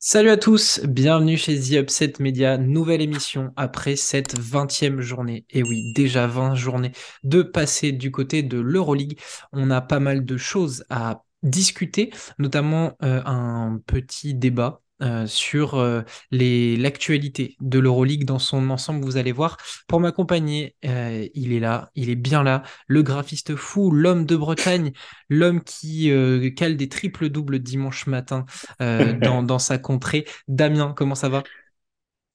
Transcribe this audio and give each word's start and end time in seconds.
Salut 0.00 0.30
à 0.30 0.36
tous, 0.36 0.80
bienvenue 0.84 1.36
chez 1.36 1.60
The 1.60 1.74
Upset 1.74 2.14
Media, 2.18 2.58
nouvelle 2.58 3.00
émission 3.00 3.52
après 3.54 3.94
cette 3.94 4.36
20e 4.36 4.98
journée. 4.98 5.46
Et 5.50 5.62
oui, 5.62 5.92
déjà 5.92 6.26
20 6.26 6.56
journées 6.56 6.90
de 7.22 7.42
passer 7.42 7.92
du 7.92 8.10
côté 8.10 8.42
de 8.42 8.58
l'Euroleague. 8.58 9.16
On 9.52 9.70
a 9.70 9.80
pas 9.80 10.00
mal 10.00 10.24
de 10.24 10.36
choses 10.36 10.84
à 10.90 11.22
discuter, 11.44 12.10
notamment 12.40 12.96
euh, 13.04 13.22
un 13.24 13.80
petit 13.86 14.34
débat 14.34 14.82
euh, 15.00 15.26
sur 15.26 15.76
euh, 15.76 16.02
l'actualité 16.32 17.56
de 17.60 17.78
l'Euroleague 17.78 18.24
dans 18.24 18.40
son 18.40 18.68
ensemble, 18.70 19.04
vous 19.04 19.16
allez 19.16 19.30
voir. 19.30 19.56
Pour 19.86 20.00
m'accompagner, 20.00 20.74
euh, 20.84 21.26
il 21.34 21.52
est 21.52 21.60
là, 21.60 21.90
il 21.94 22.10
est 22.10 22.16
bien 22.16 22.42
là, 22.42 22.64
le 22.88 23.02
graphiste 23.02 23.54
fou, 23.54 23.92
l'homme 23.92 24.26
de 24.26 24.34
Bretagne, 24.34 24.92
l'homme 25.28 25.62
qui 25.62 26.10
cale 26.56 26.76
des 26.76 26.88
triples 26.88 27.28
doubles 27.28 27.60
dimanche 27.60 28.06
matin 28.06 28.44
dans, 28.80 29.42
dans, 29.42 29.58
sa 29.58 29.78
contrée. 29.78 30.24
Damien, 30.48 30.94
comment 30.96 31.14
ça 31.14 31.28
va? 31.28 31.42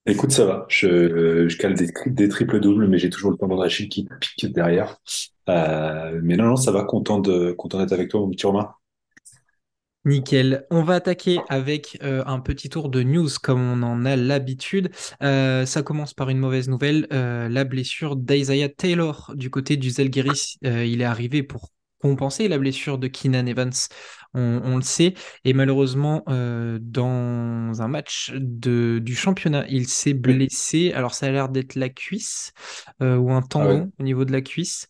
Écoute, 0.05 0.31
ça 0.31 0.45
va. 0.45 0.65
Je, 0.69 1.47
je 1.47 1.57
cale 1.57 1.73
des, 1.73 1.91
des 2.07 2.29
triples 2.29 2.59
doubles, 2.59 2.87
mais 2.87 2.97
j'ai 2.97 3.09
toujours 3.09 3.31
le 3.31 3.37
temps 3.37 3.47
d'Achille 3.47 3.89
qui 3.89 4.07
pique 4.19 4.51
derrière. 4.53 4.97
mais 5.47 6.37
non, 6.37 6.45
non, 6.45 6.55
ça 6.55 6.71
va. 6.71 6.83
Content 6.83 7.19
de 7.19 7.51
content 7.51 7.79
d'être 7.79 7.93
avec 7.93 8.09
toi, 8.09 8.21
mon 8.21 8.29
petit 8.29 8.45
Romain. 8.45 8.73
Nickel. 10.05 10.65
On 10.69 10.83
va 10.83 10.95
attaquer 10.95 11.39
avec 11.49 11.97
euh, 12.03 12.23
un 12.25 12.39
petit 12.39 12.69
tour 12.69 12.89
de 12.89 13.03
news 13.03 13.29
comme 13.41 13.61
on 13.61 13.83
en 13.83 14.05
a 14.05 14.15
l'habitude. 14.15 14.91
Euh, 15.21 15.65
ça 15.65 15.81
commence 15.81 16.13
par 16.13 16.29
une 16.29 16.39
mauvaise 16.39 16.67
nouvelle. 16.67 17.07
Euh, 17.13 17.47
la 17.47 17.63
blessure 17.63 18.15
d'Isaiah 18.15 18.69
Taylor 18.69 19.31
du 19.35 19.49
côté 19.49 19.77
du 19.77 19.89
Zalgiris. 19.89 20.57
il 20.61 21.01
est 21.01 21.05
arrivé 21.05 21.41
pour 21.41 21.69
compenser 21.99 22.49
la 22.49 22.57
blessure 22.57 22.97
de 22.97 23.07
Keenan 23.07 23.45
Evans. 23.45 23.71
On, 24.33 24.75
le 24.75 24.81
sait. 24.81 25.13
Et 25.45 25.53
malheureusement, 25.53 26.23
dans 26.27 27.81
un 27.81 27.87
match 27.87 28.33
de, 28.35 28.99
du 28.99 29.15
championnat, 29.15 29.65
il 29.69 29.87
s'est 29.87 30.13
blessé. 30.15 30.91
Alors 30.93 31.13
ça 31.13 31.27
a 31.27 31.31
l'air 31.31 31.49
d'être 31.49 31.75
la 31.75 31.89
cuisse 31.89 32.51
ou 32.99 33.31
un 33.31 33.41
tendon 33.41 33.89
ah 33.89 33.95
au 33.99 34.03
niveau 34.03 34.25
de 34.25 34.33
la 34.33 34.41
cuisse. 34.41 34.89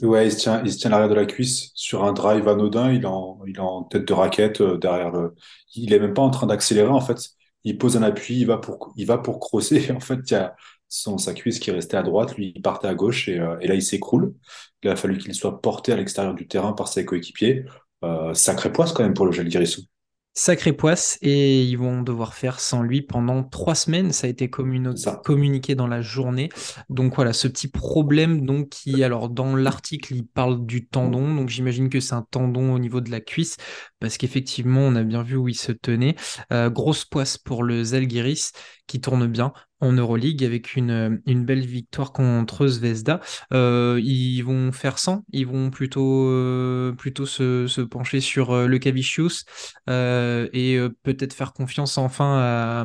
Ouais, 0.00 0.26
il 0.26 0.32
se 0.32 0.38
tient, 0.38 0.62
il 0.64 0.72
se 0.72 0.78
tient 0.78 0.90
l'arrière 0.90 1.08
de 1.10 1.14
la 1.14 1.26
cuisse 1.26 1.70
sur 1.74 2.04
un 2.04 2.12
drive 2.12 2.48
anodin. 2.48 2.90
Il 2.92 3.02
est 3.02 3.06
en, 3.06 3.38
il 3.46 3.56
est 3.56 3.88
tête 3.90 4.06
de 4.06 4.12
raquette 4.12 4.60
euh, 4.60 4.78
derrière 4.78 5.10
le. 5.10 5.34
Il 5.74 5.92
est 5.92 5.98
même 6.00 6.14
pas 6.14 6.22
en 6.22 6.30
train 6.30 6.46
d'accélérer 6.46 6.88
en 6.88 7.00
fait. 7.00 7.18
Il 7.64 7.78
pose 7.78 7.96
un 7.96 8.02
appui, 8.02 8.36
il 8.40 8.46
va 8.46 8.58
pour, 8.58 8.92
il 8.96 9.06
va 9.06 9.18
pour. 9.18 9.38
En 9.52 10.00
fait, 10.00 10.18
il 10.30 10.32
y 10.32 10.34
a 10.34 10.56
son, 10.88 11.18
sa 11.18 11.34
cuisse 11.34 11.58
qui 11.58 11.70
est 11.70 11.72
restée 11.72 11.96
à 11.96 12.02
droite, 12.02 12.36
lui 12.36 12.52
il 12.56 12.62
partait 12.62 12.88
à 12.88 12.94
gauche 12.94 13.28
et, 13.28 13.38
euh, 13.38 13.56
et 13.60 13.66
là 13.68 13.74
il 13.74 13.82
s'écroule. 13.82 14.34
Il 14.82 14.90
a 14.90 14.96
fallu 14.96 15.18
qu'il 15.18 15.34
soit 15.34 15.60
porté 15.60 15.92
à 15.92 15.96
l'extérieur 15.96 16.34
du 16.34 16.48
terrain 16.48 16.72
par 16.72 16.88
ses 16.88 17.04
coéquipiers. 17.04 17.64
Euh, 18.04 18.34
sacré 18.34 18.72
poisse 18.72 18.92
quand 18.92 19.02
même 19.04 19.14
pour 19.14 19.26
le 19.26 19.32
Jalgiris. 19.32 19.86
Sacré 20.34 20.72
poisse, 20.72 21.18
et 21.20 21.62
ils 21.62 21.76
vont 21.76 22.00
devoir 22.00 22.32
faire 22.32 22.58
sans 22.58 22.82
lui 22.82 23.02
pendant 23.02 23.44
trois 23.44 23.74
semaines. 23.74 24.12
Ça 24.12 24.26
a 24.26 24.30
été 24.30 24.48
communiqué 24.48 25.74
dans 25.74 25.86
la 25.86 26.00
journée. 26.00 26.48
Donc 26.88 27.16
voilà, 27.16 27.34
ce 27.34 27.48
petit 27.48 27.68
problème 27.68 28.46
donc 28.46 28.70
qui, 28.70 29.04
alors 29.04 29.28
dans 29.28 29.54
l'article, 29.56 30.14
il 30.14 30.26
parle 30.26 30.64
du 30.64 30.86
tendon. 30.86 31.34
Donc 31.34 31.50
j'imagine 31.50 31.90
que 31.90 32.00
c'est 32.00 32.14
un 32.14 32.26
tendon 32.30 32.72
au 32.72 32.78
niveau 32.78 33.02
de 33.02 33.10
la 33.10 33.20
cuisse, 33.20 33.58
parce 34.00 34.16
qu'effectivement, 34.16 34.80
on 34.80 34.96
a 34.96 35.02
bien 35.02 35.22
vu 35.22 35.36
où 35.36 35.48
il 35.48 35.54
se 35.54 35.72
tenait. 35.72 36.16
Euh, 36.50 36.70
grosse 36.70 37.04
poisse 37.04 37.36
pour 37.36 37.62
le 37.62 37.84
Zalgiris 37.84 38.52
qui 38.86 39.00
tourne 39.00 39.26
bien 39.26 39.52
en 39.82 39.92
Euroleague 39.92 40.44
avec 40.44 40.76
une, 40.76 41.20
belle 41.26 41.66
victoire 41.66 42.12
contre 42.12 42.66
Zvezda. 42.68 43.20
Euh, 43.52 44.00
ils 44.02 44.40
vont 44.42 44.70
faire 44.72 44.98
100, 44.98 45.24
ils 45.32 45.46
vont 45.46 45.70
plutôt, 45.70 46.28
euh, 46.28 46.94
se, 47.26 47.80
pencher 47.82 48.20
sur 48.20 48.52
euh, 48.52 48.66
le 48.66 48.78
Cavicius 48.78 49.44
et 49.88 50.78
peut-être 51.02 51.34
faire 51.34 51.52
confiance 51.52 51.98
enfin 51.98 52.38
à, 52.38 52.84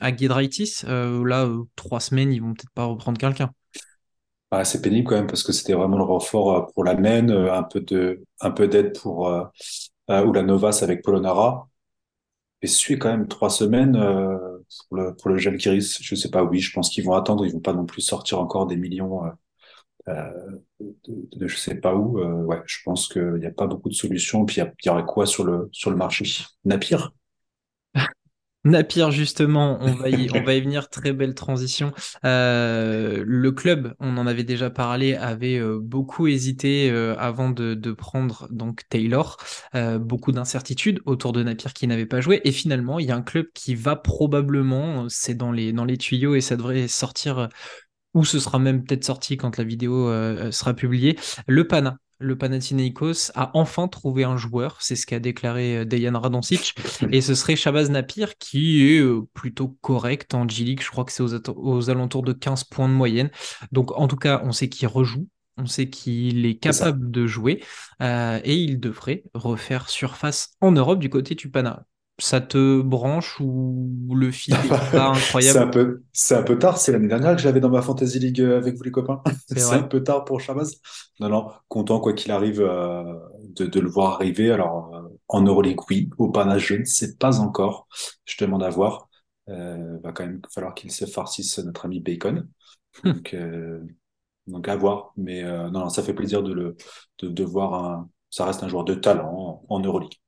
à 0.00 0.16
Giedraitis. 0.16 0.82
là, 0.84 1.48
trois 1.76 2.00
semaines, 2.00 2.32
ils 2.32 2.40
vont 2.40 2.54
peut-être 2.54 2.72
pas 2.74 2.84
reprendre 2.84 3.18
quelqu'un. 3.18 3.50
Ah, 4.50 4.64
c'est 4.64 4.80
pénible 4.80 5.06
quand 5.06 5.16
même 5.16 5.26
parce 5.26 5.42
que 5.42 5.52
c'était 5.52 5.74
vraiment 5.74 5.98
le 5.98 6.04
renfort 6.04 6.72
pour 6.72 6.82
la 6.82 6.94
MEN, 6.94 7.30
un 7.30 7.62
peu 7.62 7.80
de, 7.80 8.24
un 8.40 8.50
peu 8.50 8.66
d'aide 8.66 8.98
pour 8.98 9.30
ou 10.08 10.32
la 10.32 10.42
Novas 10.42 10.80
avec 10.82 11.02
Polonara. 11.02 11.68
Et 12.62 12.66
suit 12.66 12.98
quand 12.98 13.10
même 13.10 13.28
trois 13.28 13.50
semaines 13.50 13.94
pour 14.88 14.96
le, 14.96 15.14
pour 15.14 15.30
le 15.30 15.38
Jalkiris, 15.38 15.98
je 16.00 16.14
sais 16.14 16.30
pas, 16.30 16.44
oui, 16.44 16.60
je 16.60 16.72
pense 16.72 16.90
qu'ils 16.90 17.04
vont 17.04 17.14
attendre, 17.14 17.46
ils 17.46 17.52
vont 17.52 17.60
pas 17.60 17.72
non 17.72 17.86
plus 17.86 18.02
sortir 18.02 18.40
encore 18.40 18.66
des 18.66 18.76
millions 18.76 19.24
euh, 19.26 19.30
euh 20.08 20.60
de, 20.80 21.28
de, 21.36 21.46
je 21.48 21.56
sais 21.56 21.74
pas 21.74 21.94
où. 21.94 22.18
Euh, 22.20 22.44
ouais, 22.44 22.62
je 22.66 22.78
pense 22.84 23.08
qu'il 23.08 23.34
n'y 23.34 23.46
a 23.46 23.50
pas 23.50 23.66
beaucoup 23.66 23.88
de 23.88 23.94
solutions. 23.94 24.44
Puis 24.44 24.60
il 24.60 24.72
y, 24.86 24.90
aurait 24.90 25.04
quoi 25.04 25.26
sur 25.26 25.44
le, 25.44 25.68
sur 25.72 25.90
le 25.90 25.96
marché? 25.96 26.24
Napier? 26.64 26.98
Napier, 28.68 29.10
justement, 29.10 29.78
on 29.80 29.94
va, 29.94 30.10
y, 30.10 30.30
on 30.34 30.42
va 30.44 30.54
y 30.54 30.60
venir, 30.60 30.88
très 30.90 31.12
belle 31.12 31.34
transition. 31.34 31.92
Euh, 32.24 33.24
le 33.26 33.52
club, 33.52 33.94
on 33.98 34.16
en 34.18 34.26
avait 34.26 34.44
déjà 34.44 34.68
parlé, 34.70 35.14
avait 35.14 35.58
euh, 35.58 35.78
beaucoup 35.80 36.26
hésité 36.26 36.90
euh, 36.90 37.16
avant 37.18 37.50
de, 37.50 37.74
de, 37.74 37.92
prendre 37.92 38.46
donc 38.50 38.82
Taylor. 38.88 39.38
Beaucoup 39.98 40.32
d'incertitudes 40.32 41.00
autour 41.06 41.32
de 41.32 41.42
Napier 41.42 41.70
qui 41.74 41.86
n'avait 41.86 42.06
pas 42.06 42.20
joué. 42.20 42.40
Et 42.44 42.52
finalement, 42.52 42.98
il 42.98 43.06
y 43.06 43.10
a 43.10 43.16
un 43.16 43.22
club 43.22 43.46
qui 43.54 43.74
va 43.74 43.96
probablement, 43.96 45.06
c'est 45.08 45.34
dans 45.34 45.52
les, 45.52 45.72
dans 45.72 45.84
les 45.84 45.96
tuyaux 45.96 46.34
et 46.34 46.40
ça 46.40 46.56
devrait 46.56 46.88
sortir, 46.88 47.48
ou 48.14 48.24
ce 48.24 48.38
sera 48.38 48.58
même 48.58 48.84
peut-être 48.84 49.04
sorti 49.04 49.36
quand 49.36 49.56
la 49.56 49.64
vidéo 49.64 50.10
sera 50.50 50.74
publiée, 50.74 51.18
le 51.46 51.66
Pana 51.66 51.98
le 52.18 52.36
Panathinaikos 52.36 53.30
a 53.34 53.50
enfin 53.54 53.88
trouvé 53.88 54.24
un 54.24 54.36
joueur, 54.36 54.78
c'est 54.80 54.96
ce 54.96 55.06
qu'a 55.06 55.20
déclaré 55.20 55.78
euh, 55.78 55.84
Dejan 55.84 56.18
Radoncic, 56.18 56.74
et 57.12 57.20
ce 57.20 57.34
serait 57.34 57.56
Shabazz 57.56 57.90
Napir 57.90 58.36
qui 58.38 58.88
est 58.88 59.00
euh, 59.00 59.22
plutôt 59.34 59.76
correct 59.80 60.34
en 60.34 60.48
G-League, 60.48 60.82
je 60.82 60.90
crois 60.90 61.04
que 61.04 61.12
c'est 61.12 61.22
aux, 61.22 61.90
alentours 61.90 62.22
de 62.22 62.32
15 62.32 62.64
points 62.64 62.88
de 62.88 62.94
moyenne. 62.94 63.30
Donc 63.72 63.92
en 63.96 64.08
tout 64.08 64.16
cas, 64.16 64.42
on 64.44 64.52
sait 64.52 64.68
qu'il 64.68 64.88
rejoue, 64.88 65.28
on 65.56 65.66
sait 65.66 65.88
qu'il 65.88 66.44
est 66.46 66.56
capable 66.56 67.10
de 67.10 67.26
jouer, 67.26 67.62
euh, 68.02 68.40
et 68.44 68.56
il 68.56 68.80
devrait 68.80 69.24
refaire 69.34 69.88
surface 69.88 70.56
en 70.60 70.72
Europe 70.72 70.98
du 70.98 71.10
côté 71.10 71.34
du 71.34 71.50
Pana 71.50 71.86
ça 72.18 72.40
te 72.40 72.80
branche 72.80 73.40
ou 73.40 74.12
le 74.12 74.32
fil 74.32 74.54
est 74.54 74.68
pas 74.68 75.10
incroyable 75.12 75.58
C'est 75.58 75.58
un 75.58 75.68
peu, 75.68 76.02
c'est 76.12 76.34
un 76.34 76.42
peu 76.42 76.58
tard. 76.58 76.78
C'est 76.78 76.90
l'année 76.90 77.06
dernière 77.06 77.36
que 77.36 77.42
j'avais 77.42 77.60
dans 77.60 77.70
ma 77.70 77.80
fantasy 77.80 78.18
league 78.18 78.40
euh, 78.40 78.58
avec 78.58 78.76
vous 78.76 78.82
les 78.82 78.90
copains. 78.90 79.22
C'est 79.46 79.62
un 79.72 79.84
peu 79.84 80.02
tard 80.02 80.24
pour 80.24 80.40
Shabazz. 80.40 80.80
Non, 81.20 81.28
non, 81.28 81.48
content 81.68 82.00
quoi 82.00 82.12
qu'il 82.12 82.32
arrive 82.32 82.60
euh, 82.60 83.04
de, 83.50 83.66
de, 83.66 83.80
le 83.80 83.88
voir 83.88 84.14
arriver. 84.14 84.50
Alors 84.50 84.94
euh, 84.96 85.02
en 85.28 85.42
Euroleague, 85.42 85.78
oui. 85.88 86.10
Au 86.18 86.28
Pana, 86.30 86.58
je 86.58 86.74
ne 86.74 86.84
sais 86.84 87.16
pas 87.16 87.38
encore. 87.40 87.86
Je 88.24 88.36
demande 88.44 88.64
à 88.64 88.70
voir. 88.70 89.08
Euh, 89.48 89.98
va 90.02 90.12
quand 90.12 90.26
même 90.26 90.42
falloir 90.52 90.74
qu'il 90.74 90.90
se 90.90 91.06
farcisse 91.06 91.58
notre 91.58 91.86
ami 91.86 92.00
Bacon. 92.00 92.48
donc, 93.04 93.36
donc 94.48 94.68
à 94.68 94.76
voir. 94.76 95.12
Mais 95.16 95.42
non, 95.44 95.70
non, 95.70 95.88
ça 95.88 96.02
fait 96.02 96.14
plaisir 96.14 96.42
de 96.42 96.52
le 96.52 96.76
de, 97.20 97.28
de 97.28 97.44
voir 97.44 97.74
un. 97.74 98.10
Ça 98.30 98.44
reste 98.44 98.62
un 98.62 98.68
joueur 98.68 98.84
de 98.84 98.94
talent 98.94 99.62
en, 99.68 99.76
en 99.76 99.80
Euroleague. 99.80 100.18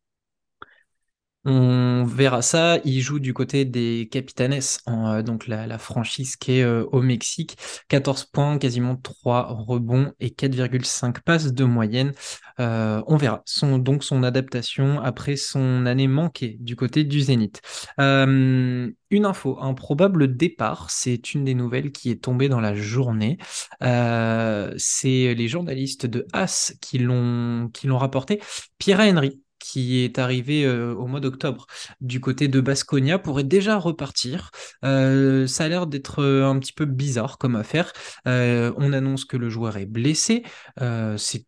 On 1.47 2.05
verra 2.05 2.43
ça. 2.43 2.81
Il 2.85 3.01
joue 3.01 3.19
du 3.19 3.33
côté 3.33 3.65
des 3.65 4.09
Capitanes, 4.11 4.59
euh, 4.89 5.23
donc 5.23 5.47
la, 5.47 5.79
franchise 5.79 6.37
qui 6.37 6.59
est 6.59 6.63
euh, 6.63 6.85
au 6.93 7.01
Mexique. 7.01 7.57
14 7.89 8.27
points, 8.27 8.59
quasiment 8.59 8.95
3 8.97 9.47
rebonds 9.67 10.13
et 10.21 10.29
4,5 10.31 11.23
passes 11.23 11.55
de 11.55 11.65
moyenne. 11.65 12.13
Euh, 12.59 13.03
on 13.07 13.17
verra 13.17 13.43
donc 13.79 14.05
son 14.05 14.23
adaptation 14.23 15.01
après 15.01 15.37
son 15.37 15.87
année 15.87 16.09
manquée 16.09 16.59
du 16.61 16.77
côté 16.77 17.05
du 17.05 17.23
Zénith. 17.23 17.63
une 17.99 18.95
info, 19.25 19.59
un 19.61 19.73
probable 19.75 20.37
départ, 20.37 20.91
c'est 20.91 21.33
une 21.33 21.45
des 21.45 21.55
nouvelles 21.55 21.91
qui 21.91 22.11
est 22.11 22.23
tombée 22.23 22.51
dans 22.51 22.61
la 22.61 22.75
journée. 22.75 23.39
c'est 23.81 25.35
les 25.35 25.49
journalistes 25.49 26.05
de 26.05 26.27
As 26.35 26.75
qui 26.83 26.99
l'ont 26.99 27.71
rapporté. 27.99 28.43
Pierre 28.79 29.01
Henry 29.01 29.41
qui 29.61 30.03
est 30.03 30.19
arrivé 30.19 30.65
euh, 30.65 30.93
au 30.95 31.07
mois 31.07 31.21
d'octobre 31.21 31.67
du 32.01 32.19
côté 32.21 32.49
de 32.49 32.61
Basconia 32.61 33.21
pourrait 33.21 33.45
déjà 33.45 33.79
repartir. 33.79 34.51
Euh, 34.85 35.47
ça 35.47 35.65
a 35.65 35.69
l'air 35.69 35.87
d'être 35.87 36.21
euh, 36.21 36.49
un 36.49 36.59
petit 36.59 36.73
peu 36.73 36.87
bizarre 36.87 37.39
comme 37.39 37.55
affaire. 37.55 37.93
on 38.27 38.93
annonce 38.93 39.25
que 39.25 39.37
le 39.37 39.51
joueur 39.51 39.77
est 39.77 39.87
blessé, 39.87 40.43
c'est 40.79 41.45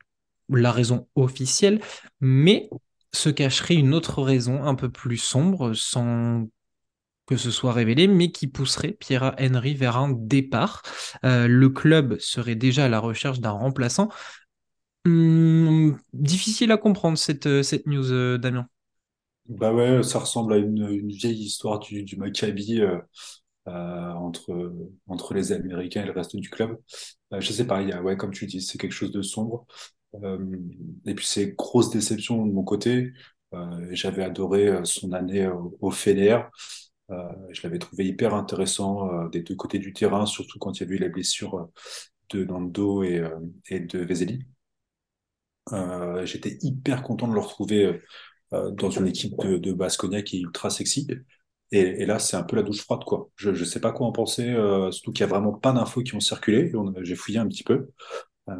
la 0.48 0.70
raison 0.70 1.08
officielle, 1.16 1.80
mais 2.20 2.68
se 3.12 3.30
cacherait 3.30 3.74
une 3.74 3.94
autre 3.94 4.22
raison 4.22 4.64
un 4.64 4.74
peu 4.74 4.90
plus 4.90 5.16
sombre 5.16 5.72
sans 5.72 6.46
que 7.26 7.36
ce 7.36 7.50
soit 7.50 7.72
révélé, 7.72 8.08
mais 8.08 8.30
qui 8.30 8.46
pousserait 8.46 8.92
Pierre 8.92 9.34
Henry 9.38 9.74
vers 9.74 9.96
un 9.96 10.10
départ. 10.10 10.82
le 11.22 11.68
club 11.68 12.18
serait 12.18 12.56
déjà 12.56 12.86
à 12.86 12.88
la 12.88 12.98
recherche 12.98 13.40
d'un 13.40 13.50
remplaçant. 13.50 14.10
Hum, 15.04 15.98
difficile 16.12 16.70
à 16.70 16.76
comprendre 16.76 17.18
cette, 17.18 17.46
euh, 17.46 17.62
cette 17.62 17.86
news, 17.86 18.12
euh, 18.12 18.38
Damien. 18.38 18.68
Bah 19.48 19.72
ouais, 19.72 20.02
ça 20.02 20.20
ressemble 20.20 20.52
à 20.54 20.56
une, 20.56 21.08
vieille 21.08 21.42
histoire 21.42 21.80
du, 21.80 22.04
du 22.04 22.16
Maccabi 22.16 22.80
euh, 22.80 22.98
entre, 23.66 24.72
entre 25.08 25.34
les 25.34 25.52
Américains 25.52 26.02
et 26.02 26.06
le 26.06 26.12
reste 26.12 26.36
du 26.36 26.48
club. 26.50 26.78
Euh, 27.32 27.40
je 27.40 27.52
sais 27.52 27.66
pas, 27.66 27.82
y 27.82 27.92
a, 27.92 28.02
ouais, 28.02 28.16
comme 28.16 28.32
tu 28.32 28.46
dis, 28.46 28.62
c'est 28.62 28.78
quelque 28.78 28.92
chose 28.92 29.12
de 29.12 29.22
sombre. 29.22 29.66
Et 31.06 31.14
puis 31.14 31.26
c'est 31.26 31.54
grosse 31.56 31.90
déception 31.90 32.44
de 32.46 32.52
mon 32.52 32.64
côté. 32.64 33.12
J'avais 33.90 34.22
adoré 34.24 34.80
son 34.84 35.12
année 35.12 35.46
au, 35.48 35.76
au 35.80 35.90
Fener. 35.90 36.38
Je 37.08 37.62
l'avais 37.62 37.78
trouvé 37.78 38.06
hyper 38.06 38.34
intéressant 38.34 39.26
des 39.28 39.40
deux 39.42 39.56
côtés 39.56 39.78
du 39.78 39.92
terrain, 39.94 40.26
surtout 40.26 40.58
quand 40.58 40.78
il 40.80 40.86
y 40.86 40.90
a 40.90 40.94
eu 40.94 40.98
la 40.98 41.08
blessure 41.08 41.70
de 42.30 42.44
Nando 42.44 43.02
et, 43.02 43.22
et 43.68 43.80
de 43.80 44.00
Vezeli. 44.00 44.44
Euh, 45.72 46.26
j'étais 46.26 46.58
hyper 46.62 47.02
content 47.02 47.28
de 47.28 47.34
le 47.34 47.40
retrouver 47.40 48.00
euh, 48.52 48.70
dans 48.72 48.90
une 48.90 49.06
équipe 49.06 49.38
de, 49.40 49.58
de 49.58 49.72
Baskonia 49.72 50.22
qui 50.22 50.38
est 50.38 50.40
ultra 50.40 50.70
sexy. 50.70 51.06
Et, 51.70 52.04
là, 52.04 52.18
c'est 52.18 52.36
un 52.36 52.42
peu 52.42 52.56
la 52.56 52.62
douche 52.62 52.82
froide, 52.82 53.04
quoi. 53.04 53.30
Je 53.36 53.50
ne 53.50 53.64
sais 53.64 53.80
pas 53.80 53.92
quoi 53.92 54.06
en 54.06 54.12
penser, 54.12 54.50
euh, 54.50 54.90
surtout 54.90 55.12
qu'il 55.12 55.24
n'y 55.24 55.32
a 55.32 55.34
vraiment 55.34 55.54
pas 55.54 55.72
d'infos 55.72 56.02
qui 56.02 56.14
ont 56.14 56.20
circulé. 56.20 56.70
J'ai 57.00 57.14
fouillé 57.14 57.38
un 57.38 57.48
petit 57.48 57.64
peu. 57.64 57.88
Euh. 58.48 58.54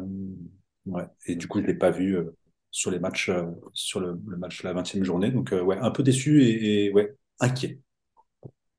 Et 1.27 1.35
du 1.35 1.47
coup, 1.47 1.61
je 1.61 1.67
l'ai 1.67 1.73
pas 1.75 1.91
vu 1.91 2.17
euh, 2.17 2.35
sur 2.71 2.91
les 2.91 2.99
matchs, 2.99 3.29
euh, 3.29 3.45
sur 3.73 3.99
le, 3.99 4.19
le 4.27 4.37
match 4.37 4.61
de 4.61 4.67
la 4.67 4.73
vingtième 4.73 5.03
journée. 5.03 5.31
Donc, 5.31 5.53
euh, 5.53 5.61
ouais, 5.61 5.77
un 5.77 5.91
peu 5.91 6.03
déçu 6.03 6.43
et, 6.43 6.85
et 6.85 6.91
ouais, 6.91 7.15
inquiet. 7.39 7.79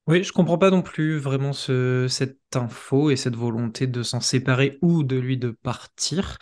Oui, 0.06 0.22
je 0.22 0.32
comprends 0.32 0.58
pas 0.58 0.70
non 0.70 0.82
plus 0.82 1.18
vraiment 1.18 1.54
ce, 1.54 2.06
cette 2.08 2.38
info 2.56 3.08
et 3.10 3.16
cette 3.16 3.36
volonté 3.36 3.86
de 3.86 4.02
s'en 4.02 4.20
séparer 4.20 4.78
ou 4.82 5.02
de 5.02 5.16
lui 5.16 5.38
de 5.38 5.50
partir. 5.50 6.36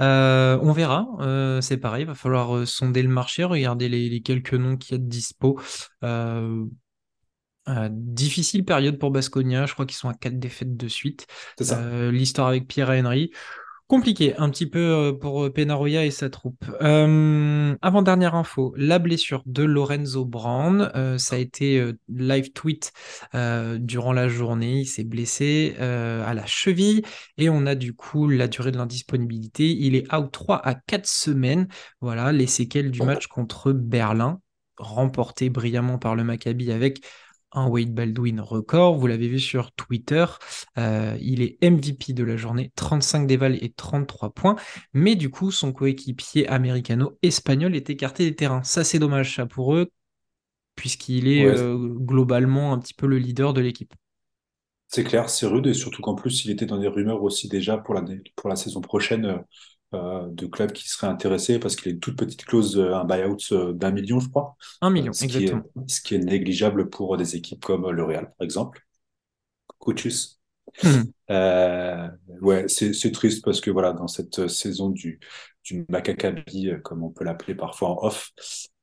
Euh, 0.00 0.58
on 0.60 0.72
verra, 0.72 1.06
euh, 1.20 1.62
c'est 1.62 1.78
pareil, 1.78 2.02
il 2.02 2.06
va 2.08 2.14
falloir 2.14 2.54
euh, 2.54 2.66
sonder 2.66 3.02
le 3.02 3.08
marché, 3.08 3.44
regarder 3.44 3.88
les, 3.88 4.10
les 4.10 4.20
quelques 4.20 4.52
noms 4.52 4.76
qu'il 4.76 4.92
y 4.92 4.94
a 4.96 4.98
de 4.98 5.08
dispo. 5.08 5.58
Euh, 6.04 6.66
euh, 7.68 7.88
difficile 7.90 8.64
période 8.64 8.98
pour 8.98 9.10
Baskonia, 9.10 9.66
je 9.66 9.72
crois 9.72 9.86
qu'ils 9.86 9.96
sont 9.96 10.08
à 10.08 10.14
quatre 10.14 10.38
défaites 10.38 10.76
de 10.76 10.88
suite. 10.88 11.26
Euh, 11.62 12.12
l'histoire 12.12 12.48
avec 12.48 12.68
Pierre 12.68 12.90
Henry. 12.90 13.32
Compliqué 13.88 14.34
un 14.36 14.50
petit 14.50 14.66
peu 14.66 14.80
euh, 14.80 15.12
pour 15.12 15.44
euh, 15.44 15.52
Penaroya 15.52 16.04
et 16.04 16.10
sa 16.10 16.28
troupe. 16.28 16.64
Euh, 16.82 17.76
avant-dernière 17.82 18.34
info, 18.34 18.74
la 18.76 18.98
blessure 18.98 19.44
de 19.46 19.62
Lorenzo 19.62 20.24
Brand, 20.24 20.90
euh, 20.96 21.18
ça 21.18 21.36
a 21.36 21.38
été 21.38 21.78
euh, 21.78 21.92
live 22.08 22.50
tweet 22.52 22.92
durant 23.78 24.12
la 24.12 24.26
journée, 24.26 24.80
il 24.80 24.86
s'est 24.86 25.04
blessé 25.04 25.76
à 25.78 26.34
la 26.34 26.46
cheville 26.46 27.02
et 27.38 27.48
on 27.48 27.66
a 27.66 27.74
du 27.74 27.92
coup 27.92 28.28
la 28.28 28.48
durée 28.48 28.72
de 28.72 28.76
l'indisponibilité, 28.78 29.70
il 29.70 29.94
est 29.94 30.12
out 30.12 30.30
3 30.32 30.66
à 30.66 30.74
4 30.74 31.06
semaines, 31.06 31.68
voilà 32.00 32.32
les 32.32 32.46
séquelles 32.46 32.90
du 32.90 33.02
match 33.02 33.26
contre 33.26 33.72
Berlin, 33.72 34.40
remporté 34.78 35.50
brillamment 35.50 35.98
par 35.98 36.16
le 36.16 36.24
Maccabi 36.24 36.72
avec 36.72 37.04
un 37.56 37.68
Wade 37.68 37.94
Baldwin 37.94 38.40
record. 38.40 38.96
Vous 38.98 39.06
l'avez 39.06 39.28
vu 39.28 39.40
sur 39.40 39.72
Twitter. 39.72 40.24
Euh, 40.78 41.16
il 41.20 41.42
est 41.42 41.58
MVP 41.62 42.12
de 42.12 42.24
la 42.24 42.36
journée, 42.36 42.72
35 42.76 43.26
dévals 43.26 43.56
et 43.62 43.72
33 43.72 44.30
points. 44.30 44.56
Mais 44.94 45.14
du 45.16 45.30
coup, 45.30 45.50
son 45.50 45.72
coéquipier 45.72 46.48
américano-espagnol 46.48 47.74
est 47.76 47.90
écarté 47.90 48.24
des 48.28 48.34
terrains. 48.36 48.62
Ça, 48.62 48.84
c'est 48.84 48.98
dommage, 48.98 49.34
ça 49.36 49.46
pour 49.46 49.74
eux, 49.74 49.90
puisqu'il 50.76 51.28
est 51.28 51.44
Ouais, 51.44 51.56
euh, 51.56 51.76
globalement 51.78 52.72
un 52.74 52.78
petit 52.80 52.94
peu 52.94 53.06
le 53.06 53.18
leader 53.18 53.54
de 53.54 53.60
l'équipe. 53.62 53.94
c'est 54.88 55.04
clair, 55.04 55.28
c'est 55.30 55.46
rude 55.46 55.66
et 55.66 55.74
surtout 55.74 56.02
qu'en 56.02 56.14
plus, 56.14 56.44
il 56.44 56.50
était 56.50 56.66
dans 56.66 56.78
des 56.78 56.88
rumeurs 56.88 57.22
aussi 57.22 57.48
déjà 57.48 57.76
pour 57.78 57.94
la, 57.94 58.02
pour 58.36 58.48
la 58.48 58.56
saison 58.56 58.80
prochaine 58.80 59.24
euh, 59.26 59.38
de 60.30 60.46
clubs 60.46 60.72
qui 60.72 60.88
seraient 60.88 61.06
intéressés 61.06 61.58
parce 61.58 61.76
qu'il 61.76 61.88
a 61.88 61.92
une 61.92 62.00
toute 62.00 62.16
petite 62.16 62.44
clause, 62.44 62.78
euh, 62.78 62.94
un 62.94 63.04
buyout 63.04 63.36
euh, 63.52 63.72
d'un 63.72 63.90
million, 63.90 64.20
je 64.20 64.28
crois, 64.28 64.56
Un 64.80 64.88
euh, 64.88 64.90
million, 64.90 65.12
ce 65.12 65.26
qui 65.26 65.38
est, 65.38 65.42
exactement. 65.42 65.86
ce 65.86 66.00
qui 66.00 66.14
est 66.14 66.18
négligeable 66.18 66.90
pour 66.90 67.16
des 67.16 67.36
équipes 67.36 67.64
comme 67.64 67.90
le 67.90 68.04
Real, 68.04 68.32
par 68.38 68.44
exemple. 68.44 68.80
Coaches. 69.78 70.35
Euh, 71.30 72.08
ouais, 72.40 72.68
c'est 72.68 73.10
triste 73.12 73.44
parce 73.44 73.60
que 73.60 73.70
voilà, 73.70 73.92
dans 73.92 74.06
cette 74.08 74.46
saison 74.48 74.90
du 74.90 75.18
du 75.64 75.84
Maccabi, 75.88 76.68
euh, 76.70 76.78
comme 76.78 77.02
on 77.02 77.10
peut 77.10 77.24
l'appeler 77.24 77.56
parfois 77.56 77.88
en 77.90 78.06
off, 78.06 78.30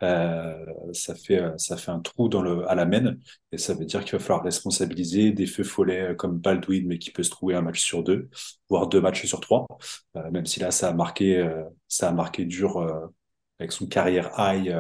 euh, 0.04 0.66
ça 0.92 1.16
fait 1.16 1.42
euh, 1.42 1.58
ça 1.58 1.78
fait 1.78 1.92
un 1.92 2.02
trou 2.02 2.28
dans 2.28 2.42
le 2.42 2.70
à 2.70 2.76
la 2.76 2.86
main 2.86 3.16
et 3.54 3.58
ça 3.58 3.74
veut 3.74 3.86
dire 3.86 4.04
qu'il 4.04 4.12
va 4.14 4.20
falloir 4.20 4.44
responsabiliser 4.44 5.32
des 5.32 5.46
feux 5.46 5.64
follets 5.64 6.10
euh, 6.12 6.16
comme 6.16 6.38
Baldwin, 6.40 6.86
mais 6.88 7.00
qui 7.00 7.12
peut 7.12 7.24
se 7.24 7.30
trouver 7.30 7.56
un 7.56 7.62
match 7.62 7.80
sur 7.82 8.04
deux, 8.04 8.30
voire 8.70 8.88
deux 8.88 9.00
matchs 9.00 9.26
sur 9.26 9.40
trois. 9.40 9.66
Même 10.34 10.46
si 10.46 10.60
là, 10.60 10.72
ça 10.72 10.90
a 10.90 10.94
marqué 10.94 11.50
ça 11.88 12.10
a 12.10 12.12
marqué 12.12 12.44
dur 12.46 12.80
avec 13.60 13.72
son 13.72 13.88
carrière 13.88 14.32
high 14.38 14.76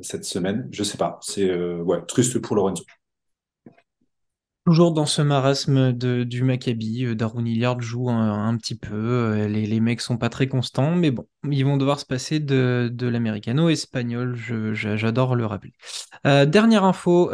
cette 0.00 0.24
semaine. 0.24 0.68
Je 0.72 0.82
sais 0.82 0.98
pas, 0.98 1.18
c'est 1.22 1.54
ouais 1.54 2.04
triste 2.06 2.38
pour 2.38 2.56
Lorenzo. 2.56 2.84
Toujours 4.66 4.90
dans 4.90 5.06
ce 5.06 5.22
marasme 5.22 5.92
du 5.92 6.42
Maccabi, 6.42 7.04
euh, 7.04 7.14
Darwin 7.14 7.46
Hilliard 7.46 7.80
joue 7.80 8.10
un, 8.10 8.56
petit 8.56 8.74
peu, 8.74 8.96
euh, 8.96 9.46
les, 9.46 9.78
mecs 9.78 10.00
sont 10.00 10.18
pas 10.18 10.28
très 10.28 10.48
constants, 10.48 10.96
mais 10.96 11.12
bon, 11.12 11.24
ils 11.48 11.64
vont 11.64 11.76
devoir 11.76 12.00
se 12.00 12.04
passer 12.04 12.40
de, 12.40 12.90
de 12.92 13.06
l'américano-espagnol, 13.06 14.34
j'adore 14.74 15.36
le 15.36 15.46
rappeler. 15.46 15.72
Euh, 16.26 16.46
dernière 16.46 16.82
info 16.82 17.30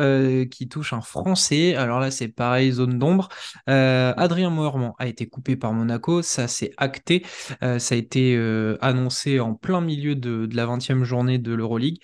qui 0.50 0.68
touche 0.68 0.92
un 0.92 1.00
Français, 1.00 1.74
alors 1.74 2.00
là 2.00 2.10
c'est 2.10 2.28
pareil, 2.28 2.70
zone 2.70 2.98
d'ombre, 2.98 3.30
Adrien 3.66 4.50
Moerman 4.50 4.92
a 4.98 5.06
été 5.06 5.26
coupé 5.26 5.56
par 5.56 5.72
Monaco, 5.72 6.20
ça 6.20 6.48
c'est 6.48 6.72
acté, 6.76 7.24
ça 7.62 7.94
a 7.94 7.96
été 7.96 8.36
annoncé 8.82 9.40
en 9.40 9.54
plein 9.54 9.80
milieu 9.80 10.16
de, 10.16 10.44
de 10.44 10.54
la 10.54 10.66
20e 10.66 11.04
journée 11.04 11.38
de 11.38 11.54
l'Euroleague. 11.54 11.96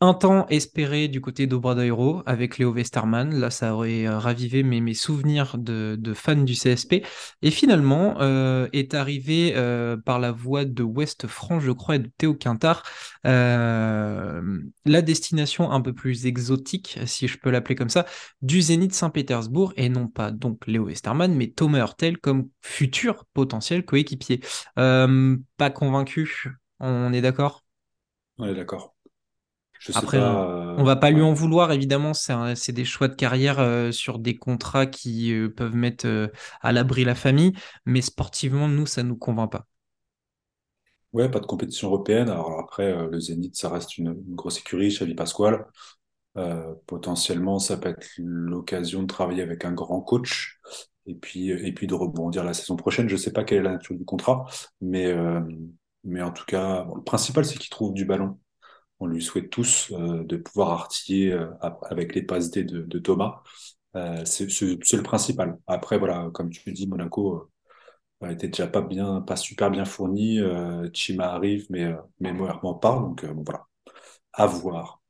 Un 0.00 0.12
temps 0.12 0.46
espéré 0.48 1.08
du 1.08 1.20
côté 1.20 1.46
d'Obradoiro 1.46 2.22
avec 2.26 2.58
Léo 2.58 2.72
Westermann. 2.72 3.32
Là, 3.38 3.50
ça 3.50 3.74
aurait 3.74 4.06
euh, 4.06 4.18
ravivé 4.18 4.62
mes, 4.62 4.92
souvenirs 4.92 5.56
de, 5.56 5.96
de 5.98 6.14
fan 6.14 6.44
du 6.44 6.54
CSP. 6.54 7.06
Et 7.42 7.50
finalement, 7.50 8.20
euh, 8.20 8.68
est 8.72 8.94
arrivé 8.94 9.52
euh, 9.54 9.96
par 9.96 10.18
la 10.18 10.32
voie 10.32 10.64
de 10.64 10.82
West 10.82 11.26
France, 11.26 11.62
je 11.62 11.70
crois, 11.70 11.96
et 11.96 12.00
de 12.00 12.10
Théo 12.18 12.34
Quintard, 12.34 12.82
la 13.24 15.02
destination 15.02 15.70
un 15.70 15.80
peu 15.80 15.92
plus 15.92 16.26
exotique, 16.26 16.98
si 17.06 17.28
je 17.28 17.38
peux 17.38 17.50
l'appeler 17.50 17.74
comme 17.74 17.88
ça, 17.88 18.04
du 18.42 18.60
Zénith 18.60 18.92
Saint-Pétersbourg, 18.92 19.72
et 19.76 19.88
non 19.88 20.08
pas 20.08 20.30
donc 20.30 20.66
Léo 20.66 20.86
Westermann, 20.86 21.34
mais 21.34 21.48
Thomas 21.50 21.78
Hurtel 21.78 22.18
comme 22.18 22.48
futur 22.60 23.24
potentiel 23.32 23.84
coéquipier. 23.84 24.40
Pas 24.76 25.70
convaincu, 25.72 26.48
on 26.80 27.12
est 27.12 27.22
d'accord? 27.22 27.64
On 28.38 28.46
est 28.46 28.54
d'accord. 28.54 28.93
Je 29.84 29.92
sais 29.92 30.08
Après, 30.08 30.18
on, 30.18 30.24
pas. 30.24 30.50
on 30.76 30.84
euh, 30.84 30.86
va 30.86 30.96
pas 30.96 31.10
lui 31.10 31.22
en 31.22 31.32
vouloir, 31.34 31.72
évidemment, 31.72 32.14
c'est 32.14 32.72
des 32.72 32.84
choix 32.84 33.08
de 33.08 33.14
carrière 33.14 33.60
euh, 33.60 33.92
sur 33.92 34.18
des 34.18 34.36
contrats 34.36 34.86
qui 34.86 35.32
euh, 35.32 35.48
peuvent 35.48 35.74
mettre 35.76 36.06
euh, 36.06 36.28
à 36.62 36.72
l'abri 36.72 37.04
la 37.04 37.14
famille, 37.14 37.52
mais 37.86 38.00
sportivement, 38.02 38.68
nous, 38.68 38.86
ça 38.86 39.02
nous 39.02 39.16
convainc 39.16 39.52
pas. 39.52 39.66
Ouais, 41.12 41.30
pas 41.30 41.38
de 41.40 41.46
compétition 41.46 41.88
européenne. 41.88 42.28
Alors 42.28 42.58
après, 42.58 42.92
euh, 42.92 43.08
le 43.08 43.20
Zénith, 43.20 43.54
ça 43.56 43.68
reste 43.70 43.98
une, 43.98 44.08
une 44.08 44.34
grosse 44.34 44.58
écurie, 44.58 44.88
Xavi 44.88 45.14
Pascual. 45.14 45.66
Euh, 46.38 46.74
potentiellement, 46.86 47.58
ça 47.60 47.76
peut 47.78 47.90
être 47.90 48.08
l'occasion 48.18 49.02
de 49.02 49.06
travailler 49.08 49.42
avec 49.42 49.64
un 49.64 49.72
grand 49.72 50.00
coach 50.02 50.60
et 51.06 51.14
puis, 51.16 51.50
et 51.50 51.72
puis 51.74 51.86
de 51.88 51.94
rebondir 51.94 52.44
la 52.44 52.54
saison 52.54 52.76
prochaine. 52.76 53.08
Je 53.08 53.16
sais 53.16 53.32
pas 53.32 53.44
quelle 53.44 53.58
est 53.60 53.62
la 53.62 53.72
nature 53.72 53.96
du 53.96 54.04
contrat, 54.04 54.46
mais, 54.80 55.06
euh, 55.06 55.40
mais 56.04 56.22
en 56.22 56.32
tout 56.32 56.44
cas, 56.46 56.84
bon, 56.84 56.96
le 56.96 57.04
principal, 57.04 57.44
c'est 57.46 57.58
qu'il 57.58 57.70
trouve 57.70 57.94
du 57.94 58.04
ballon. 58.06 58.38
On 59.00 59.06
lui 59.06 59.22
souhaite 59.22 59.50
tous 59.50 59.92
euh, 59.92 60.24
de 60.24 60.36
pouvoir 60.36 60.70
artiller 60.70 61.32
euh, 61.32 61.48
avec 61.82 62.14
les 62.14 62.22
passes 62.22 62.50
D 62.50 62.64
de, 62.64 62.98
Thomas. 62.98 63.42
Euh, 63.96 64.24
c'est 64.24 64.46
le 64.46 65.02
principal. 65.02 65.58
Après, 65.66 65.98
voilà, 65.98 66.30
comme 66.32 66.50
tu 66.50 66.72
dis, 66.72 66.86
Monaco 66.86 67.50
était 68.28 68.48
déjà 68.48 68.66
pas 68.66 68.80
bien, 68.80 69.20
pas 69.20 69.36
super 69.36 69.70
bien 69.70 69.84
fourni. 69.84 70.40
Chima 70.92 71.26
arrive, 71.26 71.66
mais, 71.70 71.94
mais 72.20 72.32
Moerman 72.32 72.78
part. 72.80 73.00
Donc, 73.00 73.24
bon, 73.26 73.42
voilà, 73.44 73.66
à 74.32 74.46
voir. 74.46 75.02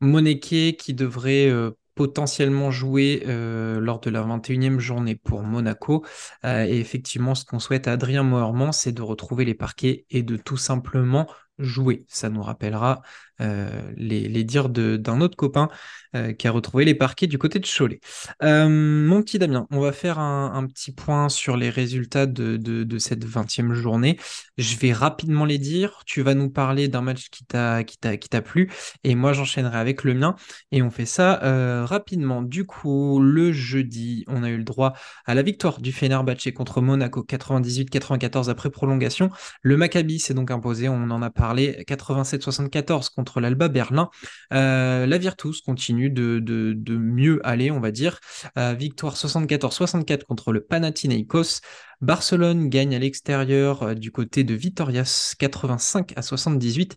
Moneke 0.00 0.76
qui 0.78 0.94
devrait 0.94 1.52
potentiellement 1.94 2.70
jouer 2.70 3.22
lors 3.26 4.00
de 4.00 4.08
la 4.08 4.22
21e 4.22 4.78
journée 4.78 5.14
pour 5.14 5.42
Monaco. 5.42 6.04
Et 6.42 6.78
effectivement, 6.80 7.34
ce 7.34 7.44
qu'on 7.44 7.58
souhaite 7.58 7.86
à 7.86 7.92
Adrien 7.92 8.22
Moerman, 8.22 8.72
c'est 8.72 8.92
de 8.92 9.02
retrouver 9.02 9.44
les 9.44 9.54
parquets 9.54 10.06
et 10.08 10.22
de 10.22 10.36
tout 10.36 10.56
simplement 10.56 11.28
jouer. 11.62 12.04
Ça 12.08 12.28
nous 12.28 12.42
rappellera 12.42 13.02
euh, 13.42 13.68
les, 13.96 14.44
dires 14.44 14.68
d'un 14.68 15.20
autre 15.20 15.36
copain 15.36 15.68
euh, 16.14 16.32
qui 16.32 16.46
a 16.46 16.50
retrouvé 16.50 16.84
les 16.84 16.94
parquets 16.94 17.26
du 17.26 17.38
côté 17.38 17.58
de 17.58 17.66
Cholet. 17.66 18.00
Euh, 18.42 18.68
mon 18.68 19.22
petit 19.22 19.38
Damien, 19.38 19.66
on 19.70 19.80
va 19.80 19.92
faire 19.92 20.18
un, 20.18 20.66
petit 20.66 20.92
point 20.92 21.28
sur 21.28 21.56
les 21.56 21.70
résultats 21.70 22.26
de, 22.26 22.56
de, 22.56 22.98
cette 22.98 23.24
20e 23.24 23.72
journée. 23.72 24.18
Je 24.58 24.76
vais 24.76 24.92
rapidement 24.92 25.44
les 25.44 25.58
dire. 25.58 26.02
Tu 26.06 26.22
vas 26.22 26.34
nous 26.34 26.50
parler 26.50 26.88
d'un 26.88 27.00
match 27.00 27.30
qui 27.30 27.44
t'a 27.46 28.42
plu 28.42 28.70
et 29.04 29.14
moi 29.14 29.32
j'enchaînerai 29.32 29.78
avec 29.78 30.04
le 30.04 30.14
mien 30.14 30.36
et 30.70 30.82
on 30.82 30.90
fait 30.90 31.06
ça 31.06 31.84
rapidement. 31.84 32.42
Du 32.42 32.64
coup, 32.64 33.20
le 33.20 33.52
jeudi, 33.52 34.24
on 34.28 34.42
a 34.42 34.50
eu 34.50 34.56
le 34.56 34.64
droit 34.64 34.92
à 35.24 35.34
la 35.34 35.42
victoire 35.42 35.80
du 35.80 35.92
Fenerbahçe 35.92 36.52
contre 36.54 36.80
Monaco 36.80 37.24
98-94 37.28 38.50
après 38.50 38.70
prolongation. 38.70 39.30
Le 39.62 39.76
Maccabi 39.76 40.18
s'est 40.18 40.34
donc 40.34 40.50
imposé, 40.50 40.88
on 40.88 41.10
en 41.10 41.22
a 41.22 41.30
parlé 41.30 41.51
parlé, 41.52 41.84
87-74 41.86 43.10
contre 43.14 43.40
l'Alba 43.40 43.68
Berlin. 43.68 44.08
la 44.50 45.18
Virtus 45.18 45.60
continue 45.60 46.10
de, 46.10 46.38
de, 46.40 46.96
mieux 46.96 47.40
aller, 47.44 47.70
on 47.70 47.80
va 47.80 47.90
dire. 47.90 48.20
victoire 48.56 49.16
74-64 49.16 50.24
contre 50.24 50.52
le 50.52 50.62
Panathinaikos. 50.62 51.60
Barcelone 52.00 52.68
gagne 52.68 52.94
à 52.94 52.98
l'extérieur 52.98 53.94
du 53.94 54.10
côté 54.10 54.44
de 54.44 54.54
Vitorias 54.54 55.34
85 55.38 56.14
à 56.16 56.22
78. 56.22 56.96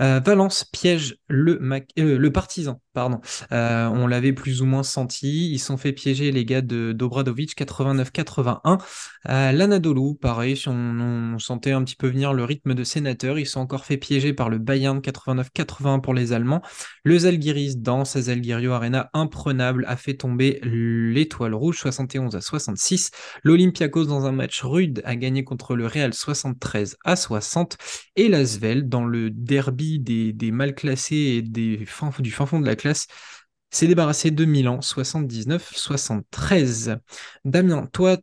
Euh, 0.00 0.20
Valence 0.24 0.64
piège 0.64 1.16
le, 1.28 1.60
euh, 1.98 2.18
le 2.18 2.32
partisan, 2.32 2.80
pardon. 2.92 3.20
Euh, 3.52 3.86
on 3.86 4.06
l'avait 4.06 4.32
plus 4.32 4.62
ou 4.62 4.66
moins 4.66 4.82
senti. 4.82 5.50
Ils 5.50 5.58
sont 5.58 5.76
fait 5.76 5.92
piéger 5.92 6.32
les 6.32 6.44
gars 6.44 6.62
de 6.62 6.92
d'Obradovic 6.92 7.56
89-81. 7.56 8.78
L'Anadolu, 9.24 10.16
pareil, 10.20 10.60
on, 10.66 11.38
sentait 11.38 11.72
un 11.72 11.82
petit 11.82 11.96
peu 11.96 12.08
venir 12.08 12.32
le 12.32 12.44
rythme 12.44 12.74
de 12.74 12.84
sénateur. 12.84 13.38
Ils 13.38 13.46
sont 13.46 13.60
encore 13.60 13.84
fait 13.84 13.96
piéger 13.96 14.32
par 14.32 14.48
le 14.50 14.58
Bayern 14.58 14.98
89-81 15.00 16.00
pour 16.00 16.14
les 16.14 16.32
Allemands. 16.32 16.62
Le 17.04 17.18
Zalgiris 17.18 17.78
dans 17.78 18.04
sa 18.04 18.22
Zalgirio 18.22 18.72
Arena 18.72 19.10
imprenable 19.14 19.84
a 19.88 19.96
fait 19.96 20.14
tomber 20.14 20.60
l'étoile 20.62 21.54
rouge 21.54 21.78
71 21.78 22.34
à 22.36 22.40
66. 22.40 23.10
L'Olympiakos 23.42 24.06
dans 24.06 24.26
un 24.26 24.32
match 24.32 24.62
rude 24.62 25.02
a 25.04 25.16
gagné 25.16 25.44
contre 25.44 25.76
le 25.76 25.86
Real 25.86 26.14
73 26.14 26.96
à 27.04 27.16
60. 27.16 27.76
Et 28.16 28.28
l'Asvel 28.28 28.88
dans 28.88 29.04
le 29.04 29.30
derby 29.30 29.98
des, 29.98 30.50
mal 30.50 30.74
classés 30.74 31.16
et 31.16 31.42
des 31.42 31.86
du 32.18 32.30
fin 32.30 32.46
fond 32.46 32.60
de 32.60 32.66
la 32.66 32.76
classe 32.82 33.06
s'est 33.70 33.86
débarrassé 33.86 34.30
de 34.30 34.44
Milan 34.44 34.80
79-73. 34.80 36.98
Damien, 37.44 37.88
toi, 37.92 38.18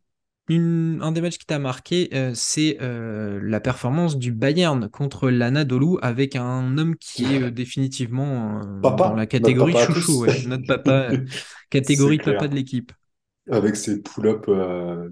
un 0.50 1.12
des 1.12 1.22
matchs 1.22 1.38
qui 1.38 1.46
t'a 1.46 1.60
marqué, 1.60 2.10
euh, 2.14 2.32
c'est 2.34 2.78
euh, 2.82 3.40
la 3.44 3.60
performance 3.60 4.18
du 4.18 4.32
Bayern 4.32 4.90
contre 4.90 5.30
l'Anadolu 5.30 5.98
avec 6.02 6.36
un 6.36 6.78
homme 6.78 6.96
qui 6.96 7.26
est 7.26 7.44
euh, 7.44 7.52
définitivement 7.52 8.62
dans 8.82 9.16
la 9.16 9.28
catégorie 9.28 9.74
chouchou, 9.74 10.26
notre 10.48 10.66
papa, 10.66 11.12
catégorie 11.70 12.18
papa 12.18 12.48
de 12.48 12.56
l'équipe. 12.56 12.92
Avec 13.52 13.76
ses 13.76 14.02
pull-ups, 14.02 14.48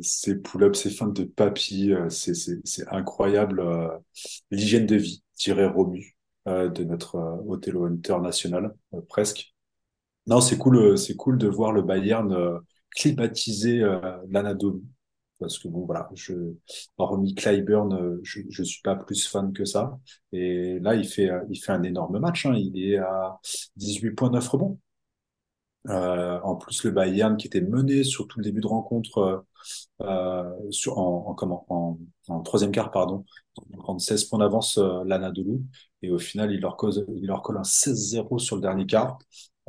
ses 0.01 0.35
pull-ups, 0.35 0.79
ses 0.79 0.91
feintes 0.91 1.15
de 1.15 1.23
papy, 1.23 1.91
c'est 2.09 2.87
incroyable 2.91 3.63
l'hygiène 4.51 4.85
de 4.85 4.95
vie, 4.95 5.23
dirait 5.37 5.65
Romu. 5.65 6.16
Euh, 6.47 6.69
de 6.69 6.85
notre 6.85 7.15
euh, 7.15 7.43
Othello 7.45 7.85
Hunter 7.85 8.19
national, 8.21 8.73
euh, 8.93 9.01
presque. 9.09 9.53
Non, 10.27 10.39
c'est 10.39 10.57
cool, 10.57 10.97
c'est 10.97 11.15
cool 11.15 11.37
de 11.37 11.47
voir 11.47 11.73
le 11.73 11.81
Bayern 11.81 12.61
climatiser 12.95 13.79
l'Anadolu. 14.29 14.81
Parce 15.39 15.57
que 15.57 15.69
bon, 15.69 15.85
voilà, 15.85 16.09
je, 16.15 16.33
hormis 16.97 17.33
Clyburn, 17.33 18.19
je, 18.23 18.41
je 18.49 18.63
suis 18.63 18.81
pas 18.81 18.95
plus 18.95 19.25
fan 19.27 19.53
que 19.53 19.63
ça. 19.63 19.97
Et 20.33 20.79
là, 20.79 20.95
il 20.95 21.07
fait, 21.07 21.29
il 21.49 21.57
fait 21.57 21.71
un 21.71 21.83
énorme 21.83 22.19
match. 22.19 22.45
Hein. 22.45 22.55
Il 22.57 22.77
est 22.77 22.97
à 22.97 23.39
18 23.77 24.11
points, 24.11 24.31
9 24.31 24.45
rebonds. 24.49 24.79
Euh, 25.89 26.39
en 26.43 26.55
plus, 26.55 26.83
le 26.83 26.91
Bayern 26.91 27.37
qui 27.37 27.47
était 27.47 27.61
mené 27.61 28.03
sur 28.03 28.27
tout 28.27 28.39
le 28.39 28.43
début 28.43 28.61
de 28.61 28.67
rencontre 28.67 29.45
euh, 30.01 30.43
sur, 30.69 30.97
en, 30.97 31.35
en, 32.27 32.41
troisième 32.41 32.71
quart, 32.71 32.91
pardon, 32.91 33.25
en 33.79 33.97
16 33.97 34.25
points 34.25 34.39
d'avance 34.39 34.77
euh, 34.77 35.03
l'Anadolu. 35.05 35.61
Et 36.01 36.11
au 36.11 36.19
final, 36.19 36.51
il 36.51 36.59
leur, 36.61 36.77
cause, 36.77 37.05
il 37.15 37.25
leur 37.25 37.41
colle 37.41 37.57
un 37.57 37.63
16-0 37.63 38.39
sur 38.39 38.55
le 38.55 38.61
dernier 38.61 38.85
quart. 38.85 39.17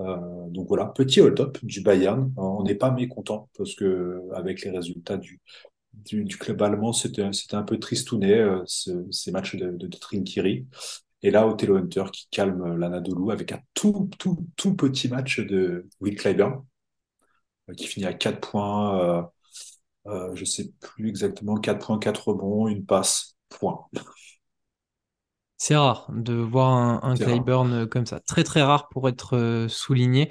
Euh, 0.00 0.16
donc 0.48 0.68
voilà, 0.68 0.86
petit 0.86 1.20
hold-up 1.20 1.58
du 1.62 1.82
Bayern. 1.82 2.32
On 2.36 2.62
n'est 2.62 2.74
pas 2.74 2.90
mécontent 2.90 3.48
parce 3.56 3.74
que 3.74 4.22
avec 4.34 4.62
les 4.62 4.70
résultats 4.70 5.16
du, 5.16 5.40
du, 5.94 6.38
club 6.38 6.62
allemand, 6.62 6.92
c'était 6.92 7.22
un 7.52 7.62
peu 7.62 7.78
tristounet 7.78 8.38
euh, 8.38 8.62
ce, 8.66 9.06
ces 9.10 9.32
matchs 9.32 9.56
de, 9.56 9.70
de, 9.70 9.86
de 9.86 9.96
Trinkiri. 9.96 10.66
Et 11.22 11.30
là, 11.30 11.46
Othello 11.48 11.76
Hunter 11.76 12.04
qui 12.12 12.28
calme 12.30 12.76
l'Anadolu 12.76 13.32
avec 13.32 13.52
un 13.52 13.60
tout, 13.75 14.08
tout, 14.18 14.38
tout 14.56 14.75
petit 14.75 15.08
match 15.08 15.40
de 15.40 15.88
Will 16.00 16.16
Clyburn, 16.16 16.64
euh, 17.68 17.75
qui 17.75 17.87
finit 17.87 18.06
à 18.06 18.14
4 18.14 18.40
points, 18.40 19.00
euh, 19.00 19.22
euh, 20.06 20.34
je 20.34 20.44
sais 20.44 20.70
plus 20.80 21.08
exactement, 21.08 21.56
4 21.56 21.87
points, 21.87 21.98
4 21.98 22.28
rebonds, 22.28 22.68
une 22.68 22.84
passe, 22.84 23.37
point. 23.48 23.87
C'est 25.56 25.75
rare 25.75 26.06
de 26.12 26.34
voir 26.34 26.68
un, 26.70 27.00
un 27.02 27.16
Clyburn 27.16 27.88
comme 27.88 28.06
ça. 28.06 28.20
Très 28.20 28.44
très 28.44 28.62
rare 28.62 28.88
pour 28.90 29.08
être 29.08 29.37
euh, 29.37 29.66
souligné. 29.68 30.30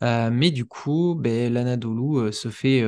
mais 0.00 0.52
du 0.52 0.66
coup, 0.66 1.16
ben, 1.18 1.52
l'Anadolu 1.52 2.32
se 2.32 2.48
fait 2.48 2.84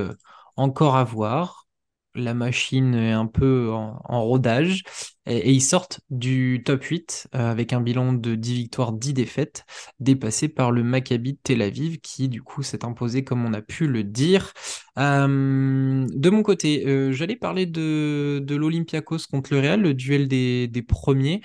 encore 0.57 0.97
avoir 0.97 1.66
la 2.14 2.35
machine 2.35 2.95
est 2.95 3.12
un 3.12 3.26
peu 3.26 3.71
en, 3.73 4.25
rodage 4.25 4.83
et, 5.26 5.52
ils 5.52 5.61
sortent 5.61 6.00
du 6.11 6.62
top 6.64 6.83
8 6.83 7.29
euh, 7.35 7.50
avec 7.50 7.73
un 7.73 7.81
bilan 7.81 8.12
de 8.12 8.35
10 8.35 8.55
victoires, 8.55 8.93
10 8.93 9.14
défaites, 9.14 9.64
dépassé 10.00 10.49
par 10.49 10.73
le 10.73 10.83
Maccabi 10.83 11.35
de 11.35 11.38
Tel 11.43 11.62
Aviv 11.62 12.00
qui 12.00 12.29
du 12.29 12.43
coup 12.43 12.62
s'est 12.62 12.85
imposé 12.85 13.23
comme 13.25 13.45
on 13.45 13.52
a 13.52 13.62
pu 13.62 13.87
le 13.87 14.02
dire. 14.02 14.52
Euh, 14.99 16.07
de 16.09 16.31
mon 16.31 16.43
côté, 16.43 16.85
euh, 16.87 17.12
j'allais 17.12 17.37
parler 17.37 17.67
de, 17.67 18.40
de 18.43 18.57
l'Olympiakos 18.57 19.26
contre 19.31 19.55
le 19.55 19.61
Real, 19.61 19.81
le 19.81 19.95
duel 19.95 20.26
des, 20.29 20.67
des 20.69 20.83
premiers. 20.83 21.40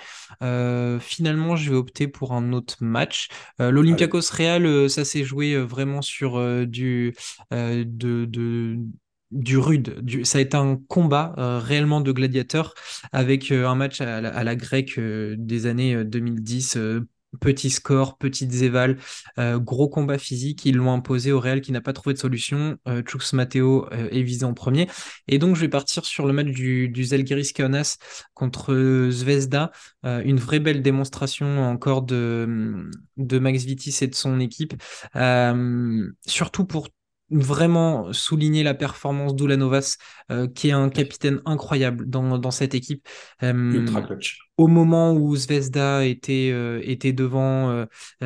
finalement, 0.99 1.55
je 1.55 1.69
vais 1.69 1.77
opter 1.77 2.07
pour 2.07 2.33
un 2.33 2.53
autre 2.53 2.77
match. 2.81 3.29
L'Olympiakos 3.59 4.31
Real, 4.31 4.89
ça 4.89 5.05
s'est 5.05 5.23
joué 5.23 5.55
vraiment 5.57 6.01
sur 6.01 6.65
du 6.67 7.13
de, 7.51 8.25
de 8.25 8.79
du 9.31 9.57
rude. 9.57 10.01
ça 10.23 10.37
a 10.37 10.41
été 10.41 10.55
un 10.55 10.79
combat 10.87 11.33
euh, 11.37 11.59
réellement 11.59 12.01
de 12.01 12.11
gladiateurs 12.11 12.73
avec 13.11 13.51
euh, 13.51 13.67
un 13.67 13.75
match 13.75 14.01
à 14.01 14.21
la, 14.21 14.55
grecque 14.55 14.97
euh, 14.97 15.35
des 15.37 15.65
années 15.65 16.03
2010. 16.03 16.77
Petit 17.41 17.69
score, 17.69 18.17
petites 18.17 18.61
évals, 18.61 18.97
gros 19.37 19.89
combat 19.89 20.17
physique. 20.17 20.63
Ils 20.63 20.77
l'ont 20.77 20.93
imposé 20.93 21.33
au 21.33 21.41
Real 21.41 21.59
qui 21.59 21.73
n'a 21.73 21.81
pas 21.81 21.91
trouvé 21.91 22.13
de 22.13 22.19
solution. 22.19 22.77
Chux 23.05 23.33
Matteo 23.33 23.89
est 23.91 24.21
visé 24.21 24.45
en 24.45 24.53
premier. 24.53 24.87
Et 25.27 25.37
donc, 25.37 25.57
je 25.57 25.59
vais 25.59 25.67
partir 25.67 26.05
sur 26.05 26.27
le 26.27 26.31
match 26.31 26.47
du, 26.47 26.87
du 26.87 27.03
Zalgiris 27.03 27.51
contre 28.33 29.09
Zvezda. 29.11 29.73
une 30.03 30.37
vraie 30.37 30.61
belle 30.61 30.81
démonstration 30.81 31.61
encore 31.65 32.03
de, 32.03 32.89
de 33.17 33.39
Max 33.39 33.65
Vitis 33.65 33.97
et 34.01 34.07
de 34.07 34.15
son 34.15 34.39
équipe. 34.39 34.81
surtout 36.25 36.63
pour 36.63 36.87
vraiment 37.31 38.13
souligner 38.13 38.63
la 38.63 38.73
performance 38.73 39.35
d'Ulanovas, 39.35 39.97
euh, 40.31 40.47
qui 40.47 40.69
est 40.69 40.73
un 40.73 40.89
capitaine 40.89 41.41
incroyable 41.45 42.09
dans, 42.09 42.37
dans 42.37 42.51
cette 42.51 42.75
équipe. 42.75 43.07
Euh, 43.43 43.85
au 44.57 44.67
moment 44.67 45.13
où 45.13 45.35
Zvezda 45.35 46.05
était, 46.05 46.51
euh, 46.53 46.79
était 46.83 47.13
devant, 47.13 47.85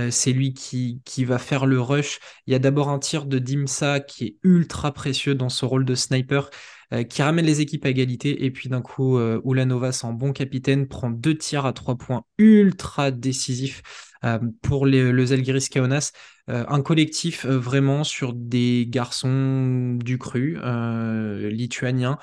c'est 0.10 0.34
lui 0.34 0.54
qui, 0.54 1.02
qui 1.06 1.26
va 1.26 1.40
faire 1.40 1.66
le 1.66 1.82
rush. 1.82 2.20
Il 2.46 2.52
y 2.52 2.56
a 2.56 2.60
d'abord 2.60 2.90
un 2.90 3.00
tir 3.00 3.26
de 3.26 3.40
Dimsa 3.40 4.00
qui 4.00 4.26
est 4.26 4.36
ultra 4.44 4.92
précieux 4.92 5.36
dans 5.36 5.50
ce 5.50 5.66
rôle 5.66 5.86
de 5.86 5.96
sniper. 5.96 6.50
Qui 7.08 7.22
ramène 7.22 7.46
les 7.46 7.62
équipes 7.62 7.86
à 7.86 7.90
égalité 7.90 8.46
et 8.46 8.52
puis 8.52 8.70
d'un 8.70 8.82
coup 8.82 9.20
Ulanovas 9.46 10.02
en 10.04 10.14
bon 10.14 10.34
capitaine 10.34 10.88
prend 10.88 11.10
deux 11.10 11.38
tirs 11.38 11.66
à 11.66 11.74
trois 11.74 11.96
points 11.96 12.24
ultra 12.38 13.12
décisifs 13.12 13.84
pour 14.62 14.86
les, 14.86 15.12
le 15.12 15.26
Zalgiris 15.26 15.70
Kaunas 15.70 16.12
euh, 16.50 16.66
un 16.68 16.82
collectif 16.82 17.46
euh, 17.46 17.60
vraiment 17.60 18.04
sur 18.04 18.34
des 18.34 18.88
garçons 18.90 19.98
du 20.00 20.18
cru 20.18 20.58
euh, 20.64 21.50
lituaniens 21.50 22.18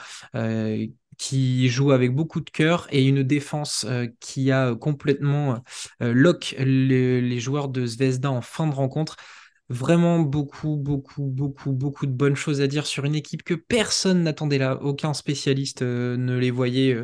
qui 1.18 1.70
jouent 1.70 1.92
avec 1.92 2.14
beaucoup 2.14 2.40
de 2.40 2.50
cœur 2.50 2.86
et 2.90 3.06
une 3.06 3.22
défense 3.22 3.86
qui 4.20 4.52
a 4.52 4.74
complètement 4.74 5.62
lock 6.00 6.54
les, 6.58 7.40
joueurs 7.40 7.68
de 7.68 7.86
Zvezda 7.86 8.30
en 8.30 8.42
fin 8.42 8.66
de 8.66 8.74
rencontre. 8.74 9.16
Vraiment 9.68 10.20
beaucoup, 10.20 10.76
beaucoup, 10.76 11.24
beaucoup, 11.24 11.72
beaucoup 11.72 12.06
de 12.06 12.12
bonnes 12.12 12.36
choses 12.36 12.60
à 12.60 12.68
dire 12.68 12.86
sur 12.86 13.04
une 13.04 13.16
équipe 13.16 13.42
que 13.42 13.54
personne 13.54 14.22
n'attendait 14.22 14.58
là. 14.58 14.78
Aucun 14.80 15.12
spécialiste 15.12 15.82
ne 15.82 16.36
les 16.38 16.52
voyait 16.52 16.96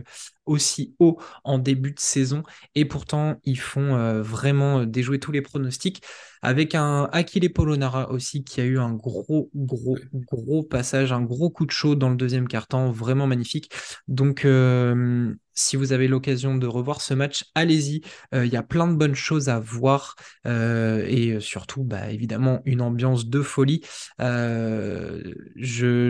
aussi 0.46 0.94
haut 1.00 1.18
en 1.42 1.58
début 1.58 1.90
de 1.90 1.98
saison. 1.98 2.44
Et 2.76 2.84
pourtant, 2.84 3.40
ils 3.42 3.58
font 3.58 4.22
vraiment 4.22 4.84
déjouer 4.84 5.18
tous 5.18 5.32
les 5.32 5.42
pronostics 5.42 6.04
avec 6.40 6.74
un 6.76 7.08
Achille 7.12 7.48
Polonara 7.48 8.10
aussi 8.10 8.44
qui 8.44 8.60
a 8.60 8.64
eu 8.64 8.78
un 8.78 8.92
gros, 8.92 9.50
gros, 9.56 9.96
gros 10.12 10.62
passage, 10.62 11.12
un 11.12 11.22
gros 11.22 11.50
coup 11.50 11.66
de 11.66 11.72
chaud 11.72 11.96
dans 11.96 12.10
le 12.10 12.16
deuxième 12.16 12.46
quart-temps, 12.46 12.92
vraiment 12.92 13.26
magnifique. 13.26 13.72
Donc, 14.06 14.44
euh, 14.44 15.34
si 15.54 15.76
vous 15.76 15.92
avez 15.92 16.08
l'occasion 16.08 16.56
de 16.56 16.66
revoir 16.66 17.00
ce 17.00 17.14
match, 17.14 17.44
allez-y. 17.54 18.02
Euh, 18.34 18.46
il 18.46 18.52
y 18.52 18.56
a 18.56 18.62
plein 18.62 18.88
de 18.88 18.94
bonnes 18.94 19.14
choses 19.14 19.48
à 19.48 19.58
voir 19.58 20.16
euh, 20.46 21.04
et 21.08 21.40
surtout, 21.40 21.84
bah, 21.84 22.10
évidemment, 22.10 22.60
une 22.64 22.80
ambiance 22.80 23.26
de 23.26 23.40
folie. 23.42 23.82
Je, 24.18 25.42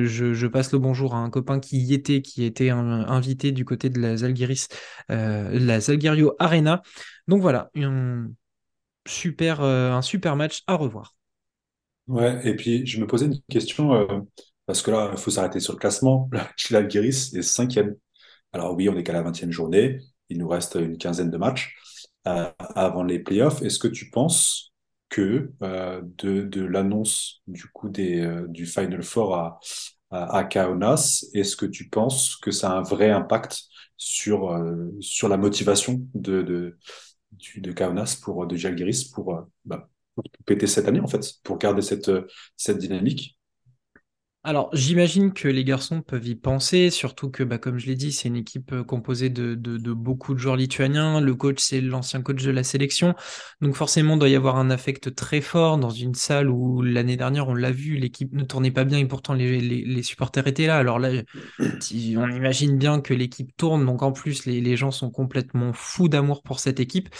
je, 0.04 0.46
passe 0.46 0.72
le 0.72 0.78
bonjour 0.78 1.14
à 1.14 1.18
un 1.18 1.30
copain 1.30 1.60
qui 1.60 1.78
y 1.78 1.94
était, 1.94 2.22
qui 2.22 2.44
était 2.44 2.70
invité 2.70 3.52
du 3.52 3.64
côté 3.64 3.90
de 3.90 4.00
la 4.00 4.16
Zalgiris, 4.18 4.68
la 5.08 5.80
Zalgirio 5.80 6.34
Arena. 6.38 6.82
Donc 7.28 7.40
voilà, 7.40 7.70
un, 7.76 8.28
super, 9.06 9.60
euh, 9.60 9.92
un 9.92 10.02
super 10.02 10.36
match 10.36 10.62
à 10.66 10.74
revoir. 10.74 11.14
Ouais, 12.08 12.40
et 12.46 12.56
puis 12.56 12.84
je 12.86 13.00
me 13.00 13.06
posais 13.06 13.26
une 13.26 13.40
question, 13.48 13.94
euh, 13.94 14.20
parce 14.66 14.82
que 14.82 14.90
là, 14.90 15.10
il 15.12 15.18
faut 15.18 15.30
s'arrêter 15.30 15.60
sur 15.60 15.72
le 15.72 15.78
classement. 15.78 16.28
L'Algérie 16.70 17.08
est 17.08 17.42
cinquième. 17.42 17.94
Alors 18.52 18.74
oui, 18.74 18.88
on 18.88 18.96
est 18.96 19.02
qu'à 19.02 19.12
la 19.12 19.22
20e 19.22 19.50
journée, 19.50 20.00
il 20.28 20.38
nous 20.38 20.48
reste 20.48 20.74
une 20.76 20.98
quinzaine 20.98 21.30
de 21.30 21.36
matchs. 21.38 21.76
avant 22.24 23.02
les 23.02 23.18
playoffs. 23.18 23.62
Est-ce 23.62 23.78
que 23.78 23.88
tu 23.88 24.10
penses 24.10 24.72
que 25.08 25.52
de, 25.60 26.42
de 26.42 26.62
l'annonce 26.64 27.42
du 27.46 27.66
coup 27.68 27.88
des, 27.88 28.44
du 28.48 28.66
Final 28.66 29.02
Four 29.02 29.34
à, 29.36 29.60
à, 30.10 30.44
Kaunas, 30.44 31.26
est-ce 31.34 31.56
que 31.56 31.66
tu 31.66 31.88
penses 31.88 32.36
que 32.36 32.50
ça 32.50 32.70
a 32.72 32.76
un 32.76 32.82
vrai 32.82 33.10
impact 33.10 33.62
sur, 33.96 34.58
sur 35.00 35.28
la 35.28 35.36
motivation 35.36 36.00
de, 36.14 36.42
de, 36.42 37.72
Kaunas 37.72 38.18
pour 38.22 38.46
de 38.46 38.56
Jalgiris 38.56 39.04
pour, 39.04 39.46
bah, 39.64 39.88
pour 40.14 40.24
péter 40.46 40.66
cette 40.66 40.88
année 40.88 41.00
en 41.00 41.06
fait, 41.06 41.34
pour 41.42 41.58
garder 41.58 41.82
cette, 41.82 42.10
cette 42.56 42.78
dynamique? 42.78 43.38
Alors, 44.44 44.70
j'imagine 44.72 45.32
que 45.32 45.46
les 45.46 45.62
garçons 45.62 46.02
peuvent 46.02 46.26
y 46.26 46.34
penser, 46.34 46.90
surtout 46.90 47.30
que, 47.30 47.44
bah, 47.44 47.58
comme 47.58 47.78
je 47.78 47.86
l'ai 47.86 47.94
dit, 47.94 48.10
c'est 48.10 48.26
une 48.26 48.34
équipe 48.34 48.72
euh, 48.72 48.82
composée 48.82 49.30
de, 49.30 49.54
beaucoup 49.92 50.34
de 50.34 50.40
joueurs 50.40 50.56
lituaniens. 50.56 51.20
Le 51.20 51.34
coach, 51.36 51.60
c'est 51.60 51.80
l'ancien 51.80 52.22
coach 52.22 52.42
de 52.42 52.50
la 52.50 52.64
sélection. 52.64 53.14
Donc, 53.60 53.76
forcément, 53.76 54.14
il 54.14 54.18
doit 54.18 54.28
y 54.28 54.34
avoir 54.34 54.56
un 54.56 54.68
affect 54.70 55.14
très 55.14 55.40
fort 55.40 55.78
dans 55.78 55.90
une 55.90 56.14
salle 56.16 56.50
où 56.50 56.82
l'année 56.82 57.16
dernière, 57.16 57.46
on 57.46 57.54
l'a 57.54 57.70
vu, 57.70 57.94
l'équipe 57.94 58.32
ne 58.32 58.42
tournait 58.42 58.72
pas 58.72 58.82
bien 58.82 58.98
et 58.98 59.06
pourtant 59.06 59.34
les, 59.34 60.02
supporters 60.02 60.48
étaient 60.48 60.66
là. 60.66 60.76
Alors 60.76 60.98
là, 60.98 61.22
on 61.60 62.28
imagine 62.28 62.76
bien 62.76 63.00
que 63.00 63.14
l'équipe 63.14 63.56
tourne. 63.56 63.86
Donc, 63.86 64.02
en 64.02 64.10
plus, 64.10 64.44
les, 64.44 64.76
gens 64.76 64.90
sont 64.90 65.12
complètement 65.12 65.72
fous 65.72 66.08
d'amour 66.08 66.42
pour 66.42 66.58
cette 66.58 66.80
équipe. 66.80 67.10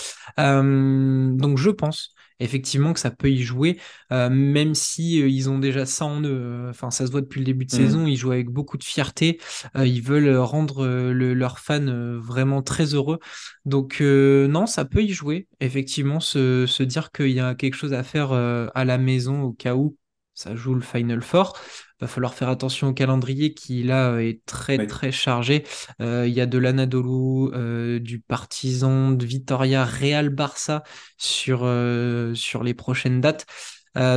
Euh, 0.41 1.31
donc, 1.37 1.57
je 1.59 1.71
pense 1.71 2.17
effectivement 2.43 2.93
que 2.93 3.01
ça 3.01 3.11
peut 3.11 3.31
y 3.31 3.43
jouer, 3.43 3.79
euh, 4.13 4.29
même 4.31 4.75
si 4.75 5.23
euh, 5.23 5.29
ils 5.29 5.49
ont 5.49 5.59
déjà 5.59 5.87
ça 5.87 6.05
en 6.05 6.21
eux. 6.23 6.29
Euh, 6.29 6.71
enfin, 6.71 6.91
ça 6.91 7.07
se 7.07 7.13
voit 7.13 7.21
depuis 7.21 7.39
le 7.39 7.47
début 7.47 7.65
de 7.65 7.75
mm. 7.75 7.79
saison, 7.79 8.07
ils 8.07 8.17
jouent 8.17 8.33
avec 8.33 8.51
beaucoup 8.51 8.77
de 8.77 8.85
fierté, 8.85 9.41
ils 9.77 10.03
veulent 10.03 10.37
rendre 10.37 10.87
leurs 11.13 11.59
fans 11.59 12.19
vraiment 12.19 12.63
très 12.63 12.95
heureux. 12.95 13.19
Donc 13.65 14.01
non, 14.01 14.67
ça 14.67 14.85
peut 14.85 15.03
y 15.03 15.11
jouer, 15.11 15.49
effectivement, 15.61 16.21
se 16.21 16.83
dire 16.83 17.11
qu'il 17.13 17.31
y 17.31 17.41
a 17.41 17.55
quelque 17.55 17.75
chose 17.75 17.93
à 17.93 18.03
faire 18.03 18.33
à 18.33 18.85
la 18.85 18.99
maison 18.99 19.43
au 19.43 19.53
cas 19.53 19.75
où 19.75 19.97
ça 20.43 20.57
joue 20.57 20.75
le 20.75 20.81
Final 20.81 21.23
Four. 21.23 21.57
Va 22.01 22.09
falloir 22.09 22.35
faire 22.35 22.49
attention 22.49 22.89
au 22.89 22.93
calendrier 22.93 23.55
qui 23.55 23.85
là 23.85 24.19
est 24.19 24.45
très 24.45 24.87
très 24.87 25.13
chargé. 25.13 25.65
Euh, 26.01 26.27
il 26.27 26.35
y 26.35 26.41
a 26.41 26.47
de 26.47 26.59
l'Anadolu, 26.59 27.53
euh, 27.55 28.01
du 28.01 28.21
Partizan, 28.21 29.13
de 29.13 29.25
Vitoria, 29.25 29.85
Real 29.85 30.29
Barça 30.29 30.83
sur, 31.17 31.61
euh, 31.63 32.35
sur 32.35 32.65
les 32.65 32.75
prochaines 32.75 33.21
dates. 33.21 33.47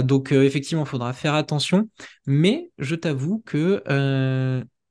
donc 0.04 0.32
effectivement, 0.32 0.84
il 0.84 0.90
faudra 0.90 1.14
faire 1.14 1.36
attention. 1.36 1.90
Mais 2.26 2.72
je 2.80 2.96
t'avoue 2.96 3.44
que 3.46 3.84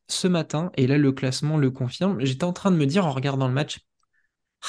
ce 0.06 0.28
matin, 0.28 0.70
et 0.76 0.86
là 0.86 0.98
le 0.98 1.12
classement 1.12 1.56
le 1.56 1.70
confirme, 1.70 2.20
j'étais 2.20 2.44
en 2.44 2.52
train 2.52 2.70
de 2.70 2.76
me 2.76 2.86
dire 2.86 3.06
en 3.06 3.12
regardant 3.12 3.48
le 3.48 3.54
match, 3.54 3.80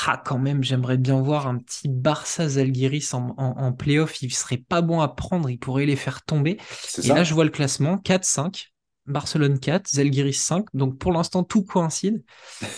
ah, 0.03 0.21
quand 0.23 0.37
même, 0.37 0.63
j'aimerais 0.63 0.97
bien 0.97 1.21
voir 1.21 1.47
un 1.47 1.57
petit 1.57 1.87
Barça 1.87 2.49
Zalgiris 2.49 3.13
en, 3.13 3.33
en, 3.37 3.71
playoff. 3.71 4.21
Il 4.21 4.33
serait 4.33 4.57
pas 4.57 4.81
bon 4.81 4.99
à 4.99 5.07
prendre, 5.07 5.49
il 5.49 5.57
pourrait 5.57 5.85
les 5.85 5.95
faire 5.95 6.23
tomber. 6.23 6.57
Et 7.01 7.07
là, 7.07 7.23
je 7.23 7.33
vois 7.33 7.45
le 7.45 7.49
classement 7.49 7.95
4-5. 7.97 8.71
Barcelone 9.05 9.59
4, 9.59 9.87
Zalgiris 9.87 10.33
5. 10.33 10.65
Donc 10.73 10.97
pour 10.97 11.11
l'instant, 11.11 11.43
tout 11.43 11.63
coïncide. 11.63 12.23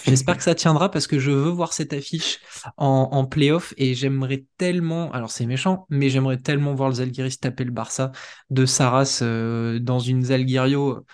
J'espère 0.05 0.37
que 0.37 0.43
ça 0.43 0.55
tiendra 0.55 0.91
parce 0.91 1.07
que 1.07 1.19
je 1.19 1.31
veux 1.31 1.49
voir 1.49 1.73
cette 1.73 1.93
affiche 1.93 2.39
en, 2.75 3.09
en 3.11 3.25
playoff 3.25 3.73
et 3.77 3.95
j'aimerais 3.95 4.45
tellement, 4.57 5.11
alors 5.13 5.31
c'est 5.31 5.45
méchant, 5.45 5.85
mais 5.89 6.09
j'aimerais 6.09 6.37
tellement 6.37 6.75
voir 6.75 6.89
le 6.89 6.95
Zalgiris 6.95 7.39
taper 7.39 7.63
le 7.63 7.71
Barça 7.71 8.11
de 8.49 8.65
Saras 8.65 9.19
euh, 9.21 9.79
dans 9.79 9.99
une 9.99 10.25
Zalgirio 10.25 11.05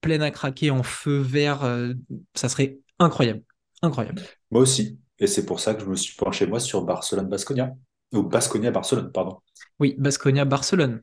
pleine 0.00 0.22
à 0.22 0.30
craquer 0.30 0.70
en 0.70 0.82
feu 0.82 1.18
vert. 1.18 1.62
Euh, 1.62 1.92
ça 2.34 2.48
serait 2.48 2.78
incroyable. 2.98 3.42
Incroyable. 3.82 4.22
Moi 4.50 4.62
aussi. 4.62 4.98
Et 5.18 5.26
c'est 5.26 5.46
pour 5.46 5.60
ça 5.60 5.74
que 5.74 5.82
je 5.82 5.86
me 5.86 5.96
suis 5.96 6.14
penché 6.16 6.46
moi 6.46 6.60
sur 6.60 6.82
Barcelone-Basconia. 6.84 7.72
Ou 8.12 8.22
Basconia-Barcelone, 8.22 9.10
pardon. 9.12 9.38
Oui, 9.78 9.94
Basconia-Barcelone. 9.98 11.02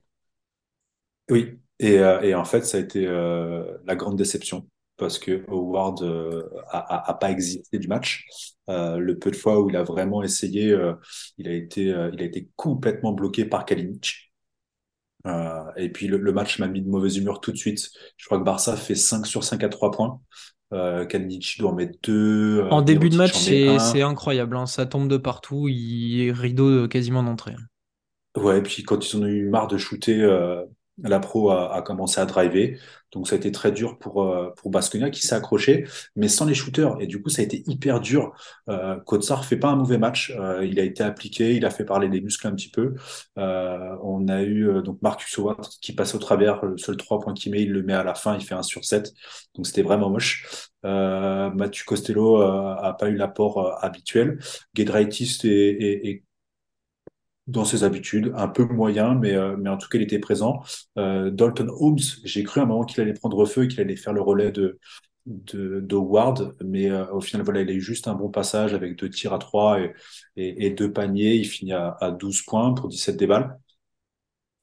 Oui, 1.29 1.59
et, 1.81 1.97
euh, 1.99 2.37
en 2.37 2.45
fait, 2.45 2.63
ça 2.63 2.77
a 2.77 2.81
été 2.81 3.07
euh, 3.07 3.77
la 3.85 3.95
grande 3.95 4.15
déception 4.17 4.67
parce 4.97 5.17
que 5.17 5.43
Howard 5.49 6.03
euh, 6.03 6.47
a, 6.69 7.17
pas 7.19 7.31
existé 7.31 7.79
du 7.79 7.87
match. 7.87 8.27
le 8.67 9.13
peu 9.13 9.31
de 9.31 9.35
fois 9.35 9.59
où 9.59 9.69
il 9.69 9.75
a 9.75 9.83
vraiment 9.83 10.21
essayé, 10.21 10.77
il, 11.39 11.47
a 11.47 11.53
été, 11.53 11.85
il 11.85 12.21
a 12.21 12.23
été 12.23 12.49
complètement 12.55 13.11
bloqué 13.11 13.45
par 13.45 13.65
Kalinic. 13.65 14.31
et 15.77 15.89
puis 15.91 16.07
le, 16.07 16.17
le 16.17 16.31
match 16.33 16.59
m'a 16.59 16.67
mis 16.67 16.81
de 16.81 16.89
mauvaise 16.89 17.17
humeur 17.17 17.41
tout 17.41 17.51
de 17.51 17.57
suite. 17.57 17.89
Je 18.17 18.25
crois 18.25 18.37
que 18.37 18.43
Barça 18.43 18.77
fait 18.77 18.95
5 18.95 19.25
sur 19.25 19.43
5 19.43 19.63
à 19.63 19.69
3 19.69 19.91
points. 19.91 20.21
Euh, 20.73 21.05
doit 21.59 21.71
en 21.71 21.75
mettre 21.75 21.97
deux. 22.03 22.59
Euh, 22.59 22.69
en 22.69 22.81
début 22.81 23.09
de 23.09 23.17
match, 23.17 23.33
c'est 23.33 24.01
incroyable. 24.01 24.55
Hein. 24.55 24.65
Ça 24.65 24.85
tombe 24.85 25.07
de 25.07 25.17
partout. 25.17 25.67
Il 25.67 26.21
est 26.21 26.31
rideau 26.31 26.87
quasiment 26.87 27.23
d'entrée. 27.23 27.55
Ouais, 28.37 28.59
et 28.59 28.61
puis 28.61 28.83
quand 28.83 29.05
ils 29.05 29.17
ont 29.17 29.25
eu 29.25 29.49
marre 29.49 29.67
de 29.67 29.77
shooter, 29.77 30.21
euh, 30.21 30.63
la 30.97 31.19
pro 31.19 31.51
a, 31.51 31.81
commencé 31.81 32.19
à 32.19 32.25
driver. 32.25 32.77
Donc 33.11 33.27
ça 33.27 33.35
a 33.35 33.37
été 33.37 33.51
très 33.51 33.71
dur 33.71 33.97
pour, 33.97 34.23
euh, 34.23 34.51
pour 34.55 34.71
Basconia 34.71 35.09
qui 35.09 35.21
s'est 35.25 35.35
accroché, 35.35 35.85
mais 36.15 36.29
sans 36.29 36.45
les 36.45 36.53
shooters. 36.53 36.95
Et 37.01 37.07
du 37.07 37.21
coup, 37.21 37.29
ça 37.29 37.41
a 37.41 37.45
été 37.45 37.63
hyper 37.67 37.99
dur. 37.99 38.31
Euh, 38.69 38.97
Kotsar 39.01 39.43
fait 39.43 39.57
pas 39.57 39.69
un 39.69 39.75
mauvais 39.75 39.97
match. 39.97 40.31
Euh, 40.37 40.65
il 40.65 40.79
a 40.79 40.83
été 40.83 41.03
appliqué, 41.03 41.55
il 41.55 41.65
a 41.65 41.69
fait 41.69 41.83
parler 41.83 42.07
les 42.07 42.21
muscles 42.21 42.47
un 42.47 42.55
petit 42.55 42.69
peu. 42.69 42.95
Euh, 43.37 43.95
on 44.03 44.27
a 44.29 44.43
eu 44.43 44.81
donc 44.83 45.01
Marcus 45.01 45.37
Howard 45.37 45.67
qui 45.81 45.93
passe 45.93 46.15
au 46.15 46.19
travers. 46.19 46.63
Le 46.65 46.77
seul 46.77 46.95
trois 46.97 47.19
points 47.19 47.33
qu'il 47.33 47.51
met, 47.51 47.61
il 47.63 47.71
le 47.71 47.83
met 47.83 47.93
à 47.93 48.03
la 48.03 48.15
fin. 48.15 48.35
Il 48.37 48.45
fait 48.45 48.55
un 48.55 48.63
sur 48.63 48.85
7. 48.85 49.11
Donc 49.55 49.67
c'était 49.67 49.83
vraiment 49.83 50.09
moche. 50.09 50.69
Mathieu 50.83 51.83
Costello 51.85 52.37
a 52.41 52.95
pas 52.97 53.09
eu 53.09 53.15
l'apport 53.15 53.83
habituel. 53.83 54.39
Gedraitis 54.73 55.39
est 55.43 56.23
dans 57.47 57.65
ses 57.65 57.83
habitudes, 57.83 58.31
un 58.35 58.47
peu 58.47 58.65
moyen, 58.65 59.15
mais, 59.15 59.33
euh, 59.33 59.55
mais 59.57 59.69
en 59.69 59.77
tout 59.77 59.89
cas, 59.89 59.97
il 59.97 60.03
était 60.03 60.19
présent. 60.19 60.61
Euh, 60.97 61.31
Dalton 61.31 61.69
Holmes, 61.69 61.99
j'ai 62.23 62.43
cru 62.43 62.61
à 62.61 62.63
un 62.63 62.67
moment 62.67 62.83
qu'il 62.83 63.01
allait 63.01 63.13
prendre 63.13 63.45
feu 63.45 63.63
et 63.63 63.67
qu'il 63.67 63.81
allait 63.81 63.95
faire 63.95 64.13
le 64.13 64.21
relais 64.21 64.51
de, 64.51 64.79
de, 65.25 65.85
mais 66.63 66.89
euh, 66.89 67.05
au 67.13 67.21
final, 67.21 67.43
voilà, 67.43 67.61
il 67.61 67.69
a 67.69 67.73
eu 67.73 67.81
juste 67.81 68.07
un 68.07 68.15
bon 68.15 68.29
passage 68.29 68.73
avec 68.73 68.95
deux 68.97 69.09
tirs 69.09 69.33
à 69.33 69.39
trois 69.39 69.79
et, 69.79 69.93
et, 70.35 70.69
deux 70.71 70.91
paniers. 70.91 71.35
Il 71.35 71.45
finit 71.45 71.73
à, 71.73 71.97
à 71.99 72.11
12 72.11 72.43
points 72.43 72.73
pour 72.73 72.87
17 72.87 73.17
déballes. 73.17 73.57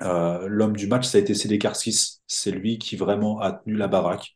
Euh, 0.02 0.46
l'homme 0.48 0.76
du 0.76 0.86
match, 0.86 1.06
ça 1.06 1.18
a 1.18 1.20
été 1.20 1.34
Cédric 1.34 1.64
Arcis. 1.64 2.20
C'est 2.26 2.50
lui 2.52 2.78
qui 2.78 2.96
vraiment 2.96 3.40
a 3.40 3.52
tenu 3.52 3.74
la 3.74 3.88
baraque. 3.88 4.34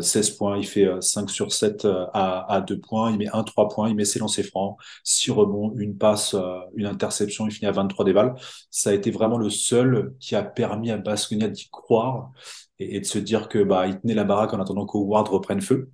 16 0.00 0.30
euh, 0.32 0.38
points, 0.38 0.58
il 0.58 0.66
fait 0.66 0.88
5 1.00 1.24
euh, 1.24 1.32
sur 1.32 1.52
7 1.52 1.86
à, 2.14 2.52
à 2.52 2.60
2 2.60 2.78
points, 2.80 3.10
il 3.10 3.18
met 3.18 3.28
1 3.28 3.42
3 3.44 3.68
points, 3.68 3.88
il 3.90 3.94
met 3.94 4.04
ses 4.04 4.18
lancers 4.20 4.44
francs, 4.46 4.76
6 5.04 5.30
rebonds, 5.32 5.74
une 5.76 5.96
passe, 5.98 6.34
une 6.76 6.86
interception, 6.86 7.46
il 7.46 7.52
finit 7.52 7.68
à 7.68 7.72
23 7.72 8.04
déballes. 8.04 8.34
Ça 8.70 8.90
a 8.90 8.92
été 8.94 9.10
vraiment 9.10 9.38
le 9.38 9.50
seul 9.50 10.14
qui 10.20 10.34
a 10.34 10.42
permis 10.42 10.90
à 10.90 10.96
Basconia 10.98 11.48
d'y 11.48 11.68
croire 11.70 12.30
et, 12.78 13.00
de 13.00 13.04
se 13.04 13.18
dire 13.18 13.48
que 13.48 13.62
bah 13.62 13.86
il 13.86 14.00
tenait 14.00 14.14
la 14.14 14.24
baraque 14.24 14.54
en 14.54 14.60
attendant 14.60 14.86
qu'Howard 14.86 15.28
reprenne 15.28 15.60
feu. 15.60 15.90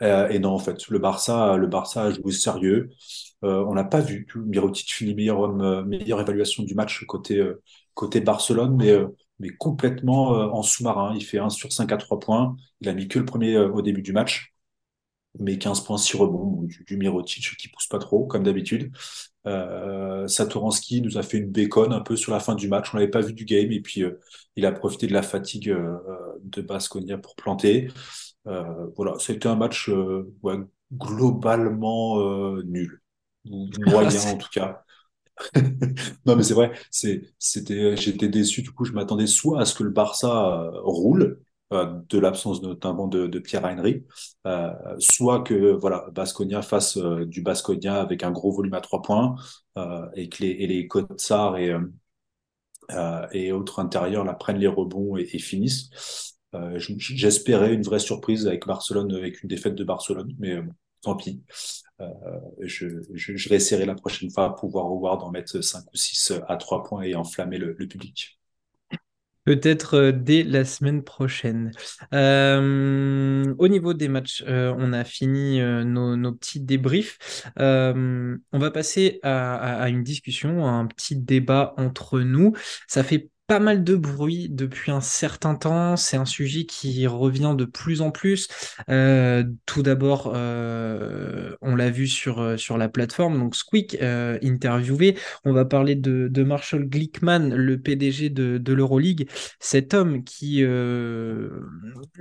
et 0.00 0.38
non, 0.38 0.50
en 0.52 0.58
fait, 0.58 0.88
le 0.88 0.98
Barça, 0.98 1.56
le 1.56 1.66
Barça 1.66 2.04
a 2.04 2.10
joué 2.10 2.32
sérieux. 2.32 2.90
Euh, 3.42 3.64
on 3.66 3.74
n'a 3.74 3.84
pas 3.84 4.00
vu 4.00 4.26
Mirotic 4.36 4.92
finit 4.92 5.14
meilleure, 5.14 5.44
euh, 5.44 5.84
meilleure 5.84 6.20
évaluation 6.20 6.62
du 6.62 6.74
match 6.74 7.04
côté, 7.06 7.38
euh, 7.38 7.62
Barcelone, 8.24 8.76
mais, 9.38 9.50
complètement 9.58 10.30
en 10.54 10.62
sous-marin. 10.62 11.14
Il 11.16 11.24
fait 11.24 11.38
1 11.38 11.50
sur 11.50 11.72
5 11.72 11.90
à 11.92 11.96
3 11.96 12.18
points. 12.20 12.56
Il 12.80 12.88
a 12.88 12.94
mis 12.94 13.08
que 13.08 13.18
le 13.18 13.24
premier 13.24 13.58
au 13.58 13.82
début 13.82 14.02
du 14.02 14.12
match, 14.12 14.54
mais 15.38 15.58
15 15.58 15.82
points, 15.84 15.98
6 15.98 16.16
rebonds, 16.16 16.62
du, 16.62 16.84
du 16.84 16.96
Mirotic 16.96 17.56
qui 17.58 17.68
pousse 17.68 17.86
pas 17.88 17.98
trop, 17.98 18.26
comme 18.26 18.42
d'habitude. 18.42 18.92
Satoransky 20.26 21.02
nous 21.02 21.18
a 21.18 21.22
fait 21.22 21.38
une 21.38 21.50
béconne 21.50 21.92
un 21.92 22.00
peu 22.00 22.16
sur 22.16 22.32
la 22.32 22.40
fin 22.40 22.54
du 22.54 22.68
match. 22.68 22.90
On 22.92 22.98
l'avait 22.98 23.10
pas 23.10 23.20
vu 23.20 23.32
du 23.34 23.44
game 23.44 23.72
et 23.72 23.80
puis 23.80 24.02
il 24.56 24.66
a 24.66 24.72
profité 24.72 25.06
de 25.06 25.12
la 25.14 25.22
fatigue 25.22 25.74
de 26.42 26.62
Basconia 26.62 27.18
pour 27.18 27.34
planter. 27.36 27.88
voilà, 28.44 29.14
c'était 29.18 29.48
un 29.48 29.56
match 29.56 29.90
globalement 30.92 32.18
nul 32.64 33.00
moyen 33.44 34.20
en 34.32 34.36
tout 34.38 34.48
cas. 34.52 34.84
non 36.26 36.36
mais 36.36 36.42
c'est 36.42 36.54
vrai, 36.54 36.72
c'est, 36.90 37.22
c'était, 37.38 37.96
j'étais 37.96 38.28
déçu. 38.28 38.62
Du 38.62 38.72
coup, 38.72 38.84
je 38.84 38.92
m'attendais 38.92 39.26
soit 39.26 39.60
à 39.60 39.64
ce 39.64 39.74
que 39.74 39.82
le 39.82 39.90
Barça 39.90 40.62
euh, 40.64 40.70
roule, 40.82 41.40
euh, 41.72 41.86
de 42.08 42.18
l'absence 42.18 42.62
notamment 42.62 43.08
de, 43.08 43.26
de 43.26 43.38
Pierre 43.38 43.64
Henry, 43.64 44.04
euh, 44.46 44.70
soit 44.98 45.42
que 45.42 45.72
voilà 45.72 46.06
Basconia 46.12 46.62
fasse 46.62 46.98
du 46.98 47.42
Basconia 47.42 48.00
avec 48.00 48.22
un 48.22 48.32
gros 48.32 48.52
volume 48.52 48.74
à 48.74 48.80
trois 48.80 49.02
points 49.02 49.36
et 50.14 50.28
que 50.28 50.42
les, 50.42 50.50
et 50.50 50.66
les 50.66 50.86
Kotsar 50.88 51.56
et 51.58 51.74
et 53.32 53.52
autres 53.52 53.78
intérieurs 53.80 54.24
la 54.24 54.34
prennent 54.34 54.58
les 54.58 54.66
rebonds 54.66 55.16
et, 55.16 55.22
et 55.32 55.38
finissent. 55.38 55.90
J'espérais 56.76 57.72
une 57.74 57.82
vraie 57.82 58.00
surprise 58.00 58.46
avec 58.46 58.66
Barcelone, 58.66 59.14
avec 59.14 59.42
une 59.42 59.48
défaite 59.48 59.74
de 59.76 59.84
Barcelone, 59.84 60.34
mais 60.38 60.56
tant 61.02 61.14
pis. 61.16 61.42
Euh, 62.00 62.06
je, 62.60 62.86
je, 63.14 63.36
je, 63.36 63.76
la 63.84 63.94
prochaine 63.94 64.30
fois 64.30 64.46
à 64.46 64.50
pouvoir 64.50 64.88
voir 64.88 65.18
d'en 65.18 65.30
mettre 65.30 65.60
5 65.60 65.84
ou 65.92 65.96
6 65.96 66.32
à 66.48 66.56
3 66.56 66.84
points 66.84 67.02
et 67.02 67.14
enflammer 67.14 67.58
le, 67.58 67.74
public. 67.74 68.38
Peut-être 69.44 69.94
euh, 69.94 70.12
dès 70.12 70.42
la 70.42 70.64
semaine 70.64 71.02
prochaine. 71.02 71.72
Euh, 72.12 73.54
au 73.58 73.68
niveau 73.68 73.94
des 73.94 74.08
matchs, 74.08 74.44
on 74.46 74.92
a 74.92 75.04
fini 75.04 75.60
nos, 75.60 76.16
nos, 76.16 76.32
petits 76.32 76.60
débriefs. 76.60 77.44
on 77.56 78.38
va 78.52 78.70
passer 78.70 79.18
à, 79.22 79.82
à, 79.82 79.88
une 79.88 80.02
discussion, 80.02 80.66
à 80.66 80.70
un 80.70 80.86
petit 80.86 81.16
débat 81.16 81.74
entre 81.76 82.20
nous. 82.20 82.52
Ça 82.86 83.02
fait 83.02 83.30
pas 83.50 83.58
mal 83.58 83.82
de 83.82 83.96
bruit 83.96 84.48
depuis 84.48 84.92
un 84.92 85.00
certain 85.00 85.56
temps. 85.56 85.96
C'est 85.96 86.16
un 86.16 86.24
sujet 86.24 86.66
qui 86.66 87.04
revient 87.08 87.56
de 87.58 87.64
plus 87.64 88.00
en 88.00 88.12
plus. 88.12 88.46
Euh, 88.88 89.42
tout 89.66 89.82
d'abord, 89.82 90.30
euh, 90.36 91.56
on 91.60 91.74
l'a 91.74 91.90
vu 91.90 92.06
sur, 92.06 92.38
euh, 92.38 92.56
sur 92.56 92.78
la 92.78 92.88
plateforme, 92.88 93.40
donc 93.40 93.56
Squeak 93.56 94.00
interviewé. 94.00 95.16
On 95.44 95.52
va 95.52 95.64
parler 95.64 95.96
de, 95.96 96.42
Marshall 96.44 96.84
Glickman, 96.84 97.48
le 97.52 97.80
PDG 97.80 98.30
de, 98.30 98.56
de 98.56 98.72
l'Euroleague. 98.72 99.28
Cet 99.58 99.94
homme 99.94 100.22
qui 100.22 100.58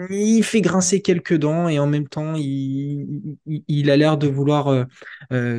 il 0.10 0.44
fait 0.44 0.62
grincer 0.62 1.04
quelques 1.04 1.38
dents 1.38 1.70
et 1.70 1.78
en 1.78 1.86
même 1.86 2.08
temps, 2.08 2.34
il, 2.34 3.36
il, 3.46 3.64
il 3.68 3.92
a 3.92 3.98
l'air 3.98 4.18
de 4.18 4.28
vouloir 4.28 4.88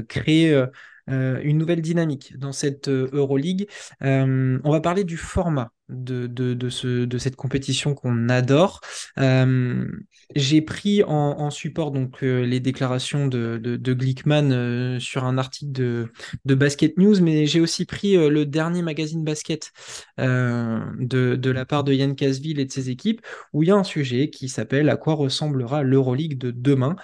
créer 0.08 0.64
euh, 1.10 1.40
une 1.42 1.58
nouvelle 1.58 1.82
dynamique 1.82 2.36
dans 2.38 2.52
cette 2.52 2.88
euh, 2.88 3.08
Euroleague. 3.12 3.68
Euh, 4.02 4.58
on 4.64 4.70
va 4.70 4.80
parler 4.80 5.04
du 5.04 5.16
format 5.16 5.72
de, 5.88 6.28
de, 6.28 6.68
ce, 6.68 7.04
de 7.04 7.18
cette 7.18 7.34
compétition 7.34 7.94
qu'on 7.94 8.28
adore. 8.28 8.80
J'ai 10.36 10.62
pris 10.62 11.02
en, 11.02 11.50
support 11.50 11.90
donc 11.90 12.22
les 12.22 12.60
déclarations 12.60 13.26
de, 13.26 13.58
de, 13.58 13.92
Glickman 13.92 15.00
sur 15.00 15.24
un 15.24 15.36
article 15.36 15.72
de, 15.72 16.12
de 16.44 16.54
Basket 16.54 16.96
News, 16.96 17.20
mais 17.20 17.46
j'ai 17.46 17.58
aussi 17.58 17.86
pris 17.86 18.14
le 18.14 18.46
dernier 18.46 18.82
magazine 18.82 19.24
basket 19.24 19.72
de, 20.16 21.34
de 21.34 21.50
la 21.50 21.64
part 21.66 21.82
de 21.82 21.92
Yann 21.92 22.14
Casville 22.14 22.60
et 22.60 22.66
de 22.66 22.72
ses 22.72 22.90
équipes, 22.90 23.20
où 23.52 23.64
il 23.64 23.70
y 23.70 23.72
a 23.72 23.76
un 23.76 23.82
sujet 23.82 24.30
qui 24.30 24.48
s'appelle 24.48 24.88
À 24.90 24.96
quoi 24.96 25.14
ressemblera 25.14 25.82
l'Euroleague 25.82 26.38
de 26.38 26.52
demain? 26.52 26.94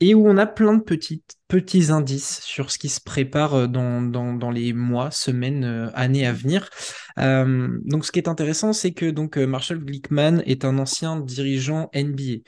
Et 0.00 0.14
où 0.14 0.28
on 0.28 0.36
a 0.36 0.46
plein 0.46 0.74
de 0.74 0.82
petites, 0.82 1.39
petits 1.50 1.90
indices 1.90 2.40
sur 2.42 2.70
ce 2.70 2.78
qui 2.78 2.88
se 2.88 3.00
prépare 3.00 3.54
euh, 3.54 3.66
dans, 3.66 4.00
dans, 4.00 4.50
les 4.50 4.72
mois, 4.72 5.10
semaines, 5.10 5.64
euh, 5.64 5.90
années 5.94 6.24
à 6.24 6.32
venir. 6.32 6.70
Euh, 7.18 7.68
donc, 7.84 8.06
ce 8.06 8.12
qui 8.12 8.20
est 8.20 8.28
intéressant, 8.28 8.72
c'est 8.72 8.92
que 8.92 9.10
donc 9.10 9.36
Marshall 9.36 9.84
Glickman 9.84 10.42
est 10.46 10.64
un 10.64 10.78
ancien 10.78 11.18
dirigeant 11.18 11.90
NBA. 11.92 12.44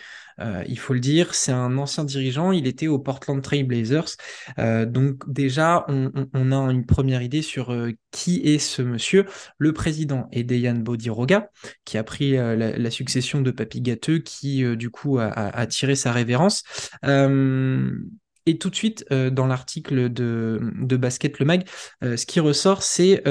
Il 0.66 0.78
faut 0.78 0.92
le 0.92 0.98
dire, 0.98 1.34
c'est 1.34 1.52
un 1.52 1.78
ancien 1.78 2.02
dirigeant, 2.02 2.50
il 2.50 2.66
était 2.66 2.88
au 2.88 2.98
Portland 2.98 3.40
Trail 3.40 3.62
Blazers. 3.62 4.16
Donc 4.58 5.30
déjà, 5.30 5.84
on, 5.88 6.52
a 6.52 6.56
une 6.72 6.84
première 6.84 7.22
idée 7.22 7.42
sur 7.42 7.76
qui 8.10 8.40
est 8.40 8.58
ce 8.58 8.82
monsieur. 8.82 9.26
Le 9.58 9.72
président 9.72 10.26
est 10.32 10.42
Dejan 10.42 10.74
Bodiroga, 10.74 11.48
qui 11.84 11.96
a 11.96 12.02
pris 12.02 12.32
la, 12.32 12.90
succession 12.90 13.40
de 13.40 13.52
Papy 13.52 13.82
Gâteux, 13.82 14.18
qui 14.18 14.64
du 14.76 14.90
coup 14.90 15.20
a, 15.20 15.66
tiré 15.68 15.94
sa 15.94 16.10
révérence. 16.10 16.64
Et 18.46 18.58
tout 18.58 18.70
de 18.70 18.74
suite, 18.74 19.04
dans 19.10 19.46
l'article 19.46 20.12
de, 20.12 20.96
Basket 20.96 21.38
Le 21.38 21.44
Mag, 21.44 21.68
ce 22.02 22.26
qui 22.26 22.40
ressort, 22.40 22.82
c'est 22.82 23.22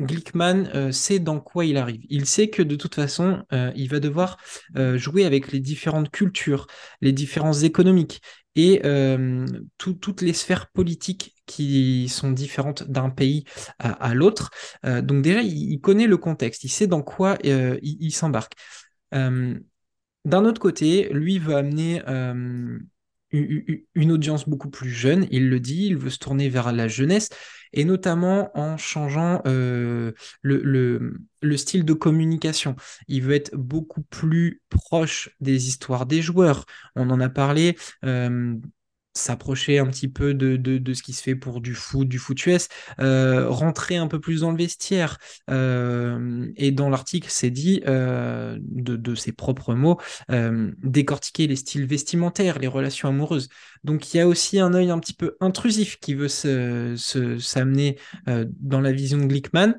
Glickman 0.00 0.70
euh, 0.74 0.92
sait 0.92 1.18
dans 1.18 1.40
quoi 1.40 1.64
il 1.64 1.76
arrive. 1.76 2.04
Il 2.08 2.26
sait 2.26 2.48
que 2.48 2.62
de 2.62 2.76
toute 2.76 2.94
façon, 2.94 3.44
euh, 3.52 3.72
il 3.76 3.88
va 3.88 4.00
devoir 4.00 4.38
euh, 4.76 4.98
jouer 4.98 5.24
avec 5.24 5.52
les 5.52 5.60
différentes 5.60 6.10
cultures, 6.10 6.66
les 7.00 7.12
différences 7.12 7.62
économiques 7.62 8.20
et 8.56 8.82
toutes 9.78 10.22
les 10.22 10.32
sphères 10.32 10.70
politiques 10.72 11.36
qui 11.46 12.08
sont 12.08 12.32
différentes 12.32 12.82
d'un 12.90 13.08
pays 13.08 13.44
à, 13.78 14.12
l'autre. 14.12 14.50
donc 14.82 15.22
déjà, 15.22 15.40
il, 15.40 15.80
connaît 15.80 16.08
le 16.08 16.16
contexte, 16.16 16.64
il 16.64 16.68
sait 16.68 16.88
dans 16.88 17.00
quoi 17.00 17.38
il, 17.44 18.10
s'embarque. 18.12 18.54
D'un 19.12 20.44
autre 20.44 20.60
côté, 20.60 21.08
lui 21.12 21.38
veut 21.38 21.54
amener 21.54 22.02
une 23.32 24.12
audience 24.12 24.48
beaucoup 24.48 24.70
plus 24.70 24.90
jeune, 24.90 25.26
il 25.30 25.48
le 25.48 25.60
dit, 25.60 25.86
il 25.86 25.96
veut 25.96 26.10
se 26.10 26.18
tourner 26.18 26.48
vers 26.48 26.72
la 26.72 26.88
jeunesse, 26.88 27.28
et 27.72 27.84
notamment 27.84 28.50
en 28.58 28.76
changeant 28.76 29.42
euh, 29.46 30.12
le, 30.42 31.20
le, 31.40 31.56
style 31.56 31.84
de 31.84 31.92
communication. 31.92 32.74
Il 33.08 33.22
veut 33.22 33.34
être 33.34 33.54
beaucoup 33.54 34.02
plus 34.02 34.62
proche 34.68 35.30
des 35.40 35.68
histoires 35.68 36.06
des 36.06 36.22
joueurs. 36.22 36.64
On 36.96 37.10
en 37.10 37.20
a 37.20 37.28
parlé. 37.28 37.76
Euh, 38.04 38.56
s'approcher 39.14 39.78
un 39.78 39.86
petit 39.86 40.08
peu 40.08 40.34
de, 40.34 40.56
de, 40.56 40.94
ce 40.94 41.02
qui 41.02 41.12
se 41.12 41.22
fait 41.22 41.34
pour 41.34 41.60
du 41.60 41.74
foot, 41.74 42.06
du 42.06 42.18
foot 42.18 42.46
US, 42.46 42.68
euh, 43.00 43.48
rentrer 43.48 43.96
un 43.96 44.06
peu 44.06 44.20
plus 44.20 44.40
dans 44.40 44.50
le 44.50 44.56
vestiaire. 44.56 45.18
Euh, 45.50 46.50
et 46.56 46.70
dans 46.70 46.88
l'article, 46.88 47.28
c'est 47.30 47.50
dit, 47.50 47.82
euh, 47.86 48.56
de, 48.60 48.96
de, 48.96 49.14
ses 49.14 49.32
propres 49.32 49.74
mots, 49.74 49.98
décortiquer 50.28 51.46
les 51.46 51.56
styles 51.56 51.86
vestimentaires, 51.86 52.58
les 52.58 52.66
relations 52.66 53.08
amoureuses. 53.08 53.48
Donc 53.84 54.12
il 54.12 54.18
y 54.18 54.20
a 54.20 54.28
aussi 54.28 54.60
un 54.60 54.74
œil 54.74 54.90
un 54.90 54.98
petit 54.98 55.14
peu 55.14 55.36
intrusif 55.40 55.98
qui 55.98 56.14
veut 56.14 56.28
se, 56.28 56.96
s'amener 57.38 57.98
dans 58.26 58.80
la 58.80 58.92
vision 58.92 59.18
de 59.18 59.26
Glickman. 59.26 59.74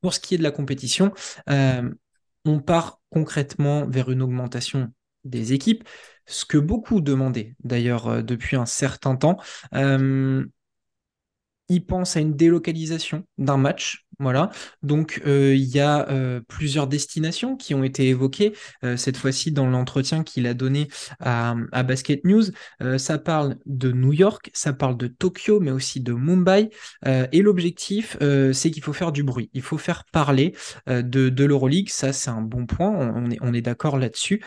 Pour 0.00 0.14
ce 0.14 0.20
qui 0.20 0.34
est 0.34 0.38
de 0.38 0.42
la 0.42 0.50
compétition, 0.50 1.12
on 1.46 2.60
part 2.60 3.00
concrètement 3.10 3.86
vers 3.86 4.10
une 4.10 4.22
augmentation 4.22 4.92
des 5.24 5.52
équipes, 5.52 5.84
ce 6.30 6.44
que 6.44 6.58
beaucoup 6.58 7.00
demandaient 7.00 7.54
d'ailleurs 7.64 8.06
euh, 8.06 8.22
depuis 8.22 8.56
un 8.56 8.66
certain 8.66 9.16
temps. 9.16 9.38
Euh, 9.74 10.44
ils 11.68 11.84
pensent 11.84 12.16
à 12.16 12.20
une 12.20 12.34
délocalisation 12.34 13.24
d'un 13.38 13.56
match. 13.56 14.04
Voilà. 14.18 14.50
Donc, 14.82 15.22
euh, 15.24 15.54
il 15.54 15.68
y 15.68 15.78
a 15.78 16.04
plusieurs 16.48 16.88
destinations 16.88 17.56
qui 17.56 17.74
ont 17.74 17.84
été 17.84 18.08
évoquées, 18.08 18.54
cette 18.96 19.16
fois-ci 19.16 19.52
dans 19.52 19.68
l'entretien 19.68 20.24
qu'il 20.24 20.48
a 20.48 20.52
donné 20.52 20.88
à, 21.20 21.54
Basket 21.84 22.24
News. 22.24 22.42
ça 22.98 23.18
parle 23.18 23.56
de 23.66 23.92
New 23.92 24.12
York, 24.12 24.50
ça 24.52 24.72
parle 24.72 24.96
de 24.96 25.06
Tokyo, 25.06 25.60
mais 25.60 25.70
aussi 25.70 26.00
de 26.00 26.12
Mumbai. 26.12 26.70
et 27.06 27.40
l'objectif, 27.40 28.16
c'est 28.52 28.70
qu'il 28.72 28.82
faut 28.82 28.92
faire 28.92 29.12
du 29.12 29.22
bruit. 29.22 29.48
Il 29.54 29.62
faut 29.62 29.78
faire 29.78 30.04
parler 30.12 30.56
de, 30.88 31.44
l'Euroleague. 31.44 31.88
Ça, 31.88 32.12
c'est 32.12 32.30
un 32.30 32.42
bon 32.42 32.66
point. 32.66 33.14
On 33.40 33.54
est 33.54 33.62
d'accord 33.62 33.96
là-dessus. 33.96 34.42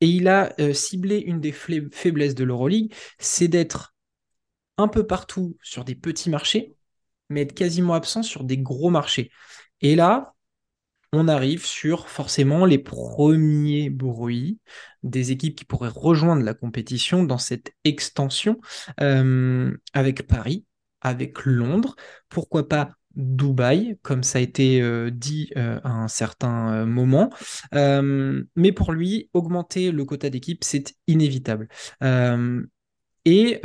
Et 0.00 0.08
il 0.08 0.28
a 0.28 0.52
euh, 0.60 0.72
ciblé 0.72 1.18
une 1.18 1.40
des 1.40 1.52
faiblesses 1.52 2.34
de 2.34 2.44
l'Euroleague, 2.44 2.92
c'est 3.18 3.48
d'être 3.48 3.94
un 4.76 4.88
peu 4.88 5.06
partout 5.06 5.56
sur 5.62 5.84
des 5.84 5.94
petits 5.94 6.30
marchés, 6.30 6.74
mais 7.30 7.42
être 7.42 7.54
quasiment 7.54 7.94
absent 7.94 8.22
sur 8.22 8.44
des 8.44 8.58
gros 8.58 8.90
marchés. 8.90 9.30
Et 9.80 9.96
là, 9.96 10.34
on 11.12 11.26
arrive 11.26 11.64
sur 11.64 12.08
forcément 12.08 12.64
les 12.66 12.78
premiers 12.78 13.90
bruits 13.90 14.58
des 15.02 15.32
équipes 15.32 15.56
qui 15.56 15.64
pourraient 15.64 15.88
rejoindre 15.88 16.42
la 16.42 16.54
compétition 16.54 17.24
dans 17.24 17.38
cette 17.38 17.72
extension 17.84 18.60
euh, 19.00 19.76
avec 19.94 20.26
Paris, 20.26 20.64
avec 21.00 21.44
Londres, 21.44 21.96
pourquoi 22.28 22.68
pas 22.68 22.97
Dubaï, 23.18 23.98
comme 24.02 24.22
ça 24.22 24.38
a 24.38 24.42
été 24.42 24.80
euh, 24.80 25.10
dit 25.10 25.50
euh, 25.56 25.80
à 25.82 25.90
un 25.90 26.08
certain 26.08 26.72
euh, 26.72 26.86
moment. 26.86 27.30
mais 27.72 28.72
pour 28.72 28.92
lui, 28.92 29.28
augmenter 29.34 29.90
le 29.90 30.04
quota 30.04 30.30
d'équipe, 30.30 30.64
c'est 30.64 30.94
inévitable. 31.06 31.68
et 33.24 33.60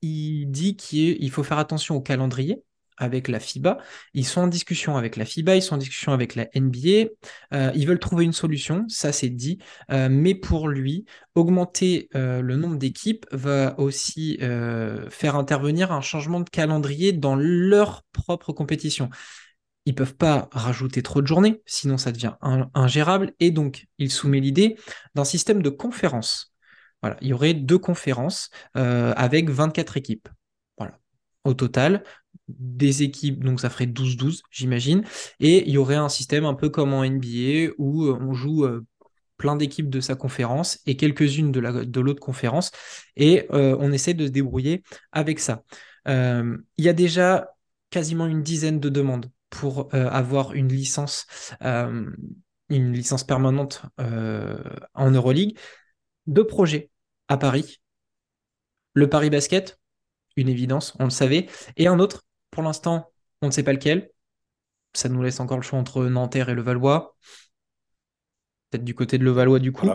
il 0.00 0.46
dit 0.46 0.76
qu'il 0.76 1.30
faut 1.30 1.42
faire 1.42 1.58
attention 1.58 1.96
au 1.96 2.00
calendrier 2.00 2.62
avec 2.98 3.28
la 3.28 3.40
FIBA. 3.40 3.78
Ils 4.14 4.26
sont 4.26 4.42
en 4.42 4.46
discussion 4.48 4.96
avec 4.96 5.16
la 5.16 5.24
FIBA, 5.24 5.56
ils 5.56 5.62
sont 5.62 5.76
en 5.76 5.78
discussion 5.78 6.12
avec 6.12 6.34
la 6.34 6.48
NBA. 6.54 7.10
Euh, 7.54 7.72
ils 7.74 7.86
veulent 7.86 7.98
trouver 7.98 8.24
une 8.24 8.32
solution, 8.32 8.84
ça 8.88 9.12
c'est 9.12 9.28
dit. 9.30 9.58
Euh, 9.90 10.08
mais 10.10 10.34
pour 10.34 10.68
lui, 10.68 11.06
augmenter 11.34 12.08
euh, 12.14 12.42
le 12.42 12.56
nombre 12.56 12.76
d'équipes 12.76 13.26
va 13.32 13.78
aussi 13.78 14.38
faire 15.10 15.36
intervenir 15.36 15.92
un 15.92 16.00
changement 16.00 16.40
de 16.40 16.50
calendrier 16.50 17.12
dans 17.12 17.36
leur 17.36 18.02
propre 18.12 18.52
compétition. 18.52 19.08
Ils 19.86 19.94
peuvent 19.94 20.16
pas 20.16 20.48
rajouter 20.52 21.02
trop 21.02 21.22
de 21.22 21.26
journées, 21.26 21.62
sinon 21.64 21.96
ça 21.96 22.12
devient 22.12 22.34
ingérable. 22.74 23.32
Et 23.40 23.50
donc, 23.50 23.86
il 23.98 24.10
soumet 24.10 24.40
l'idée 24.40 24.76
d'un 25.14 25.24
système 25.24 25.62
de 25.62 25.70
conférences. 25.70 26.52
Voilà, 27.02 27.16
il 27.20 27.28
y 27.28 27.32
aurait 27.32 27.54
deux 27.54 27.78
conférences 27.78 28.50
avec 28.74 29.48
24 29.50 29.96
équipes. 29.96 30.28
Au 31.44 31.54
total, 31.54 32.02
des 32.48 33.02
équipes, 33.02 33.44
donc 33.44 33.60
ça 33.60 33.70
ferait 33.70 33.86
12-12, 33.86 34.42
j'imagine. 34.50 35.04
Et 35.40 35.66
il 35.66 35.72
y 35.72 35.78
aurait 35.78 35.96
un 35.96 36.08
système 36.08 36.44
un 36.44 36.54
peu 36.54 36.70
comme 36.70 36.92
en 36.94 37.04
NBA 37.04 37.72
où 37.78 38.04
euh, 38.04 38.18
on 38.20 38.32
joue 38.32 38.64
euh, 38.64 38.84
plein 39.36 39.56
d'équipes 39.56 39.90
de 39.90 40.00
sa 40.00 40.14
conférence 40.14 40.80
et 40.86 40.96
quelques-unes 40.96 41.52
de 41.52 42.00
l'autre 42.00 42.20
conférence. 42.20 42.70
Et 43.16 43.46
euh, 43.52 43.76
on 43.78 43.92
essaie 43.92 44.14
de 44.14 44.26
se 44.26 44.30
débrouiller 44.30 44.82
avec 45.12 45.38
ça. 45.38 45.62
il 46.06 46.84
y 46.84 46.88
a 46.88 46.92
déjà 46.92 47.48
quasiment 47.90 48.26
une 48.26 48.42
dizaine 48.42 48.80
de 48.80 48.88
demandes 48.88 49.30
pour 49.50 49.94
avoir 49.94 50.52
une 50.54 50.68
licence, 50.68 51.26
une 51.62 52.92
licence 52.92 53.24
permanente 53.24 53.82
en 54.94 55.10
Euroleague. 55.10 55.56
Deux 56.26 56.46
projets 56.46 56.90
à 57.28 57.38
Paris. 57.38 57.80
Le 58.94 59.08
Paris 59.08 59.30
Basket, 59.30 59.78
une 60.38 60.48
évidence, 60.48 60.94
on 60.98 61.04
le 61.04 61.10
savait, 61.10 61.46
et 61.76 61.86
un 61.86 61.98
autre 61.98 62.24
pour 62.50 62.62
l'instant, 62.62 63.10
on 63.42 63.46
ne 63.46 63.52
sait 63.52 63.62
pas 63.62 63.72
lequel. 63.72 64.10
ça 64.94 65.08
nous 65.08 65.22
laisse 65.22 65.40
encore 65.40 65.58
le 65.58 65.62
choix 65.62 65.78
entre 65.78 66.06
Nanterre 66.06 66.48
et 66.48 66.54
le 66.54 66.62
Valois 66.62 67.16
peut-être 68.70 68.84
du 68.84 68.94
côté 68.94 69.18
de 69.18 69.24
Levallois 69.24 69.58
du 69.58 69.72
coup. 69.72 69.90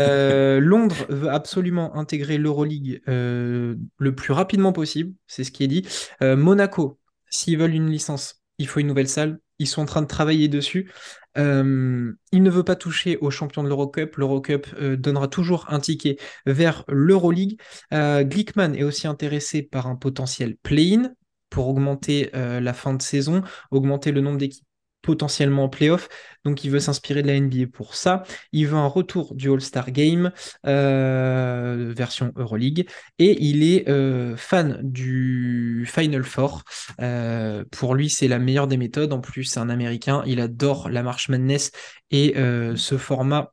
Euh, 0.00 0.60
Londres 0.60 1.06
veut 1.08 1.30
absolument 1.30 1.94
intégrer 1.96 2.38
l'Euroleague 2.38 3.00
euh, 3.08 3.76
le 3.98 4.14
plus 4.14 4.32
rapidement 4.32 4.72
possible, 4.72 5.14
c'est 5.26 5.44
ce 5.44 5.50
qui 5.50 5.64
est 5.64 5.68
dit. 5.68 5.86
Euh, 6.22 6.36
Monaco, 6.36 6.98
s'ils 7.30 7.58
veulent 7.58 7.74
une 7.74 7.90
licence, 7.90 8.42
il 8.58 8.66
faut 8.66 8.80
une 8.80 8.86
nouvelle 8.86 9.08
salle. 9.08 9.38
Ils 9.58 9.68
sont 9.68 9.82
en 9.82 9.86
train 9.86 10.02
de 10.02 10.06
travailler 10.06 10.48
dessus. 10.48 10.90
il 11.36 11.42
ne 11.42 12.50
veut 12.50 12.64
pas 12.64 12.76
toucher 12.76 13.16
aux 13.18 13.30
champions 13.30 13.62
de 13.62 13.68
l'Eurocup. 13.68 14.16
L'Eurocup 14.16 14.66
donnera 14.78 15.28
toujours 15.28 15.66
un 15.68 15.80
ticket 15.80 16.16
vers 16.46 16.84
l'Euroleague. 16.88 17.60
Glickman 17.92 18.74
est 18.74 18.82
aussi 18.82 19.06
intéressé 19.06 19.62
par 19.62 19.86
un 19.86 19.96
potentiel 19.96 20.56
play-in 20.62 21.12
pour 21.50 21.68
augmenter 21.68 22.30
la 22.32 22.72
fin 22.72 22.94
de 22.94 23.02
saison, 23.02 23.42
augmenter 23.70 24.12
le 24.12 24.20
nombre 24.20 24.38
d'équipes 24.38 24.66
potentiellement 25.04 25.64
en 25.64 25.68
playoff. 25.68 26.08
Donc 26.44 26.64
il 26.64 26.70
veut 26.70 26.80
s'inspirer 26.80 27.22
de 27.22 27.28
la 27.28 27.38
NBA 27.38 27.66
pour 27.72 27.94
ça. 27.94 28.24
Il 28.52 28.66
veut 28.66 28.76
un 28.76 28.86
retour 28.86 29.34
du 29.34 29.50
All-Star 29.50 29.90
Game 29.92 30.32
euh, 30.66 31.92
version 31.94 32.32
Euroleague. 32.36 32.88
Et 33.18 33.42
il 33.44 33.62
est 33.62 33.88
euh, 33.88 34.36
fan 34.36 34.80
du 34.82 35.86
Final 35.86 36.24
Four. 36.24 36.64
Euh, 37.00 37.64
pour 37.70 37.94
lui, 37.94 38.10
c'est 38.10 38.28
la 38.28 38.38
meilleure 38.38 38.66
des 38.66 38.78
méthodes. 38.78 39.12
En 39.12 39.20
plus, 39.20 39.44
c'est 39.44 39.60
un 39.60 39.68
Américain. 39.68 40.22
Il 40.26 40.40
adore 40.40 40.88
la 40.88 41.02
March 41.02 41.28
Madness 41.28 41.70
et 42.10 42.34
ce 42.34 42.96
format 42.96 43.52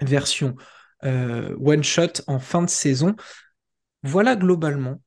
version 0.00 0.56
one 1.02 1.82
shot 1.82 2.22
en 2.26 2.38
fin 2.38 2.62
de 2.62 2.70
saison. 2.70 3.14
Voilà 4.02 4.36
globalement 4.36 5.00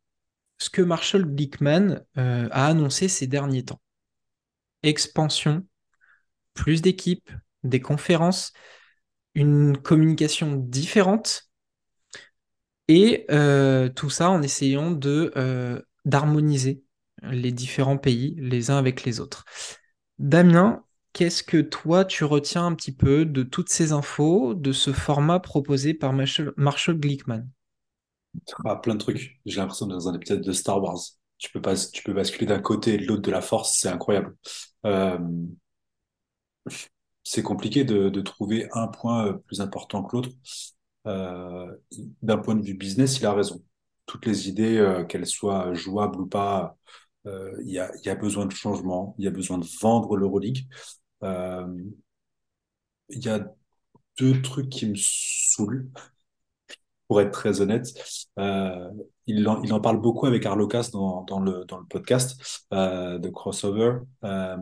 ce 0.57 0.69
que 0.69 0.81
Marshall 0.81 1.25
Glickman 1.25 2.01
a 2.15 2.65
annoncé 2.67 3.07
ces 3.07 3.27
derniers 3.27 3.63
temps 3.63 3.79
expansion, 4.85 5.65
plus 6.53 6.81
d'équipes, 6.81 7.31
des 7.63 7.81
conférences, 7.81 8.53
une 9.33 9.77
communication 9.77 10.55
différente, 10.55 11.49
et 12.87 13.25
euh, 13.31 13.89
tout 13.89 14.09
ça 14.09 14.29
en 14.29 14.41
essayant 14.41 14.97
euh, 15.05 15.81
d'harmoniser 16.05 16.83
les 17.23 17.51
différents 17.51 17.97
pays 17.97 18.35
les 18.37 18.69
uns 18.69 18.77
avec 18.77 19.03
les 19.03 19.19
autres. 19.19 19.45
Damien, 20.19 20.83
qu'est-ce 21.13 21.43
que 21.43 21.61
toi 21.61 22.05
tu 22.05 22.23
retiens 22.23 22.65
un 22.65 22.75
petit 22.75 22.93
peu 22.93 23.25
de 23.25 23.43
toutes 23.43 23.69
ces 23.69 23.91
infos, 23.91 24.53
de 24.53 24.71
ce 24.71 24.93
format 24.93 25.39
proposé 25.39 25.93
par 25.93 26.13
Marshall, 26.13 26.99
Glickman? 26.99 27.47
Ah, 28.65 28.75
Plein 28.75 28.95
de 28.95 28.99
trucs. 28.99 29.39
J'ai 29.45 29.59
l'impression 29.59 29.87
dans 29.87 30.07
un 30.07 30.13
épisode 30.13 30.41
de 30.41 30.51
Star 30.51 30.81
Wars. 30.81 30.99
Tu 31.37 31.51
peux, 31.51 31.61
pas, 31.61 31.75
tu 31.75 32.03
peux 32.03 32.13
basculer 32.13 32.45
d'un 32.45 32.59
côté 32.59 32.93
et 32.93 32.97
de 32.97 33.05
l'autre 33.05 33.21
de 33.21 33.31
la 33.31 33.41
force, 33.41 33.77
c'est 33.77 33.89
incroyable. 33.89 34.35
Euh, 34.85 35.17
c'est 37.23 37.43
compliqué 37.43 37.83
de, 37.83 38.21
trouver 38.21 38.69
un 38.73 38.87
point 38.87 39.33
plus 39.47 39.61
important 39.61 40.03
que 40.03 40.15
l'autre. 40.15 40.29
Euh, 41.07 41.75
d'un 42.21 42.37
point 42.37 42.55
de 42.55 42.63
vue 42.63 42.73
business, 42.75 43.19
il 43.19 43.25
a 43.25 43.33
raison. 43.33 43.63
Toutes 44.05 44.25
les 44.25 44.49
idées, 44.49 44.77
euh, 44.77 45.03
qu'elles 45.03 45.27
soient 45.27 45.73
jouables 45.73 46.21
ou 46.21 46.27
pas, 46.27 46.77
il 47.25 47.71
y, 47.71 47.79
a, 47.79 47.91
y, 48.03 48.09
a, 48.09 48.15
besoin 48.15 48.45
de 48.45 48.53
changement, 48.53 49.15
il 49.17 49.25
y 49.25 49.27
a 49.27 49.31
besoin 49.31 49.57
de 49.57 49.65
vendre 49.81 50.15
l'Euroleague. 50.15 50.67
Il 53.09 53.23
y 53.23 53.29
a 53.29 53.47
deux 54.19 54.41
trucs 54.41 54.69
qui 54.69 54.85
me 54.87 54.95
saoulent 54.95 55.89
pour 57.07 57.21
être 57.21 57.31
très 57.31 57.61
honnête. 57.61 57.87
Euh, 58.39 58.89
il, 59.27 59.47
en, 59.47 59.79
parle 59.79 60.01
beaucoup 60.01 60.25
avec 60.25 60.45
Arlocas 60.45 60.89
dans, 60.91 61.23
dans, 61.23 61.39
le, 61.39 61.65
podcast 61.89 62.63
euh, 62.73 63.17
de 63.17 63.29
Crossover 63.29 63.99
euh, 64.23 64.57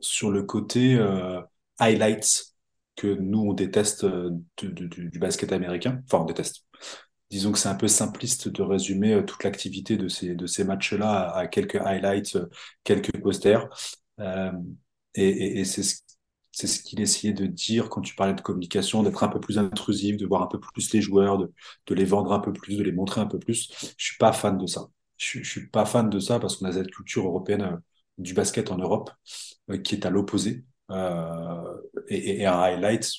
sur 0.00 0.30
le 0.30 0.42
côté 0.42 0.98
highlights 1.78 2.54
que 2.96 3.06
nous, 3.06 3.40
on 3.40 3.52
déteste 3.52 4.04
du, 4.58 5.18
basket 5.18 5.52
américain. 5.52 6.02
Enfin, 6.06 6.22
on 6.22 6.26
déteste. 6.26 6.66
Disons 7.30 7.52
que 7.52 7.58
c'est 7.58 7.70
un 7.70 7.74
peu 7.74 7.88
simpliste 7.88 8.48
de 8.48 8.62
résumer 8.62 9.24
toute 9.24 9.42
l'activité 9.42 9.96
de 9.96 10.08
ces, 10.08 10.64
matchs-là 10.64 11.30
à, 11.30 11.46
quelques 11.46 11.76
highlights, 11.76 12.36
quelques 12.84 13.20
posters. 13.22 13.68
et 15.14 15.64
c'est 15.64 15.82
ce 15.82 15.96
c'est 16.52 16.66
ce 16.66 16.82
qu'il 16.82 17.00
essayait 17.00 17.32
de 17.32 17.46
dire 17.46 17.88
quand 17.88 18.02
tu 18.02 18.14
parlais 18.14 18.34
de 18.34 18.40
communication, 18.40 19.02
d'être 19.02 19.24
un 19.24 19.28
peu 19.28 19.40
plus 19.40 19.58
intrusif, 19.58 20.18
de 20.18 20.26
voir 20.26 20.42
un 20.42 20.46
peu 20.46 20.60
plus 20.60 20.92
les 20.92 21.00
joueurs, 21.00 21.38
de, 21.38 21.94
les 21.94 22.04
vendre 22.04 22.32
un 22.32 22.40
peu 22.40 22.52
plus, 22.52 22.76
de 22.76 22.82
les 22.82 22.92
montrer 22.92 23.20
un 23.20 23.26
peu 23.26 23.38
plus. 23.38 23.70
Je 23.96 24.04
suis 24.04 24.18
pas 24.18 24.32
fan 24.32 24.58
de 24.58 24.66
ça. 24.66 24.88
Je, 25.16 25.38
je 25.42 25.50
suis 25.50 25.68
pas 25.68 25.86
fan 25.86 26.10
de 26.10 26.20
ça 26.20 26.38
parce 26.38 26.56
qu'on 26.56 26.66
a 26.66 26.72
cette 26.72 26.90
culture 26.90 27.26
européenne 27.26 27.62
euh, 27.62 27.76
du 28.18 28.34
basket 28.34 28.70
en 28.70 28.78
Europe 28.78 29.10
euh, 29.70 29.78
qui 29.78 29.94
est 29.94 30.06
à 30.06 30.10
l'opposé. 30.10 30.64
Euh, 30.90 31.80
et, 32.08 32.44
un 32.46 32.58
highlight, 32.60 33.10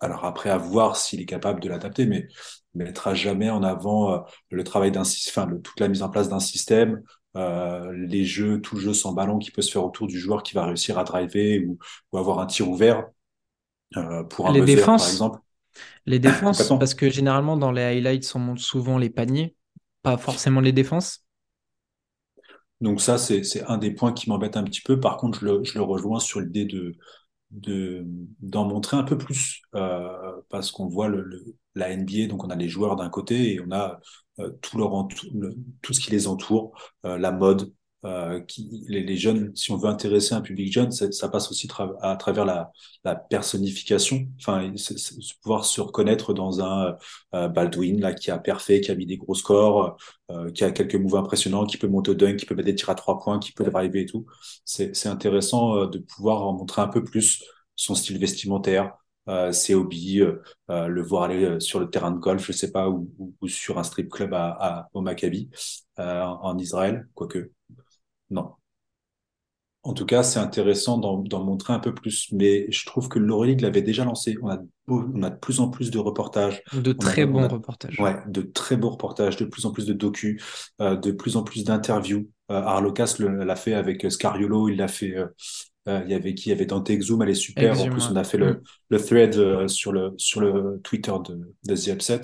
alors 0.00 0.24
après 0.24 0.50
à 0.50 0.58
voir 0.58 0.96
s'il 0.96 1.20
est 1.20 1.26
capable 1.26 1.60
de 1.60 1.68
l'adapter, 1.68 2.04
mais 2.06 2.28
mettra 2.74 3.14
jamais 3.14 3.48
en 3.50 3.62
avant 3.62 4.24
le 4.50 4.64
travail 4.64 4.90
d'un, 4.92 5.02
enfin 5.02 5.48
toute 5.62 5.80
la 5.80 5.88
mise 5.88 6.02
en 6.02 6.10
place 6.10 6.28
d'un 6.28 6.40
système, 6.40 7.02
euh, 7.36 7.92
les 7.92 8.24
jeux, 8.24 8.60
tout 8.60 8.76
jeu 8.78 8.94
sans 8.94 9.12
ballon 9.12 9.38
qui 9.38 9.50
peut 9.50 9.62
se 9.62 9.72
faire 9.72 9.84
autour 9.84 10.06
du 10.06 10.18
joueur 10.18 10.42
qui 10.42 10.54
va 10.54 10.66
réussir 10.66 10.98
à 10.98 11.04
driver 11.04 11.64
ou, 11.66 11.78
ou 12.12 12.18
avoir 12.18 12.38
un 12.40 12.46
tir 12.46 12.68
ouvert 12.68 13.06
euh, 13.96 14.24
pour 14.24 14.48
un 14.48 14.52
les 14.52 14.62
défenses, 14.62 15.02
par 15.02 15.10
exemple. 15.10 15.40
Les 16.06 16.18
défenses, 16.18 16.68
parce 16.78 16.94
que 16.94 17.10
généralement 17.10 17.56
dans 17.56 17.72
les 17.72 17.82
highlights, 17.82 18.30
on 18.34 18.38
montre 18.38 18.62
souvent 18.62 18.98
les 18.98 19.10
paniers, 19.10 19.56
pas 20.02 20.16
forcément 20.16 20.60
les 20.60 20.72
défenses. 20.72 21.24
Donc 22.80 23.00
ça, 23.00 23.18
c'est 23.18 23.62
un 23.66 23.78
des 23.78 23.90
points 23.92 24.12
qui 24.12 24.28
m'embête 24.28 24.56
un 24.56 24.64
petit 24.64 24.80
peu. 24.82 25.00
Par 25.00 25.16
contre, 25.16 25.40
je 25.40 25.46
le, 25.46 25.64
je 25.64 25.78
le 25.78 25.84
rejoins 25.84 26.20
sur 26.20 26.40
l'idée 26.40 26.64
de 26.66 26.96
d'en 28.40 28.64
montrer 28.64 28.96
un 28.96 29.04
peu 29.04 29.16
plus 29.16 29.62
euh, 29.74 30.32
parce 30.48 30.72
qu'on 30.72 30.88
voit 30.88 31.08
le, 31.08 31.22
le, 31.22 31.56
la 31.74 31.90
NBA, 31.96 32.28
donc 32.28 32.44
on 32.44 32.50
a 32.50 32.56
les 32.56 32.68
joueurs 32.68 32.96
d'un 32.96 33.08
côté 33.08 33.54
et 33.54 33.60
on 33.60 33.70
a 33.72 34.00
euh, 34.40 34.50
tout, 34.62 34.78
leur 34.78 35.08
tout 35.82 35.92
ce 35.92 36.00
qui 36.00 36.10
les 36.10 36.26
entoure, 36.28 36.72
euh, 37.06 37.18
la 37.18 37.32
mode, 37.32 37.72
euh, 38.04 38.40
qui, 38.40 38.84
les, 38.86 39.16
jeunes, 39.16 39.52
si 39.56 39.70
on 39.72 39.78
veut 39.78 39.88
intéresser 39.88 40.34
un 40.34 40.42
public 40.42 40.70
jeune, 40.70 40.90
ça 40.90 41.28
passe 41.30 41.50
aussi 41.50 41.68
à 42.02 42.16
travers 42.16 42.44
la, 42.44 42.70
la 43.02 43.14
personnification, 43.14 44.26
enfin, 44.38 44.70
pouvoir 45.42 45.64
se 45.64 45.80
reconnaître 45.80 46.34
dans 46.34 46.60
un 46.60 46.96
euh, 47.34 47.48
Baldwin 47.48 48.00
là 48.00 48.12
qui 48.12 48.30
a 48.30 48.38
parfait, 48.38 48.82
qui 48.82 48.90
a 48.90 48.94
mis 48.94 49.06
des 49.06 49.16
gros 49.16 49.34
scores, 49.34 49.96
euh, 50.30 50.50
qui 50.50 50.64
a 50.64 50.70
quelques 50.70 50.96
mouvements 50.96 51.20
impressionnants, 51.20 51.64
qui 51.64 51.78
peut 51.78 51.88
monter 51.88 52.10
au 52.10 52.14
dunk, 52.14 52.36
qui 52.36 52.44
peut 52.44 52.54
mettre 52.54 52.66
des 52.66 52.74
tirs 52.74 52.90
à 52.90 52.94
trois 52.94 53.18
points, 53.18 53.38
qui 53.38 53.52
peut 53.52 53.64
driver 53.64 54.02
et 54.02 54.06
tout. 54.06 54.26
C'est, 54.66 55.06
intéressant 55.06 55.86
de 55.86 55.98
pouvoir 55.98 56.46
en 56.46 56.52
montrer 56.52 56.82
un 56.82 56.88
peu 56.88 57.02
plus 57.02 57.42
son 57.74 57.94
style 57.94 58.18
vestimentaire, 58.18 58.84
euh, 58.84 59.03
ses 59.52 59.74
hobbies, 59.74 60.20
euh, 60.20 60.42
euh, 60.70 60.86
le 60.88 61.02
voir 61.02 61.24
aller 61.24 61.60
sur 61.60 61.80
le 61.80 61.88
terrain 61.88 62.10
de 62.10 62.18
golf, 62.18 62.46
je 62.46 62.52
sais 62.52 62.72
pas, 62.72 62.88
ou, 62.88 63.10
ou, 63.40 63.48
sur 63.48 63.78
un 63.78 63.84
strip 63.84 64.10
club 64.10 64.34
à, 64.34 64.56
à 64.60 64.88
au 64.92 65.00
Maccabi 65.00 65.50
en 65.96 66.58
Israël, 66.58 67.08
quoique 67.14 67.50
non. 68.30 68.52
En 69.86 69.92
tout 69.92 70.06
cas, 70.06 70.22
c'est 70.22 70.38
intéressant 70.38 70.96
d'en 70.96 71.44
montrer 71.44 71.74
un 71.74 71.78
peu 71.78 71.94
plus, 71.94 72.32
mais 72.32 72.66
je 72.70 72.86
trouve 72.86 73.10
que 73.10 73.18
l'Euroleague 73.18 73.60
l'avait 73.60 73.82
déjà 73.82 74.06
lancé. 74.06 74.34
On 74.42 74.48
a, 74.48 74.58
on 74.88 75.22
a 75.22 75.28
de 75.28 75.36
plus 75.36 75.60
en 75.60 75.68
plus 75.68 75.90
de 75.90 75.98
reportages. 75.98 76.62
De 76.72 76.92
très 76.92 77.26
bons 77.26 77.46
reportages. 77.46 78.00
Ouais, 78.00 78.16
de 78.26 78.40
très 78.40 78.78
beaux 78.78 78.88
reportages, 78.88 79.36
de 79.36 79.44
plus 79.44 79.66
en 79.66 79.72
plus 79.72 79.84
de 79.84 79.92
docus, 79.92 80.42
euh, 80.80 80.96
de 80.96 81.12
plus 81.12 81.36
en 81.36 81.42
plus 81.42 81.64
d'interviews. 81.64 82.30
Euh, 82.50 82.62
Arlocas 82.62 83.16
l'a 83.18 83.56
fait 83.56 83.74
avec 83.74 84.10
Scariolo, 84.10 84.70
il 84.70 84.76
l'a 84.78 84.88
fait 84.88 85.18
euh, 85.18 85.26
il 85.86 86.10
y 86.10 86.14
avait 86.14 86.34
qui? 86.34 86.48
Il 86.48 86.48
y 86.50 86.52
avait 86.52 86.66
Dante 86.66 86.90
Exum, 86.90 87.22
elle 87.22 87.30
est 87.30 87.34
super. 87.34 87.78
en 87.78 87.88
plus, 87.88 88.08
on 88.10 88.16
a 88.16 88.24
fait 88.24 88.38
le, 88.38 88.54
mm. 88.54 88.62
le 88.90 88.98
thread 88.98 89.36
euh, 89.36 89.68
sur, 89.68 89.92
le, 89.92 90.14
sur 90.16 90.40
le 90.40 90.80
Twitter 90.82 91.12
de, 91.26 91.54
de 91.64 91.76
The 91.76 91.88
Upset. 91.88 92.22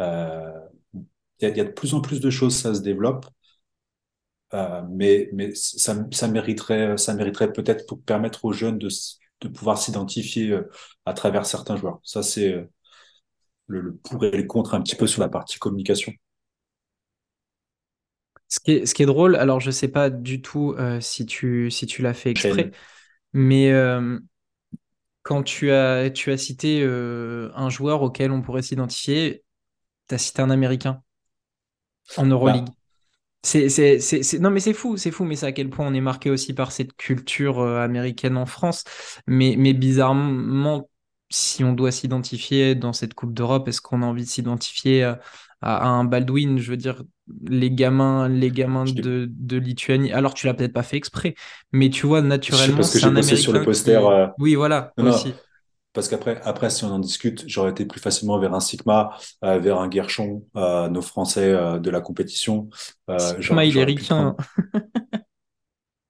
Euh, 0.00 0.50
il 0.94 1.48
y, 1.48 1.50
a, 1.50 1.56
y, 1.56 1.60
a, 1.60 1.64
de 1.64 1.70
plus 1.72 1.94
en 1.94 2.00
plus 2.00 2.20
de 2.20 2.30
choses, 2.30 2.56
ça 2.56 2.74
se 2.74 2.80
développe. 2.80 3.26
Euh, 4.54 4.82
mais 4.90 5.28
mais 5.32 5.54
ça, 5.54 5.96
ça 6.12 6.28
mériterait, 6.28 6.96
ça 6.96 7.14
mériterait 7.14 7.52
peut-être 7.52 7.86
pour 7.86 8.00
permettre 8.00 8.44
aux 8.44 8.52
jeunes 8.52 8.78
de, 8.78 8.88
de 9.40 9.48
pouvoir 9.48 9.76
s'identifier 9.76 10.58
à 11.04 11.12
travers 11.12 11.44
certains 11.46 11.76
joueurs. 11.76 11.98
Ça, 12.04 12.22
c'est 12.22 12.52
le, 13.66 13.80
le 13.80 13.96
pour 13.96 14.24
et 14.24 14.36
le 14.36 14.44
contre 14.44 14.74
un 14.74 14.82
petit 14.82 14.96
peu 14.96 15.06
sur 15.06 15.20
la 15.20 15.28
partie 15.28 15.58
communication. 15.58 16.12
Ce 18.48 18.60
qui, 18.60 18.72
est, 18.72 18.86
ce 18.86 18.94
qui 18.94 19.02
est 19.02 19.06
drôle, 19.06 19.34
alors 19.34 19.58
je 19.58 19.72
sais 19.72 19.88
pas 19.88 20.08
du 20.08 20.40
tout 20.40 20.74
euh, 20.78 21.00
si 21.00 21.26
tu, 21.26 21.68
si 21.70 21.86
tu 21.86 22.00
l'as 22.02 22.14
fait 22.14 22.30
exprès, 22.30 22.70
mais 23.32 23.72
euh, 23.72 24.20
quand 25.22 25.42
tu 25.42 25.72
as, 25.72 26.10
tu 26.10 26.30
as 26.30 26.36
cité 26.36 26.80
euh, 26.82 27.50
un 27.56 27.70
joueur 27.70 28.02
auquel 28.02 28.30
on 28.30 28.42
pourrait 28.42 28.62
s'identifier, 28.62 29.42
tu 30.08 30.14
as 30.14 30.18
cité 30.18 30.42
un 30.42 30.50
Américain 30.50 31.02
en 32.16 32.26
Euroleague. 32.26 32.66
Bah. 32.66 32.72
C'est, 33.42 33.68
c'est, 33.68 33.98
c'est, 33.98 34.38
non, 34.38 34.50
mais 34.50 34.60
c'est 34.60 34.72
fou, 34.72 34.96
c'est 34.96 35.10
fou, 35.10 35.24
mais 35.24 35.36
c'est 35.36 35.46
à 35.46 35.52
quel 35.52 35.70
point 35.70 35.86
on 35.86 35.94
est 35.94 36.00
marqué 36.00 36.30
aussi 36.30 36.52
par 36.52 36.72
cette 36.72 36.94
culture 36.96 37.60
américaine 37.60 38.36
en 38.36 38.46
France. 38.46 38.84
Mais, 39.26 39.54
mais 39.56 39.72
bizarrement, 39.72 40.88
si 41.30 41.62
on 41.62 41.72
doit 41.72 41.92
s'identifier 41.92 42.74
dans 42.74 42.92
cette 42.92 43.14
Coupe 43.14 43.34
d'Europe, 43.34 43.68
est-ce 43.68 43.80
qu'on 43.80 44.02
a 44.02 44.06
envie 44.06 44.24
de 44.24 44.28
s'identifier 44.28 45.14
à, 45.62 45.88
un 45.88 46.04
Baldwin. 46.04 46.58
Je 46.58 46.70
veux 46.70 46.76
dire, 46.76 47.02
les 47.44 47.70
gamins, 47.70 48.28
les 48.28 48.50
gamins 48.50 48.84
de, 48.84 49.28
de, 49.30 49.56
Lituanie. 49.56 50.12
Alors, 50.12 50.34
tu 50.34 50.46
l'as 50.46 50.54
peut-être 50.54 50.72
pas 50.72 50.82
fait 50.82 50.96
exprès, 50.96 51.34
mais 51.72 51.90
tu 51.90 52.06
vois, 52.06 52.22
naturellement, 52.22 52.82
c'est 52.82 53.04
un 53.04 53.08
Américain. 53.08 53.36
sur 53.36 53.52
le 53.52 53.62
poster. 53.62 53.96
Euh, 53.96 54.26
oui, 54.38 54.54
voilà, 54.54 54.92
aussi. 54.98 55.34
Parce 55.92 56.08
qu'après, 56.08 56.40
après, 56.44 56.68
si 56.68 56.84
on 56.84 56.90
en 56.90 56.98
discute, 56.98 57.44
j'aurais 57.46 57.70
été 57.70 57.86
plus 57.86 58.00
facilement 58.00 58.38
vers 58.38 58.52
un 58.52 58.60
Sigma, 58.60 59.16
euh, 59.44 59.58
vers 59.58 59.78
un 59.78 59.88
Guerchon, 59.88 60.44
euh, 60.54 60.88
nos 60.88 61.00
Français 61.00 61.52
de 61.80 61.90
la 61.90 62.00
compétition. 62.00 62.68
Sigma, 63.18 63.64
il 63.64 63.78
est 63.78 63.84
ricain. 63.84 64.36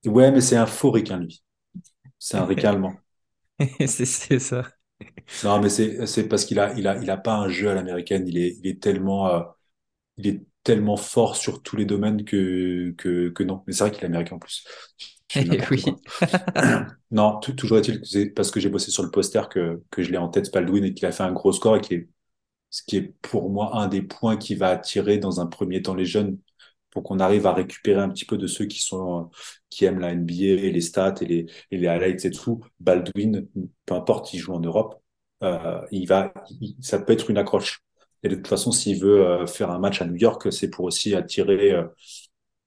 ouais, 0.07 0.33
mais 0.33 0.41
c'est 0.41 0.57
un 0.57 0.67
faux 0.67 0.91
ricain, 0.91 1.19
lui. 1.19 1.43
C'est 2.19 2.37
un 2.37 2.45
ricain 2.45 2.71
allemand. 2.71 2.95
c'est 3.87 4.39
ça. 4.39 4.65
Non, 5.43 5.61
mais 5.61 5.69
c'est 5.69 6.29
parce 6.29 6.45
qu'il 6.45 6.59
a, 6.59 6.73
il 6.75 6.87
a, 6.89 6.97
il 7.03 7.11
a 7.11 7.17
pas 7.17 7.35
un 7.37 7.49
jeu 7.49 7.69
à 7.71 7.75
l'américaine. 7.75 8.27
Il 8.29 8.39
est, 8.39 8.57
il 8.63 8.67
est 8.69 8.83
tellement, 8.83 9.29
euh, 9.29 9.43
il 10.19 10.27
est 10.29 10.43
tellement 10.65 10.97
fort 10.97 11.37
sur 11.37 11.63
tous 11.63 11.77
les 11.77 11.87
domaines 11.87 12.25
que, 12.25 12.93
que, 12.99 13.31
que 13.31 13.43
non. 13.45 13.65
Mais 13.67 13.73
c'est 13.75 13.85
vrai 13.85 13.93
qu'il 13.93 14.03
est 14.05 14.07
américain 14.07 14.37
en 14.37 14.39
plus. 14.41 14.65
oui. 15.71 15.85
non, 17.11 17.41
toujours 17.41 17.79
est-il 17.79 18.01
que 18.01 18.07
c'est 18.07 18.27
parce 18.31 18.51
que 18.51 18.61
j'ai 18.61 18.71
bossé 18.71 18.91
sur 18.91 19.03
le 19.03 19.11
poster 19.11 19.49
que, 19.49 19.83
que 19.91 20.03
je 20.03 20.11
l'ai 20.11 20.19
en 20.19 20.29
tête 20.29 20.47
Spaldwin 20.47 20.85
et 20.85 20.95
qu'il 20.95 21.07
a 21.07 21.13
fait 21.13 21.25
un 21.25 21.33
gros 21.33 21.53
score 21.53 21.77
et 21.77 21.81
qui 21.81 21.95
est, 21.95 22.09
ce 22.71 22.83
qui 22.85 22.97
est 22.99 23.15
pour 23.23 23.51
moi 23.51 23.77
un 23.79 23.89
des 23.89 24.03
points 24.03 24.37
qui 24.39 24.55
va 24.57 24.71
attirer 24.71 25.19
dans 25.19 25.41
un 25.41 25.47
premier 25.47 25.83
temps 25.83 25.95
les 25.95 26.07
jeunes 26.07 26.39
pour 26.97 27.03
qu'on 27.03 27.21
arrive 27.21 27.47
à 27.47 27.53
récupérer 27.53 28.01
un 28.01 28.09
petit 28.09 28.25
peu 28.25 28.39
de 28.39 28.47
ceux 28.47 28.65
qui 28.65 28.81
sont 28.81 29.29
qui 29.69 29.85
aiment 29.85 29.99
la 29.99 30.15
NBA 30.15 30.33
et 30.33 30.71
les 30.73 30.81
stats 30.81 31.17
et 31.21 31.27
les, 31.27 31.47
et 31.71 31.77
les 31.77 31.89
highlights 31.89 32.25
et 32.25 32.31
tout. 32.31 32.65
Baldwin, 32.81 33.47
peu 33.85 33.95
importe, 33.95 34.33
il 34.33 34.39
joue 34.39 34.55
en 34.55 34.61
Europe, 34.61 35.03
euh, 35.43 35.83
il 35.91 36.07
va, 36.09 36.33
ça 36.81 36.99
peut 36.99 37.13
être 37.13 37.29
une 37.29 37.37
accroche. 37.37 37.81
Et 38.23 38.31
de 38.31 38.37
toute 38.37 38.49
façon, 38.49 38.73
s'il 38.73 38.99
veut 38.99 39.27
euh, 39.27 39.47
faire 39.47 39.71
un 39.71 39.79
match 39.79 40.01
à 40.01 40.07
New 40.07 40.17
York, 40.17 40.51
c'est 40.51 40.71
pour 40.71 40.87
aussi 40.87 41.15
attirer. 41.15 41.73
Euh, 41.73 41.85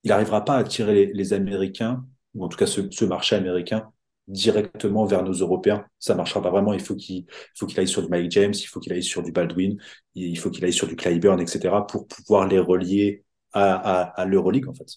il 0.03 0.09
n'arrivera 0.09 0.45
pas 0.45 0.57
à 0.57 0.59
attirer 0.59 1.07
les, 1.07 1.33
Américains 1.33 2.05
ou 2.35 2.45
en 2.45 2.49
tout 2.49 2.57
cas 2.59 2.67
ce, 2.67 2.81
ce, 2.91 3.05
marché 3.05 3.35
américain 3.35 3.91
directement 4.27 5.05
vers 5.05 5.23
nos 5.23 5.33
Européens. 5.33 5.85
Ça 5.97 6.13
marchera 6.13 6.39
pas 6.43 6.51
vraiment. 6.51 6.73
Il 6.73 6.81
faut 6.81 6.95
qu'il 6.95 7.25
faut 7.55 7.65
qu'il 7.65 7.79
aille 7.79 7.87
sur 7.87 8.03
du 8.03 8.09
Mike 8.09 8.29
James, 8.29 8.53
il 8.53 8.67
faut 8.67 8.79
qu'il 8.79 8.93
aille 8.93 9.01
sur 9.01 9.23
du 9.23 9.31
Baldwin, 9.31 9.75
il 10.13 10.37
faut 10.37 10.51
qu'il 10.51 10.63
aille 10.65 10.73
sur 10.73 10.87
du 10.87 10.95
Clyburn, 10.95 11.41
etc. 11.41 11.83
pour 11.87 12.05
pouvoir 12.05 12.47
les 12.47 12.59
relier 12.59 13.23
à, 13.53 14.01
à, 14.01 14.25
l'Euroleague, 14.25 14.67
en 14.67 14.73
fait. 14.73 14.87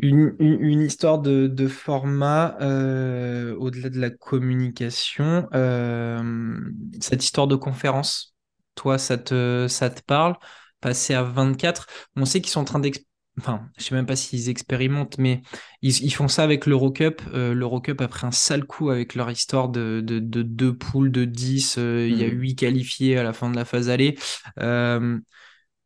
Une, 0.00 0.36
une, 0.38 0.80
histoire 0.82 1.18
de, 1.18 1.48
de 1.48 1.66
format 1.66 2.56
euh, 2.60 3.56
au-delà 3.56 3.88
de 3.90 3.98
la 3.98 4.10
communication. 4.10 5.48
Euh, 5.54 6.56
cette 7.00 7.24
histoire 7.24 7.48
de 7.48 7.56
conférence, 7.56 8.36
toi, 8.76 8.96
ça 8.98 9.18
te, 9.18 9.66
ça 9.68 9.90
te 9.90 10.00
parle? 10.02 10.36
Passer 10.80 11.14
à 11.14 11.24
24, 11.24 11.88
on 12.14 12.24
sait 12.24 12.40
qu'ils 12.40 12.50
sont 12.50 12.60
en 12.60 12.64
train 12.64 12.78
d'expérimenter. 12.78 13.06
Enfin, 13.40 13.68
je 13.78 13.84
sais 13.84 13.94
même 13.94 14.06
pas 14.06 14.16
s'ils 14.16 14.48
expérimentent, 14.48 15.16
mais 15.18 15.42
ils, 15.80 16.02
ils, 16.02 16.10
font 16.10 16.26
ça 16.26 16.42
avec 16.42 16.66
l'Eurocup. 16.66 17.22
Euh, 17.32 17.54
L'Eurocup 17.54 18.00
a 18.00 18.08
pris 18.08 18.26
un 18.26 18.32
sale 18.32 18.64
coup 18.64 18.90
avec 18.90 19.14
leur 19.14 19.30
histoire 19.30 19.68
de, 19.68 20.00
de, 20.04 20.18
de 20.18 20.42
deux 20.42 20.76
poules 20.76 21.12
de 21.12 21.24
10. 21.24 21.76
Il 21.76 22.18
y 22.18 22.24
a 22.24 22.26
8 22.26 22.52
mmh. 22.52 22.56
qualifiés 22.56 23.16
à 23.16 23.22
la 23.22 23.32
fin 23.32 23.48
de 23.48 23.54
la 23.54 23.64
phase 23.64 23.90
aller. 23.90 24.16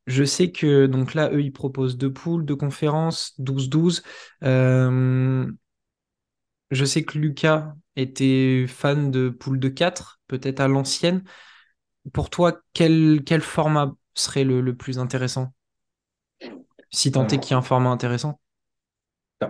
Je 0.07 0.25
sais 0.25 0.51
que 0.51 0.87
donc 0.87 1.15
là, 1.15 1.31
eux, 1.33 1.43
ils 1.43 1.53
proposent 1.53 1.97
deux 1.97 2.12
poules, 2.12 2.45
deux 2.45 2.57
conférences, 2.57 3.35
12-12. 3.38 4.03
Euh, 4.43 5.51
je 6.71 6.85
sais 6.85 7.05
que 7.05 7.19
Lucas 7.19 7.75
était 7.95 8.67
fan 8.67 9.11
de 9.11 9.29
poule 9.29 9.61
de 9.61 9.69
4, 9.69 10.21
peut-être 10.27 10.61
à 10.61 10.67
l'ancienne. 10.67 11.23
Pour 12.12 12.31
toi, 12.31 12.61
quel, 12.73 13.23
quel 13.25 13.43
format 13.43 13.93
serait 14.15 14.45
le, 14.45 14.75
plus 14.75 14.99
intéressant? 14.99 15.53
Si 16.91 17.12
tant 17.12 17.27
est 17.29 17.38
qu'il 17.38 17.53
y 17.53 17.55
a 17.55 17.59
un 17.59 17.62
format 17.62 17.91
intéressant. 17.91 18.41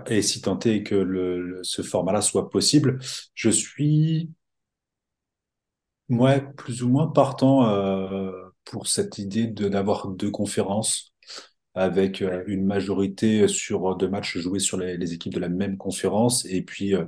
Et 0.06 0.22
si 0.22 0.42
tant 0.42 0.58
est 0.60 0.82
que 0.82 0.94
le, 0.94 1.60
ce 1.62 1.82
format-là 1.82 2.20
soit 2.20 2.50
possible, 2.50 2.98
je 3.34 3.50
suis, 3.50 4.30
moi, 6.08 6.40
plus 6.40 6.82
ou 6.82 6.88
moins 6.88 7.06
partant. 7.06 7.68
Euh 7.68 8.51
pour 8.64 8.86
cette 8.86 9.18
idée 9.18 9.46
de 9.46 9.68
d'avoir 9.68 10.08
deux 10.08 10.30
conférences 10.30 11.12
avec 11.74 12.22
euh, 12.22 12.44
une 12.46 12.64
majorité 12.64 13.48
sur 13.48 13.96
deux 13.96 14.08
matchs 14.08 14.38
joués 14.38 14.58
sur 14.58 14.78
les, 14.78 15.14
équipes 15.14 15.34
de 15.34 15.40
la 15.40 15.48
même 15.48 15.76
conférence 15.76 16.44
et 16.46 16.62
puis 16.62 16.94
euh, 16.94 17.04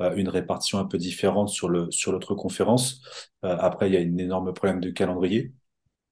euh, 0.00 0.14
une 0.16 0.28
répartition 0.28 0.78
un 0.78 0.84
peu 0.84 0.98
différente 0.98 1.48
sur 1.48 1.68
le 1.68 1.90
sur 1.90 2.12
l'autre 2.12 2.34
conférence. 2.34 3.02
après, 3.42 3.88
il 3.88 3.94
y 3.94 3.96
a 3.96 4.00
un 4.00 4.18
énorme 4.18 4.52
problème 4.52 4.80
de 4.80 4.90
calendrier, 4.90 5.52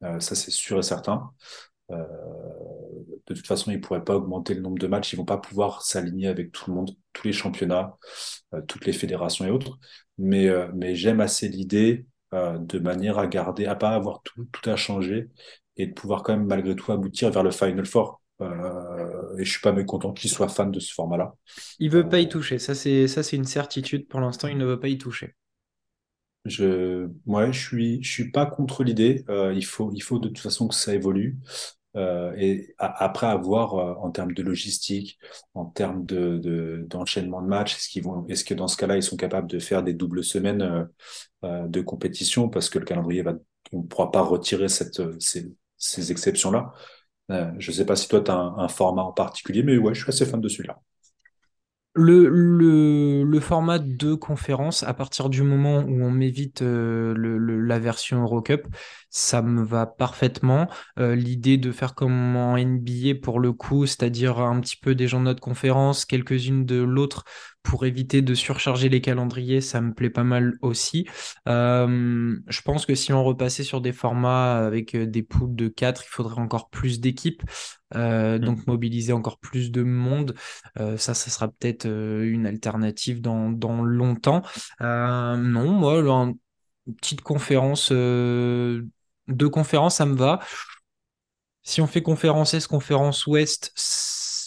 ça 0.03 0.35
c'est 0.35 0.51
sûr 0.51 0.79
et 0.79 0.83
certain. 0.83 1.31
de 1.91 3.35
toute 3.35 3.47
façon, 3.47 3.71
ils 3.71 3.81
pourraient 3.81 4.05
pas 4.05 4.17
augmenter 4.17 4.55
le 4.55 4.61
nombre 4.61 4.79
de 4.79 4.87
matchs, 4.87 5.13
ils 5.13 5.17
vont 5.17 5.25
pas 5.25 5.39
pouvoir 5.39 5.83
s'aligner 5.83 6.29
avec 6.29 6.53
tout 6.53 6.71
le 6.71 6.77
monde, 6.77 6.91
tous 7.13 7.27
les 7.27 7.33
championnats, 7.33 7.97
toutes 8.69 8.87
les 8.87 8.93
fédérations 8.93 9.45
et 9.47 9.51
autres. 9.51 9.79
Mais 10.19 10.49
mais 10.75 10.95
j'aime 10.95 11.21
assez 11.21 11.49
l'idée 11.49 12.07
euh, 12.35 12.59
de 12.59 12.79
manière 12.79 13.19
à 13.19 13.27
garder, 13.27 13.67
à 13.67 13.75
pas 13.75 13.91
avoir 13.91 14.23
tout, 14.23 14.47
tout 14.53 14.71
à 14.71 14.77
changer 14.77 15.29
et 15.77 15.87
de 15.87 15.93
pouvoir 15.93 16.23
quand 16.23 16.37
même 16.37 16.47
malgré 16.47 16.75
tout 16.75 16.93
aboutir 16.93 17.31
vers 17.31 17.43
le 17.43 17.51
Final 17.51 17.87
Four. 17.87 18.21
Euh, 18.43 19.37
et 19.39 19.45
je 19.45 19.51
suis 19.51 19.61
pas 19.61 19.73
mécontent 19.73 20.13
qu'il 20.13 20.31
soit 20.31 20.49
fan 20.49 20.71
de 20.71 20.81
ce 20.81 20.93
format-là. 20.93 21.35
Il 21.79 21.91
veut 21.91 22.09
pas 22.09 22.19
y 22.19 22.29
toucher, 22.29 22.59
ça 22.59 22.75
c'est 22.75 23.09
ça 23.09 23.23
c'est 23.23 23.37
une 23.37 23.45
certitude. 23.47 24.09
Pour 24.09 24.21
l'instant, 24.21 24.49
il 24.49 24.59
ne 24.59 24.67
veut 24.67 24.79
pas 24.81 24.89
y 24.89 24.99
toucher. 24.99 25.35
Je, 26.45 27.09
ouais, 27.27 27.53
je 27.53 27.59
suis, 27.59 28.03
je 28.05 28.11
suis 28.11 28.31
pas 28.31 28.47
contre 28.47 28.85
l'idée. 28.85 29.25
Euh, 29.29 29.53
il 29.55 29.65
faut, 29.65 29.91
il 29.93 30.01
faut 30.01 30.19
de 30.21 30.29
toute 30.29 30.39
façon 30.39 30.69
que 30.69 30.75
ça 30.75 30.95
évolue. 30.95 31.39
Euh, 31.97 32.35
et 32.37 32.75
après 32.79 33.27
avoir 33.27 33.75
euh, 33.75 33.95
en 33.95 34.11
termes 34.11 34.35
de 34.35 34.43
logistique, 34.43 35.19
en 35.55 35.65
termes 35.65 36.05
de 36.05 36.85
d'enchaînement 36.89 37.41
de, 37.41 37.49
matchs, 37.49 37.77
est-ce 37.77 37.89
qu'ils 37.89 38.03
vont, 38.03 38.27
est-ce 38.29 38.45
que 38.45 38.55
dans 38.55 38.69
ce 38.69 38.77
cas-là 38.77 38.97
ils 38.97 39.03
sont 39.03 39.17
capables 39.17 39.47
de 39.47 39.59
faire 39.59 39.83
des 39.83 39.95
doubles 39.95 40.23
semaines 40.23 40.89
euh, 41.45 41.67
de 41.69 41.81
compétition 41.81 42.49
parce 42.49 42.69
que 42.69 42.79
le 42.79 42.85
calendrier 42.85 43.23
va, 43.23 43.35
on 43.73 43.83
ne 43.83 43.87
pourra 43.87 44.11
pas 44.11 44.23
retirer 44.23 44.69
cette 44.69 45.01
ces, 45.21 46.13
exceptions-là? 46.13 46.73
je 47.59 47.73
sais 47.73 47.87
pas 47.87 47.97
si 47.97 48.09
toi 48.09 48.21
tu 48.21 48.31
as 48.31 48.37
un, 48.37 48.69
format 48.69 49.03
en 49.03 49.13
particulier, 49.13 49.63
mais 49.63 49.77
ouais, 49.79 49.95
je 49.95 50.03
suis 50.03 50.11
assez 50.11 50.27
fan 50.27 50.41
de 50.41 50.49
celui-là. 50.49 50.79
Le, 51.99 52.29
le, 52.29 53.41
format 53.41 53.79
de 53.79 54.13
conférence, 54.13 54.83
à 54.83 54.93
partir 54.93 55.31
du 55.31 55.43
moment 55.43 55.79
où 55.79 56.03
on 56.03 56.11
m'évite 56.11 56.61
euh, 56.61 57.15
la 57.17 57.79
version 57.79 58.23
Eurocup, 58.23 58.67
ça 59.11 59.43
me 59.43 59.63
va 59.63 59.87
parfaitement. 59.87 60.69
Euh, 60.99 61.15
l'idée 61.15 61.57
de 61.57 61.73
faire 61.73 61.95
comme 61.95 62.37
en 62.37 62.57
NBA 62.57 63.15
pour 63.23 63.41
le 63.41 63.53
coup, 63.53 63.87
c'est-à-dire 63.87 64.39
un 64.39 64.61
petit 64.61 64.77
peu 64.77 64.95
des 64.95 65.09
gens 65.09 65.21
de 65.21 65.25
notre 65.25 65.41
conférence, 65.41 66.05
quelques-unes 66.05 66.65
de 66.65 66.83
l'autre, 66.83 67.25
pour 67.67 67.85
éviter 67.85 68.23
de 68.23 68.35
surcharger 68.35 68.89
les 68.89 69.01
calendriers, 69.01 69.61
ça 69.61 69.81
me 69.81 69.93
plaît 69.93 70.11
pas 70.11 70.25
mal 70.25 70.55
aussi. 70.63 71.07
Euh, 71.49 72.39
je 72.47 72.63
pense 72.63 72.87
que 72.87 72.95
si 72.95 73.13
on 73.13 73.25
repassait 73.25 73.65
sur 73.65 73.81
des 73.81 73.93
formats 73.93 74.59
avec 74.59 74.95
euh, 74.95 75.05
des 75.05 75.23
poules 75.23 75.55
de 75.55 75.67
4, 75.67 76.05
il 76.07 76.09
faudrait 76.09 76.41
encore 76.41 76.71
plus 76.71 77.01
d'équipes, 77.01 77.43
euh, 77.95 78.39
mm. 78.39 78.41
donc 78.41 78.67
mobiliser 78.69 79.13
encore 79.13 79.39
plus 79.39 79.73
de 79.73 79.83
monde. 79.83 80.35
ça, 80.77 81.15
ça 81.15 81.31
sera 81.31 81.49
peut-être 81.49 81.87
une 81.87 82.47
alternative 82.47 83.21
dans, 83.21 83.51
dans 83.51 83.83
longtemps. 83.83 84.43
non, 84.81 85.71
moi, 85.73 85.99
une 86.87 86.95
petite 86.95 87.23
conférence, 87.23 87.91
deux 89.29 89.49
conférences, 89.49 89.97
ça 89.97 90.07
me 90.07 90.17
va. 90.17 90.41
Si 91.63 91.81
on 91.81 91.87
fait 91.87 92.03
conférence 92.03 92.55
Est, 92.55 92.67
conférence 92.67 93.27
Ouest, 93.27 93.73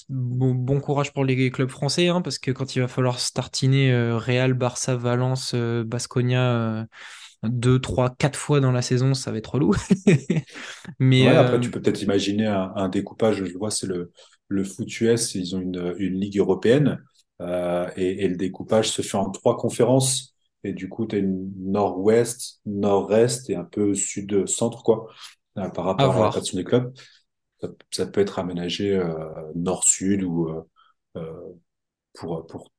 bon, 0.09 0.79
courage 0.79 1.13
pour 1.13 1.25
les 1.25 1.51
clubs 1.51 1.69
français, 1.69 2.07
hein, 2.07 2.21
parce 2.21 2.39
que 2.39 2.51
quand 2.51 2.75
il 2.75 2.79
va 2.79 2.87
falloir 2.87 3.19
startiner 3.19 3.91
euh, 3.91 4.17
Real, 4.17 4.53
Barça, 4.53 4.95
Valence, 4.95 5.51
euh, 5.53 5.83
Basconia 5.83 6.51
euh, 6.51 6.85
deux, 7.43 7.79
trois, 7.79 8.15
quatre 8.17 8.37
fois 8.37 8.59
dans 8.59 8.71
la 8.71 8.81
saison, 8.81 9.13
ça 9.13 9.31
va 9.31 9.37
être 9.37 9.53
relou. 9.53 9.73
Mais 10.99 11.27
après, 11.27 11.59
tu 11.59 11.71
peux 11.71 11.81
peut-être 11.81 12.01
imaginer 12.01 12.47
un, 12.47 12.89
découpage. 12.89 13.45
Je 13.45 13.57
vois, 13.57 13.71
c'est 13.71 13.87
le, 13.87 14.11
le 14.47 14.63
foot 14.63 14.99
US, 15.01 15.35
ils 15.35 15.55
ont 15.55 15.61
une, 15.61 15.95
une 15.99 16.19
ligue 16.19 16.39
européenne 16.39 16.99
et, 17.39 18.27
le 18.27 18.35
découpage 18.35 18.89
se 18.89 19.01
fait 19.01 19.15
en 19.15 19.29
trois 19.29 19.55
conférences. 19.55 20.35
Et 20.63 20.73
du 20.73 20.89
coup, 20.89 21.05
tu 21.05 21.15
as 21.15 21.19
une 21.19 21.51
nord-ouest, 21.57 22.61
nord-est 22.65 23.49
et 23.49 23.55
un 23.55 23.63
peu 23.63 23.93
sud-centre, 23.93 24.83
quoi, 24.83 25.07
par 25.55 25.85
rapport 25.85 26.11
à, 26.11 26.19
la 26.19 26.25
répartition 26.25 26.57
des 26.57 26.63
clubs 26.63 26.93
ça, 27.91 28.05
peut 28.05 28.21
être 28.21 28.39
aménagé 28.39 28.95
euh, 28.95 29.51
nord-sud 29.55 30.23
ou 30.23 30.49
euh, 30.49 30.61
euh, 31.17 31.53
pour, 32.13 32.45
pour 32.47 32.71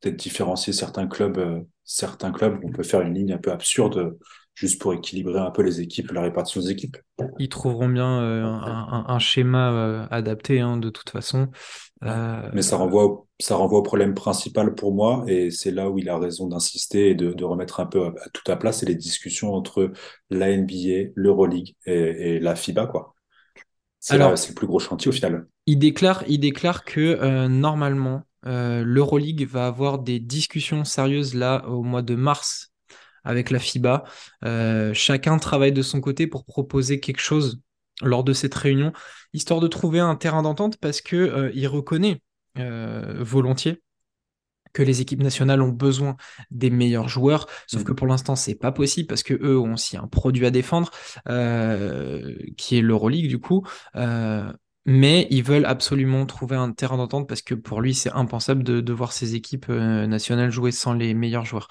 peut-être 0.00 0.16
différencier 0.16 0.72
certains 0.72 1.06
clubs, 1.06 1.64
certains 1.84 2.32
clubs, 2.32 2.58
on 2.62 2.70
peut 2.70 2.82
faire 2.82 3.00
une 3.00 3.14
ligne 3.14 3.32
un 3.32 3.38
peu 3.38 3.52
absurde 3.52 4.16
juste 4.54 4.80
pour 4.80 4.94
équilibrer 4.94 5.40
un 5.40 5.50
peu 5.50 5.62
les 5.62 5.80
équipes, 5.80 6.12
la 6.12 6.22
répartition 6.22 6.60
des 6.60 6.70
équipes. 6.70 6.96
Ils 7.38 7.48
trouveront 7.48 7.88
bien 7.88 8.20
euh, 8.20 8.44
un, 8.44 9.18
schéma 9.18 9.72
euh, 9.72 10.06
adapté 10.10 10.60
hein, 10.60 10.76
de 10.76 10.90
toute 10.90 11.10
façon. 11.10 11.48
Mais 12.52 12.62
ça 12.62 12.76
renvoie, 12.76 13.04
au, 13.04 13.28
ça 13.40 13.56
renvoie 13.56 13.78
au 13.78 13.82
problème 13.82 14.14
principal 14.14 14.74
pour 14.74 14.94
moi, 14.94 15.24
et 15.26 15.50
c'est 15.50 15.70
là 15.70 15.90
où 15.90 15.98
il 15.98 16.08
a 16.08 16.18
raison 16.18 16.46
d'insister 16.46 17.10
et 17.10 17.14
de, 17.14 17.44
remettre 17.44 17.80
un 17.80 17.86
peu 17.86 18.06
à, 18.06 18.12
tout 18.32 18.50
à 18.50 18.56
place, 18.56 18.78
c'est 18.78 18.86
les 18.86 18.94
discussions 18.94 19.54
entre 19.54 19.92
la 20.30 20.56
NBA, 20.56 21.12
l'Euroleague 21.14 21.74
et, 21.86 21.92
et 21.92 22.40
la 22.40 22.54
FIBA, 22.54 22.86
quoi. 22.86 23.14
C'est 23.98 24.18
le 24.18 24.54
plus 24.54 24.66
gros 24.66 24.80
chantier 24.80 25.08
au 25.08 25.12
final. 25.12 25.46
Il 25.64 25.78
déclare, 25.78 26.24
il 26.28 26.38
déclare 26.38 26.84
que 26.84 27.46
normalement, 27.46 28.22
l'Euroleague 28.44 29.46
va 29.46 29.66
avoir 29.66 29.98
des 29.98 30.20
discussions 30.20 30.84
sérieuses 30.84 31.34
là 31.34 31.66
au 31.68 31.82
mois 31.82 32.02
de 32.02 32.14
mars 32.14 32.74
avec 33.24 33.50
la 33.50 33.58
FIBA. 33.58 34.04
Euh, 34.44 34.92
chacun 34.94 35.38
travaille 35.38 35.72
de 35.72 35.82
son 35.82 36.00
côté 36.00 36.26
pour 36.26 36.44
proposer 36.44 37.00
quelque 37.00 37.20
chose 37.20 37.60
lors 38.02 38.24
de 38.24 38.32
cette 38.32 38.54
réunion, 38.54 38.92
histoire 39.32 39.60
de 39.60 39.68
trouver 39.68 40.00
un 40.00 40.16
terrain 40.16 40.42
d'entente 40.42 40.76
parce 40.78 41.00
que 41.00 41.16
euh, 41.16 41.50
il 41.54 41.66
reconnaît 41.68 42.20
euh, 42.58 43.16
volontiers 43.20 43.82
que 44.72 44.82
les 44.82 45.00
équipes 45.00 45.22
nationales 45.22 45.62
ont 45.62 45.68
besoin 45.68 46.16
des 46.50 46.68
meilleurs 46.68 47.08
joueurs, 47.08 47.46
sauf 47.68 47.82
mm. 47.82 47.84
que 47.84 47.92
pour 47.92 48.08
l'instant 48.08 48.34
c'est 48.34 48.56
pas 48.56 48.72
possible 48.72 49.06
parce 49.06 49.22
que 49.22 49.34
eux 49.34 49.58
ont 49.58 49.74
aussi 49.74 49.96
un 49.96 50.08
produit 50.08 50.46
à 50.46 50.50
défendre 50.50 50.90
qui 52.56 52.78
est 52.78 52.80
l'Euroleague 52.80 53.28
du 53.28 53.38
coup. 53.38 53.64
mais 54.84 55.28
ils 55.30 55.44
veulent 55.44 55.64
absolument 55.66 56.26
trouver 56.26 56.56
un 56.56 56.72
terrain 56.72 56.96
d'entente 56.96 57.28
parce 57.28 57.42
que 57.42 57.54
pour 57.54 57.80
lui 57.80 57.94
c'est 57.94 58.10
impensable 58.10 58.64
de, 58.64 58.80
de, 58.80 58.92
voir 58.92 59.12
ces 59.12 59.36
équipes 59.36 59.68
nationales 59.68 60.50
jouer 60.50 60.72
sans 60.72 60.92
les 60.92 61.14
meilleurs 61.14 61.44
joueurs. 61.44 61.68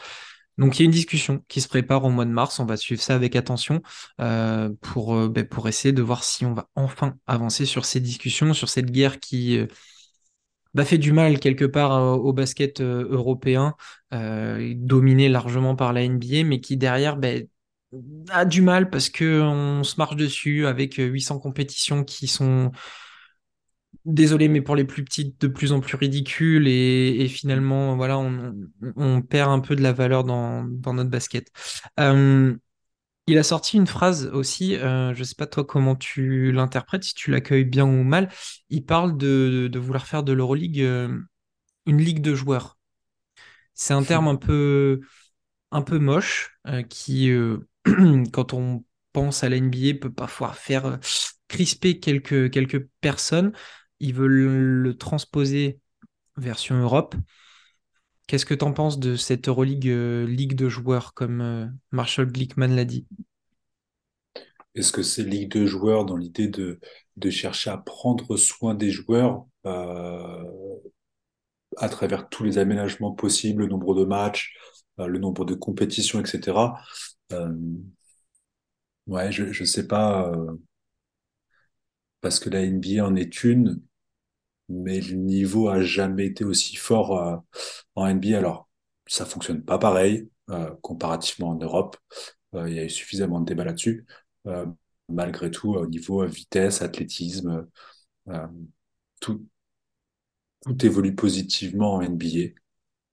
Donc 0.57 0.79
il 0.79 0.83
y 0.83 0.85
a 0.85 0.85
une 0.85 0.91
discussion 0.91 1.43
qui 1.47 1.61
se 1.61 1.67
prépare 1.67 2.03
au 2.03 2.09
mois 2.09 2.25
de 2.25 2.31
mars, 2.31 2.59
on 2.59 2.65
va 2.65 2.77
suivre 2.77 3.01
ça 3.01 3.15
avec 3.15 3.35
attention 3.35 3.81
euh, 4.21 4.69
pour, 4.81 5.15
euh, 5.15 5.29
ben, 5.29 5.45
pour 5.47 5.67
essayer 5.67 5.93
de 5.93 6.01
voir 6.01 6.23
si 6.23 6.45
on 6.45 6.53
va 6.53 6.69
enfin 6.75 7.15
avancer 7.27 7.65
sur 7.65 7.85
ces 7.85 7.99
discussions, 7.99 8.53
sur 8.53 8.69
cette 8.69 8.91
guerre 8.91 9.19
qui 9.19 9.57
euh, 9.57 9.67
bah, 10.73 10.85
fait 10.85 10.97
du 10.97 11.11
mal 11.11 11.39
quelque 11.39 11.65
part 11.65 12.19
au 12.19 12.33
basket 12.33 12.81
européen, 12.81 13.75
dominé 14.11 15.29
largement 15.29 15.75
par 15.75 15.93
la 15.93 16.03
NBA, 16.03 16.43
mais 16.45 16.59
qui 16.61 16.77
derrière 16.77 17.15
ben, 17.17 17.47
a 18.29 18.45
du 18.45 18.61
mal 18.63 18.89
parce 18.89 19.09
qu'on 19.09 19.83
se 19.83 19.95
marche 19.97 20.15
dessus 20.15 20.65
avec 20.65 20.95
800 20.95 21.39
compétitions 21.39 22.03
qui 22.03 22.27
sont 22.27 22.71
désolé, 24.05 24.47
mais 24.47 24.61
pour 24.61 24.75
les 24.75 24.83
plus 24.83 25.03
petites, 25.03 25.39
de 25.41 25.47
plus 25.47 25.71
en 25.71 25.79
plus 25.79 25.95
ridicules 25.95 26.67
et, 26.67 27.27
finalement, 27.27 27.95
voilà, 27.95 28.17
on, 28.17 29.21
perd 29.21 29.51
un 29.51 29.59
peu 29.59 29.75
de 29.75 29.81
la 29.81 29.93
valeur 29.93 30.23
dans, 30.23 30.63
notre 30.63 31.09
basket. 31.09 31.49
Euh, 31.99 32.55
il 33.27 33.37
a 33.37 33.43
sorti 33.43 33.77
une 33.77 33.87
phrase 33.87 34.27
aussi, 34.33 34.75
euh, 34.75 35.13
je 35.13 35.19
ne 35.19 35.23
sais 35.23 35.35
pas 35.35 35.47
toi 35.47 35.63
comment 35.63 35.95
tu 35.95 36.51
l'interprètes, 36.51 37.05
si 37.05 37.13
tu 37.13 37.31
l'accueilles 37.31 37.63
bien 37.63 37.85
ou 37.85 38.03
mal. 38.03 38.29
Il 38.69 38.85
parle 38.85 39.17
de, 39.17 39.71
vouloir 39.75 40.05
faire 40.05 40.23
de 40.23 40.33
l'Euroleague 40.33 40.81
euh, 40.81 41.17
une 41.85 41.99
ligue 41.99 42.21
de 42.21 42.35
joueurs. 42.35 42.77
C'est 43.73 43.93
un 43.93 44.03
terme 44.03 44.27
un 44.27 44.35
peu, 44.35 45.01
un 45.71 45.81
peu 45.81 45.99
moche 45.99 46.57
qui, 46.89 47.31
quand 48.33 48.53
on 48.53 48.83
pense 49.13 49.43
à 49.43 49.49
la 49.49 49.57
NBA, 49.57 49.99
peut 50.01 50.11
parfois 50.11 50.51
faire 50.53 50.99
crisper 51.47 51.99
quelques, 51.99 52.51
quelques 52.51 52.87
personnes 52.99 53.53
ils 54.03 54.13
veulent 54.13 54.81
le 54.83 54.97
transposer 54.97 55.79
version 56.35 56.75
Europe. 56.75 57.15
Qu'est-ce 58.27 58.45
que 58.45 58.53
tu 58.53 58.65
en 58.65 58.73
penses 58.73 58.99
de 58.99 59.15
cette 59.15 59.47
Euroleague 59.47 59.87
euh, 59.87 60.27
ligue 60.27 60.55
de 60.55 60.67
joueurs, 60.67 61.13
comme 61.13 61.39
euh, 61.41 61.67
Marshall 61.91 62.29
Glickman 62.29 62.75
l'a 62.75 62.83
dit? 62.83 63.07
Est-ce 64.75 64.91
que 64.91 65.03
c'est 65.03 65.23
ligue 65.23 65.51
de 65.51 65.65
joueurs 65.65 66.03
dans 66.03 66.17
l'idée 66.17 66.49
de, 66.49 66.79
chercher 67.29 67.69
à 67.69 67.77
prendre 67.77 68.35
soin 68.35 68.75
des 68.75 68.89
joueurs? 68.89 69.45
Euh, 69.65 70.43
à 71.77 71.87
travers 71.87 72.27
tous 72.27 72.43
les 72.43 72.57
aménagements 72.57 73.13
possibles, 73.13 73.63
le 73.63 73.69
nombre 73.69 73.95
de 73.95 74.03
matchs, 74.03 74.53
le 74.97 75.17
nombre 75.17 75.45
de 75.45 75.55
compétitions, 75.55 76.19
etc. 76.19 76.75
ouais, 79.07 79.31
je 79.31 79.43
ne 79.43 79.65
sais 79.65 79.87
pas, 79.87 80.31
parce 82.21 82.39
que 82.39 82.49
la 82.49 82.61
NBA 82.61 83.05
en 83.05 83.15
est 83.15 83.43
une, 83.43 83.81
mais 84.73 85.01
le 85.01 85.15
niveau 85.15 85.69
a 85.69 85.81
jamais 85.81 86.27
été 86.27 86.43
aussi 86.43 86.75
fort 86.75 87.17
euh, 87.19 87.37
en 87.95 88.07
NBA. 88.07 88.37
Alors, 88.37 88.69
ça 89.07 89.25
fonctionne 89.25 89.63
pas 89.63 89.77
pareil 89.77 90.29
euh, 90.49 90.71
comparativement 90.81 91.49
en 91.51 91.55
Europe. 91.55 91.97
Euh, 92.55 92.69
il 92.69 92.75
y 92.75 92.79
a 92.79 92.85
eu 92.85 92.89
suffisamment 92.89 93.39
de 93.39 93.45
débats 93.45 93.65
là-dessus. 93.65 94.05
malgré 95.09 95.51
tout, 95.51 95.73
au 95.75 95.85
niveau 95.87 96.25
vitesse, 96.25 96.81
athlétisme, 96.81 97.67
tout, 99.19 99.47
tout 100.65 100.85
évolue 100.85 101.15
positivement 101.15 101.95
en 101.95 102.01
NBA 102.01 102.53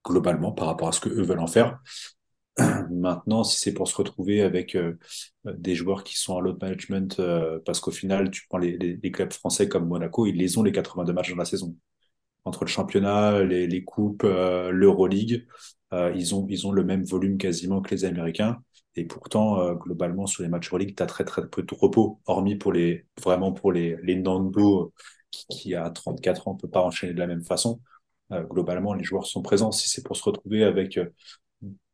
globalement 0.04 0.52
par 0.52 0.66
rapport 0.66 0.88
à 0.88 0.92
ce 0.92 1.00
que 1.00 1.08
eux 1.08 1.22
veulent 1.22 1.40
en 1.40 1.46
faire. 1.46 1.80
Maintenant, 2.90 3.44
si 3.44 3.58
c'est 3.58 3.74
pour 3.74 3.88
se 3.88 3.96
retrouver 3.96 4.42
avec 4.42 4.74
euh, 4.74 4.98
des 5.44 5.74
joueurs 5.74 6.04
qui 6.04 6.16
sont 6.16 6.34
en 6.34 6.40
load 6.40 6.58
management, 6.60 7.18
euh, 7.20 7.58
parce 7.64 7.80
qu'au 7.80 7.90
final, 7.90 8.30
tu 8.30 8.46
prends 8.48 8.58
les, 8.58 9.00
clubs 9.12 9.32
français 9.32 9.68
comme 9.68 9.88
Monaco, 9.88 10.26
ils 10.26 10.36
les 10.36 10.58
ont 10.58 10.62
les 10.62 10.72
82 10.72 11.12
matchs 11.12 11.30
dans 11.30 11.36
la 11.36 11.44
saison. 11.44 11.76
Entre 12.44 12.64
le 12.64 12.70
championnat, 12.70 13.42
les, 13.44 13.84
coupes, 13.84 14.24
euh, 14.24 14.70
l'Euroleague, 14.70 15.46
ils, 15.92 16.34
ont, 16.34 16.46
ils 16.48 16.66
ont 16.66 16.72
le 16.72 16.84
même 16.84 17.04
volume 17.04 17.36
quasiment 17.38 17.80
que 17.82 17.90
les 17.94 18.04
Américains. 18.04 18.62
Et 18.96 19.04
pourtant, 19.04 19.74
globalement, 19.74 20.26
sur 20.26 20.42
les 20.42 20.48
matchs 20.48 20.68
Euroleague, 20.68 20.94
tu 20.96 21.02
as 21.02 21.06
très 21.06 21.24
très 21.24 21.48
peu 21.48 21.62
de 21.62 21.74
repos, 21.74 22.20
hormis 22.26 22.56
pour 22.56 22.72
les, 22.72 23.06
vraiment 23.20 23.52
pour 23.52 23.72
les, 23.72 23.96
les 24.02 24.16
Nando 24.16 24.92
qui, 25.30 25.46
qui, 25.48 25.74
à 25.74 25.90
34 25.90 26.48
ans, 26.48 26.54
ne 26.54 26.58
peut 26.58 26.68
pas 26.68 26.82
enchaîner 26.82 27.12
de 27.12 27.18
la 27.18 27.26
même 27.26 27.42
façon. 27.44 27.80
globalement, 28.32 28.94
les 28.94 29.04
joueurs 29.04 29.26
sont 29.26 29.42
présents. 29.42 29.72
Si 29.72 29.88
c'est 29.88 30.04
pour 30.04 30.16
se 30.16 30.22
retrouver 30.24 30.64
avec 30.64 30.98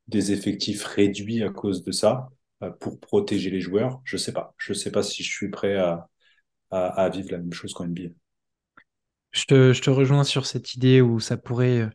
des 0.08 0.32
effectifs 0.32 0.84
réduits 0.84 1.42
à 1.42 1.50
cause 1.50 1.82
de 1.82 1.92
ça 1.92 2.28
euh, 2.62 2.70
pour 2.70 3.00
protéger 3.00 3.50
les 3.50 3.60
joueurs? 3.60 4.00
Je 4.04 4.16
sais 4.16 4.32
pas. 4.32 4.54
Je 4.58 4.72
sais 4.72 4.90
pas 4.90 5.02
si 5.02 5.22
je 5.22 5.30
suis 5.30 5.48
prêt 5.48 5.76
à, 5.76 6.08
vivre 7.10 7.32
la 7.32 7.38
même 7.38 7.52
chose 7.52 7.72
qu'en 7.72 7.84
NBA. 7.84 8.10
Je 9.32 9.44
te, 9.44 9.72
je 9.72 9.82
te, 9.82 9.90
rejoins 9.90 10.24
sur 10.24 10.46
cette 10.46 10.74
idée 10.74 11.00
où 11.00 11.20
ça 11.20 11.36
pourrait 11.36 11.80
euh, 11.80 11.90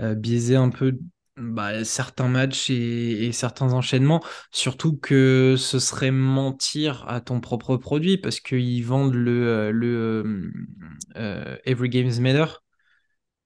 euh, 0.00 0.14
biaiser 0.14 0.56
un 0.56 0.70
peu 0.70 0.96
bah, 1.36 1.84
certains 1.84 2.28
matchs 2.28 2.70
et, 2.70 3.32
certains 3.32 3.72
enchaînements, 3.72 4.22
surtout 4.52 4.96
que 4.96 5.56
ce 5.58 5.80
serait 5.80 6.12
mentir 6.12 7.04
à 7.08 7.20
ton 7.20 7.40
propre 7.40 7.76
produit 7.76 8.18
parce 8.18 8.38
qu'ils 8.38 8.84
vendent 8.84 9.14
le, 9.14 9.72
le 9.72 10.52
Every 11.64 11.88
Games 11.88 12.20
Matter. 12.20 12.63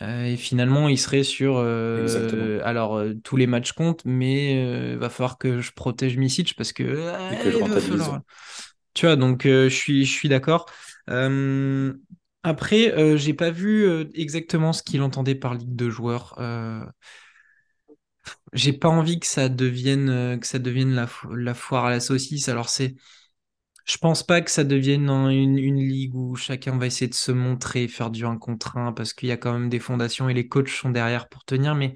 Euh, 0.01 0.25
et 0.25 0.37
finalement, 0.37 0.89
il 0.89 0.99
serait 0.99 1.25
sur. 1.25 1.57
Euh, 1.57 2.61
alors, 2.65 2.97
euh, 2.97 3.15
tous 3.25 3.37
les 3.37 3.47
matchs 3.47 3.73
comptent, 3.73 4.05
mais 4.05 4.93
il 4.93 4.99
va 4.99 5.09
falloir 5.09 5.39
que 5.39 5.61
je 5.61 5.73
protège 5.73 6.17
Misic 6.17 6.55
parce 6.57 6.73
que. 6.73 6.85
que 7.43 7.51
je 7.51 7.59
Tu 8.95 9.07
vois, 9.07 9.17
donc 9.17 9.43
je 9.45 9.69
suis, 9.69 10.05
je 10.05 10.13
suis 10.13 10.29
d'accord. 10.29 10.67
après, 12.43 13.17
j'ai 13.19 13.35
pas 13.35 13.51
vu 13.51 14.09
exactement 14.15 14.73
ce 14.73 14.83
qu'il 14.83 15.03
entendait 15.03 15.35
par 15.35 15.55
ligue 15.55 15.75
de 15.75 15.91
joueurs. 15.91 16.39
j'ai 18.53 18.73
pas 18.73 18.89
envie 18.89 19.21
que 19.21 19.27
ça 19.27 19.49
devienne, 19.49 20.39
que 20.41 20.47
ça 20.47 20.59
devienne 20.59 20.95
la, 20.95 21.09
la 21.31 21.55
foire 21.55 21.87
à 21.87 21.91
la 21.91 22.01
saucisse. 22.01 22.49
Alors, 22.49 22.69
c'est 22.69 22.95
je 23.89 23.97
pense 23.97 24.23
pas 24.23 24.43
que 24.43 24.51
ça 24.51 24.65
devienne 24.65 25.09
une, 25.09 25.57
ligue 25.57 26.15
où 26.15 26.37
chacun 26.37 26.77
va 26.77 26.87
essayer 26.87 27.09
de 27.09 27.15
se 27.15 27.33
montrer, 27.33 27.89
faire 27.89 28.11
du 28.11 28.27
1 28.27 28.37
contre 28.37 28.77
1, 28.77 28.93
parce 28.93 29.15
qu'il 29.15 29.31
y 29.31 29.33
a 29.33 29.39
quand 29.39 29.53
même 29.53 29.71
des 29.71 29.79
fondations 29.79 30.29
et 30.29 30.35
les 30.35 30.47
coachs 30.47 30.69
sont 30.69 30.91
derrière 30.91 31.29
pour 31.29 31.45
tenir, 31.45 31.75
mais 31.75 31.95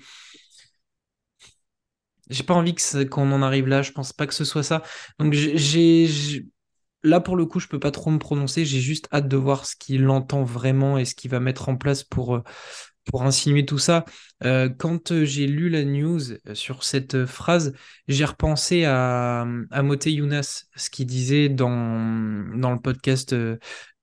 j'ai 2.31 2.45
pas 2.45 2.55
envie 2.55 2.75
qu'on 3.11 3.31
en 3.33 3.43
arrive 3.43 3.69
là, 3.69 3.83
je 3.83 3.93
pense 3.93 4.13
pas 4.15 4.27
que 4.27 4.33
ce 4.35 4.45
soit 4.45 4.63
ça. 4.63 4.83
Donc 5.19 5.35
j'ai 5.35 6.09
là 7.03 7.21
pour 7.21 7.37
le 7.37 7.45
coup, 7.45 7.61
je 7.61 7.69
peux 7.69 7.81
pas 7.81 7.91
trop 7.91 8.11
me 8.11 8.19
prononcer, 8.19 8.65
j'ai 8.65 8.81
juste 8.81 9.09
hâte 9.13 9.29
de 9.29 9.37
voir 9.37 9.67
ce 9.67 9.77
qu'il 9.77 10.09
entend 10.09 10.45
vraiment 10.45 10.97
et 10.97 11.05
ce 11.05 11.15
qu'il 11.15 11.31
va 11.31 11.41
mettre 11.41 11.69
en 11.69 11.77
place 11.77 12.05
pour 12.05 12.37
euh, 12.37 12.43
pour 13.05 13.23
insinuer 13.23 13.65
tout 13.65 13.79
ça, 13.79 14.05
euh, 14.45 14.69
quand 14.69 15.13
euh, 15.13 15.25
j'ai 15.25 15.47
lu 15.47 15.69
la 15.69 15.85
news 15.85 16.21
euh, 16.33 16.55
sur 16.55 16.85
cette 16.85 17.27
phrase, 17.27 17.73
j'ai 18.09 18.25
repensé 18.25 18.85
à, 18.85 19.47
à 19.71 19.83
Moté 19.83 20.13
Younas, 20.13 20.65
ce 20.77 20.91
qu'il 20.91 21.07
disait 21.07 21.49
dans, 21.49 22.57
dans 22.57 22.73
le 22.73 22.81
podcast 22.81 23.35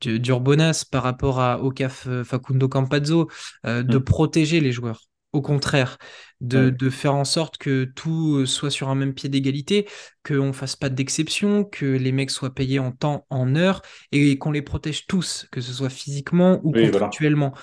d'Urbonas 0.02 0.86
par 0.90 1.04
rapport 1.04 1.40
à, 1.40 1.62
au 1.62 1.72
CAF 1.72 2.08
Facundo 2.24 2.68
Campazzo, 2.68 3.30
de 3.66 3.98
mm. 3.98 4.04
protéger 4.04 4.60
les 4.60 4.72
joueurs. 4.72 5.04
Au 5.32 5.44
contraire, 5.44 6.00
de, 6.42 6.72
de, 6.72 6.90
faire 6.90 7.14
en 7.14 7.24
sorte 7.24 7.60
que 7.60 7.84
tout 7.84 8.48
soit 8.48 8.72
sur 8.72 8.90
un 8.90 8.96
même 8.96 9.14
pied 9.14 9.30
d'égalité, 9.30 9.88
qu'on 10.26 10.48
ne 10.48 10.52
fasse 10.52 10.76
pas 10.76 10.90
d'exception, 10.90 11.64
que 11.66 11.86
les 11.86 12.12
mecs 12.12 12.32
soient 12.32 12.56
payés 12.56 12.80
en 12.80 12.92
temps, 12.92 13.28
en 13.30 13.56
heure, 13.56 13.84
et 14.12 14.40
qu'on 14.40 14.50
les 14.50 14.64
protège 14.64 15.06
tous, 15.06 15.48
que 15.52 15.62
ce 15.62 15.72
soit 15.72 15.92
physiquement 15.92 16.60
ou 16.64 16.72
contractuellement. 16.72 17.54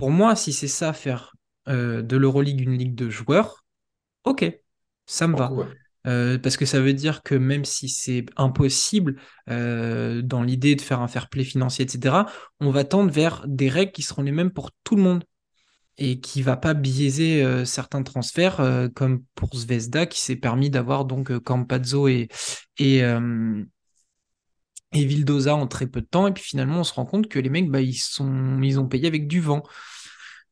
Pour 0.00 0.10
moi, 0.10 0.34
si 0.34 0.54
c'est 0.54 0.66
ça, 0.66 0.94
faire 0.94 1.36
euh, 1.68 2.00
de 2.00 2.16
l'Euroleague 2.16 2.62
une 2.62 2.78
ligue 2.78 2.94
de 2.94 3.10
joueurs, 3.10 3.66
ok, 4.24 4.50
ça 5.04 5.28
me 5.28 5.36
va. 5.36 5.52
parce 6.38 6.56
que 6.56 6.64
ça 6.64 6.80
veut 6.80 6.94
dire 6.94 7.22
que 7.22 7.34
même 7.34 7.66
si 7.66 7.90
c'est 7.90 8.24
impossible 8.38 9.16
dans 9.46 10.42
l'idée 10.42 10.74
de 10.74 10.80
faire 10.80 11.02
un 11.02 11.08
fair 11.08 11.28
play 11.28 11.44
financier, 11.44 11.84
etc., 11.84 12.24
on 12.60 12.70
va 12.70 12.84
tendre 12.84 13.12
vers 13.12 13.44
des 13.46 13.68
règles 13.68 13.92
qui 13.92 14.00
seront 14.00 14.22
les 14.22 14.32
mêmes 14.32 14.52
pour 14.52 14.70
tout 14.84 14.96
le 14.96 15.02
monde 15.02 15.22
et 15.98 16.18
qui 16.18 16.40
va 16.40 16.56
pas 16.56 16.72
biaiser 16.72 17.66
certains 17.66 18.02
transferts, 18.02 18.90
comme 18.94 19.22
pour 19.34 19.54
Zvezda 19.54 20.06
qui 20.06 20.20
s'est 20.20 20.36
permis 20.36 20.70
d'avoir 20.70 21.04
donc 21.04 21.38
Campazzo 21.40 22.08
et, 22.08 22.28
et, 22.78 23.02
et 24.92 25.04
Vildoza 25.04 25.54
en 25.54 25.66
très 25.66 25.86
peu 25.86 26.00
de 26.00 26.06
temps. 26.06 26.26
Et 26.26 26.32
puis 26.32 26.42
finalement, 26.42 26.80
on 26.80 26.84
se 26.84 26.94
rend 26.94 27.06
compte 27.06 27.28
que 27.28 27.38
les 27.38 27.50
mecs, 27.50 27.70
bah, 27.70 27.80
ils, 27.80 27.94
sont, 27.94 28.60
ils 28.62 28.78
ont 28.80 28.88
payé 28.88 29.06
avec 29.06 29.28
du 29.28 29.40
vent. 29.40 29.62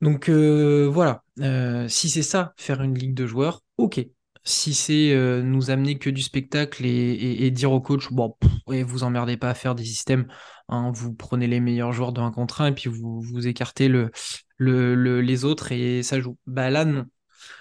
Donc 0.01 0.29
euh, 0.29 0.89
voilà, 0.89 1.23
euh, 1.41 1.89
si 1.89 2.09
c'est 2.09 2.23
ça, 2.23 2.55
faire 2.57 2.83
une 2.83 2.97
ligue 2.97 3.15
de 3.15 3.27
joueurs, 3.27 3.63
ok. 3.79 4.01
Si 4.45 4.73
c'est 4.73 5.13
euh, 5.13 5.43
nous 5.43 5.71
amener 5.71 5.99
que 5.99 6.09
du 6.09 6.23
spectacle 6.23 6.87
et, 6.87 7.51
dire 7.51 7.73
au 7.73 7.81
coach, 7.81 8.11
bon, 8.13 8.37
pff, 8.41 8.85
vous 8.87 9.03
emmerdez 9.03 9.37
pas 9.37 9.51
à 9.51 9.55
faire 9.55 9.75
des 9.75 9.85
systèmes, 9.85 10.29
hein, 10.69 10.91
vous 10.95 11.13
prenez 11.13 11.47
les 11.49 11.61
meilleurs 11.61 11.93
joueurs 11.93 12.13
de 12.13 12.21
1 12.21 12.31
contre 12.31 12.63
1 12.63 12.69
et 12.69 12.73
puis 12.73 12.89
vous, 12.89 13.21
vous 13.21 13.47
écartez 13.47 13.89
le, 13.89 14.11
le, 14.57 15.21
les 15.21 15.45
autres 15.45 15.73
et 15.73 16.03
ça 16.03 16.21
joue. 16.21 16.39
Bah 16.47 16.71
là, 16.71 16.85
non. 16.85 17.07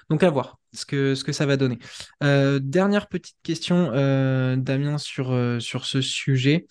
Donc 0.10 0.24
à 0.24 0.30
voir 0.30 0.60
ce 0.78 0.86
que, 1.24 1.32
ça 1.32 1.46
va 1.46 1.58
donner. 1.58 1.80
Euh, 2.24 2.60
dernière 2.60 3.08
petite 3.08 3.38
question, 3.44 3.92
euh, 3.94 4.56
Damien, 4.56 4.98
sur, 4.98 5.32
euh, 5.32 5.60
sur 5.60 5.86
ce 5.86 6.02
sujet. 6.02 6.68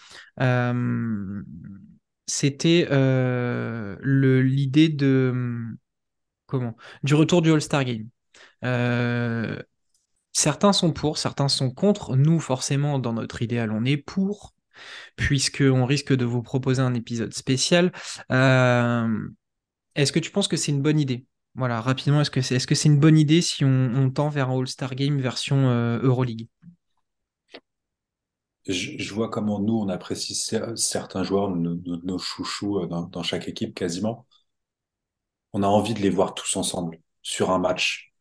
C'était 2.28 2.88
l'idée 4.02 4.88
de 4.88 5.34
comment 6.46 6.76
du 7.02 7.14
retour 7.14 7.42
du 7.42 7.52
All-Star 7.52 7.84
Game. 7.84 8.08
certains 10.32 10.72
sont 10.72 10.92
pour, 10.92 11.18
certains 11.18 11.48
sont 11.48 11.70
contre. 11.70 12.16
Nous, 12.16 12.40
forcément, 12.40 12.98
dans 12.98 13.12
notre 13.12 13.42
idéal, 13.42 13.70
on 13.72 13.84
est 13.84 13.96
pour, 13.96 14.54
puisqu'on 15.16 15.84
risque 15.86 16.14
de 16.14 16.24
vous 16.24 16.42
proposer 16.42 16.82
un 16.82 16.94
épisode 16.94 17.32
spécial. 17.34 17.92
Est-ce 18.30 20.12
que 20.12 20.18
tu 20.18 20.30
penses 20.30 20.48
que 20.48 20.56
c'est 20.56 20.72
une 20.72 20.82
bonne 20.82 21.00
idée? 21.00 21.26
Voilà, 21.56 21.80
rapidement, 21.80 22.20
est-ce 22.20 22.30
que 22.30 22.42
c'est 22.42 22.56
est 22.56 22.58
-ce 22.58 22.74
c'est 22.74 22.88
une 22.88 23.00
bonne 23.00 23.16
idée 23.16 23.40
si 23.40 23.64
on, 23.64 24.10
tend 24.10 24.28
vers 24.28 24.50
un 24.50 24.60
All-Star 24.60 24.94
Game 24.94 25.18
version 25.18 25.70
euh, 25.70 25.98
Euroleague? 26.02 26.48
Je, 28.66 29.14
vois 29.14 29.30
comment 29.30 29.60
nous, 29.60 29.78
on 29.78 29.88
apprécie 29.88 30.34
certains 30.34 31.22
joueurs, 31.22 31.50
nos, 31.50 32.18
chouchous 32.18 32.80
euh, 32.80 32.86
dans, 32.86 33.22
chaque 33.22 33.48
équipe 33.48 33.74
quasiment. 33.74 34.26
On 35.54 35.62
a 35.62 35.66
envie 35.66 35.94
de 35.94 36.00
les 36.00 36.10
voir 36.10 36.34
tous 36.34 36.56
ensemble 36.56 36.98
sur 37.22 37.50
un 37.50 37.58
match. 37.58 38.12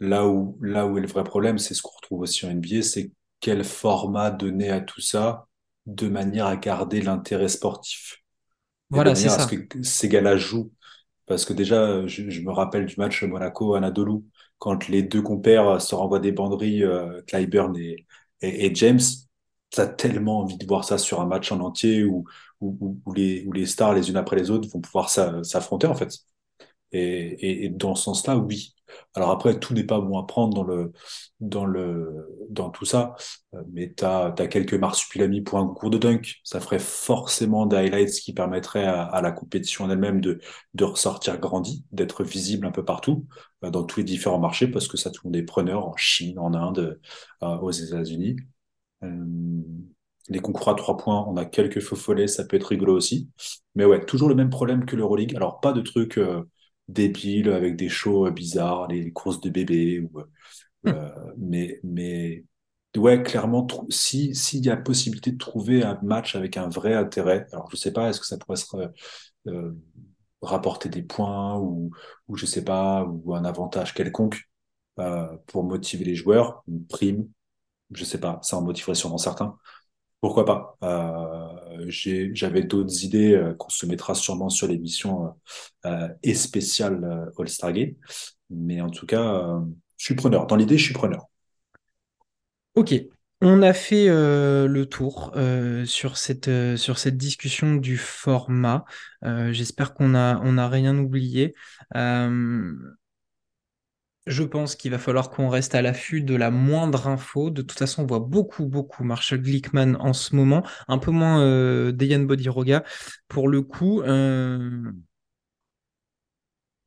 Là 0.00 0.26
où, 0.26 0.58
là 0.60 0.86
où 0.86 0.98
est 0.98 1.00
le 1.00 1.06
vrai 1.06 1.24
problème, 1.24 1.58
c'est 1.58 1.72
ce 1.72 1.80
qu'on 1.80 1.96
retrouve 1.96 2.20
aussi 2.20 2.44
en 2.44 2.50
NBA, 2.50 2.82
c'est 2.82 3.12
quel 3.40 3.64
format 3.64 4.30
donner 4.30 4.70
à 4.70 4.80
tout 4.80 5.00
ça 5.00 5.46
de 5.86 6.08
manière 6.08 6.46
à 6.46 6.56
garder 6.56 7.00
l'intérêt 7.00 7.48
sportif. 7.48 8.22
voilà, 8.90 9.14
c'est 9.14 9.28
ça. 9.28 9.44
À 9.44 9.48
ce 9.48 9.54
que 9.54 9.82
ces 9.82 10.08
gars-là 10.08 10.36
jouent. 10.36 10.72
Parce 11.26 11.44
que 11.44 11.52
déjà, 11.52 12.06
je, 12.06 12.40
me 12.42 12.52
rappelle 12.52 12.86
du 12.86 12.96
match 12.98 13.22
Monaco-Anadolu, 13.24 14.22
quand 14.58 14.88
les 14.88 15.02
deux 15.02 15.22
compères 15.22 15.80
se 15.80 15.94
renvoient 15.94 16.20
des 16.20 16.32
banderies, 16.32 16.84
euh, 16.84 17.22
Clyburn 17.26 17.76
et, 17.76 18.74
James. 18.74 19.00
T'as 19.70 19.86
tellement 19.86 20.40
envie 20.40 20.58
de 20.58 20.66
voir 20.66 20.84
ça 20.84 20.98
sur 20.98 21.20
un 21.20 21.26
match 21.26 21.50
en 21.50 21.60
entier 21.60 22.04
où, 22.04 22.24
où, 22.60 23.12
les, 23.14 23.44
où 23.46 23.52
les 23.52 23.66
stars, 23.66 23.94
les 23.94 24.10
unes 24.10 24.16
après 24.16 24.36
les 24.36 24.50
autres, 24.50 24.68
vont 24.68 24.80
pouvoir 24.80 25.10
s'affronter, 25.10 25.86
en 25.86 25.94
fait. 25.94 26.10
Et, 26.94 27.68
dans 27.70 27.94
ce 27.94 28.04
sens-là, 28.04 28.36
oui. 28.38 28.74
Alors 29.14 29.30
après, 29.30 29.58
tout 29.58 29.74
n'est 29.74 29.84
pas 29.84 30.00
bon 30.00 30.18
à 30.18 30.26
prendre 30.26 30.54
dans 30.54 30.62
le 30.62 30.92
dans 31.40 31.64
le 31.64 32.28
dans 32.50 32.70
tout 32.70 32.84
ça, 32.84 33.16
euh, 33.54 33.62
mais 33.72 33.92
tu 33.92 34.04
as, 34.04 34.32
quelques 34.48 34.74
marsupilami 34.74 35.42
pour 35.42 35.58
un 35.58 35.66
cours 35.66 35.90
de 35.90 35.98
dunk. 35.98 36.40
Ça 36.44 36.60
ferait 36.60 36.78
forcément 36.78 37.66
des 37.66 37.76
highlights 37.76 38.20
qui 38.20 38.32
permettraient 38.32 38.84
à, 38.86 39.20
la 39.22 39.32
compétition 39.32 39.84
en 39.84 39.90
elle-même 39.90 40.20
de, 40.20 40.40
de 40.74 40.84
ressortir 40.84 41.38
grandi, 41.40 41.84
d'être 41.92 42.22
visible 42.24 42.66
un 42.66 42.70
peu 42.72 42.84
partout, 42.84 43.26
euh, 43.64 43.70
dans 43.70 43.84
tous 43.84 44.00
les 44.00 44.04
différents 44.04 44.38
marchés, 44.38 44.68
parce 44.68 44.86
que 44.86 44.96
ça, 44.96 45.10
tout 45.10 45.22
le 45.24 45.28
monde 45.30 45.36
est 45.36 45.42
preneur 45.42 45.86
en 45.88 45.96
Chine, 45.96 46.38
en 46.38 46.54
Inde, 46.54 47.00
euh, 47.42 47.56
aux 47.58 47.70
États-Unis. 47.72 48.36
les 50.28 50.40
concours 50.40 50.68
à 50.70 50.74
trois 50.74 50.96
points, 50.96 51.24
on 51.28 51.36
a 51.36 51.44
quelques 51.44 51.80
faux 51.80 51.96
follets, 51.96 52.28
ça 52.28 52.44
peut 52.44 52.56
être 52.56 52.64
rigolo 52.68 52.94
aussi. 52.96 53.28
Mais 53.74 53.84
ouais, 53.84 54.04
toujours 54.04 54.28
le 54.28 54.34
même 54.34 54.50
problème 54.50 54.84
que 54.86 54.96
l'Euroleague. 54.96 55.36
Alors, 55.36 55.60
pas 55.60 55.72
de 55.72 55.80
trucs 55.82 56.18
débiles 56.88 57.50
avec 57.50 57.76
des 57.76 57.88
shows 57.88 58.30
bizarres, 58.30 58.88
les 58.88 59.12
courses 59.12 59.40
de 59.40 59.50
bébés. 59.50 60.00
Ou, 60.00 60.20
hmm. 60.84 60.88
euh, 60.88 61.32
mais, 61.38 61.80
mais 61.82 62.44
ouais, 62.96 63.22
clairement, 63.22 63.66
si 63.90 64.34
s'il 64.34 64.64
y 64.64 64.70
a 64.70 64.76
possibilité 64.76 65.32
de 65.32 65.38
trouver 65.38 65.82
un 65.82 65.98
match 66.02 66.36
avec 66.36 66.56
un 66.56 66.68
vrai 66.68 66.94
intérêt, 66.94 67.46
alors 67.52 67.70
je 67.70 67.76
sais 67.76 67.92
pas, 67.92 68.10
est-ce 68.10 68.20
que 68.20 68.26
ça 68.26 68.38
pourrait 68.38 68.56
se 68.56 68.66
euh, 69.48 69.72
rapporter 70.42 70.88
des 70.88 71.02
points 71.02 71.58
ou, 71.58 71.90
ou 72.28 72.36
je 72.36 72.46
sais 72.46 72.64
pas, 72.64 73.04
ou 73.04 73.34
un 73.34 73.44
avantage 73.44 73.94
quelconque 73.94 74.42
euh, 75.00 75.36
pour 75.46 75.64
motiver 75.64 76.04
les 76.04 76.14
joueurs, 76.14 76.62
une 76.68 76.86
prime, 76.86 77.28
je 77.90 78.04
sais 78.04 78.20
pas, 78.20 78.38
ça 78.42 78.56
en 78.58 78.62
motiverait 78.62 78.94
sûrement 78.94 79.18
certains. 79.18 79.58
Pourquoi 80.24 80.46
pas? 80.46 80.78
Euh, 80.82 81.84
J'avais 82.32 82.62
d'autres 82.62 83.04
idées 83.04 83.34
euh, 83.34 83.52
qu'on 83.52 83.68
se 83.68 83.84
mettra 83.84 84.14
sûrement 84.14 84.48
sur 84.48 84.66
l'émission 84.66 85.34
euh, 85.84 86.08
et 86.22 86.32
spéciale 86.32 87.30
All-Star 87.38 87.74
Game. 87.74 87.92
Mais 88.48 88.80
en 88.80 88.88
tout 88.88 89.04
cas, 89.04 89.60
je 89.98 90.04
suis 90.06 90.14
preneur. 90.14 90.46
Dans 90.46 90.56
l'idée, 90.56 90.78
je 90.78 90.84
suis 90.84 90.94
preneur. 90.94 91.26
Ok. 92.74 92.94
On 93.42 93.60
a 93.60 93.74
fait 93.74 94.06
le 94.08 94.84
tour 94.84 95.34
sur, 95.84 96.16
cette, 96.16 96.48
discussion 97.18 97.74
du 97.74 97.98
format. 97.98 98.86
J'espère 99.22 99.92
qu'on 99.92 100.08
n'a 100.08 100.68
rien 100.70 100.96
oublié. 100.96 101.54
Je 104.26 104.42
pense 104.42 104.74
qu'il 104.74 104.90
va 104.90 104.98
falloir 104.98 105.28
qu'on 105.28 105.50
reste 105.50 105.74
à 105.74 105.82
l'affût 105.82 106.22
de 106.22 106.34
la 106.34 106.50
moindre 106.50 107.08
info. 107.08 107.50
De 107.50 107.60
toute 107.60 107.78
façon, 107.78 108.04
on 108.04 108.06
voit 108.06 108.20
beaucoup, 108.20 108.64
beaucoup 108.64 109.04
Marshall 109.04 109.42
Glickman 109.42 109.96
en 110.00 110.14
ce 110.14 110.34
moment, 110.34 110.64
un 110.88 110.96
peu 110.96 111.10
moins 111.10 111.42
euh, 111.42 111.92
Bodiroga. 111.92 112.84
Pour 113.28 113.48
le 113.48 113.60
coup, 113.60 114.00
euh, 114.00 114.90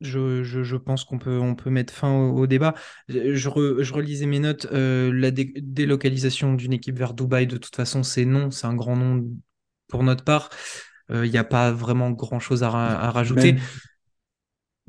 je, 0.00 0.76
pense 0.76 1.04
qu'on 1.04 1.18
peut, 1.18 1.70
mettre 1.70 1.94
fin 1.94 2.12
au, 2.12 2.48
débat. 2.48 2.74
Je, 3.08 3.48
relisais 3.48 4.26
mes 4.26 4.40
notes. 4.40 4.66
Euh, 4.72 5.12
la 5.12 5.30
délocalisation 5.30 6.54
d'une 6.54 6.72
équipe 6.72 6.98
vers 6.98 7.14
Dubaï, 7.14 7.46
de 7.46 7.56
toute 7.56 7.76
façon, 7.76 8.02
c'est 8.02 8.24
non. 8.24 8.50
C'est 8.50 8.66
un 8.66 8.74
grand 8.74 8.96
nom 8.96 9.24
pour 9.86 10.02
notre 10.02 10.24
part. 10.24 10.50
Il 11.10 11.30
n'y 11.30 11.38
a 11.38 11.44
pas 11.44 11.70
vraiment 11.72 12.10
grand-chose 12.10 12.64
à, 12.64 13.10
rajouter 13.10 13.56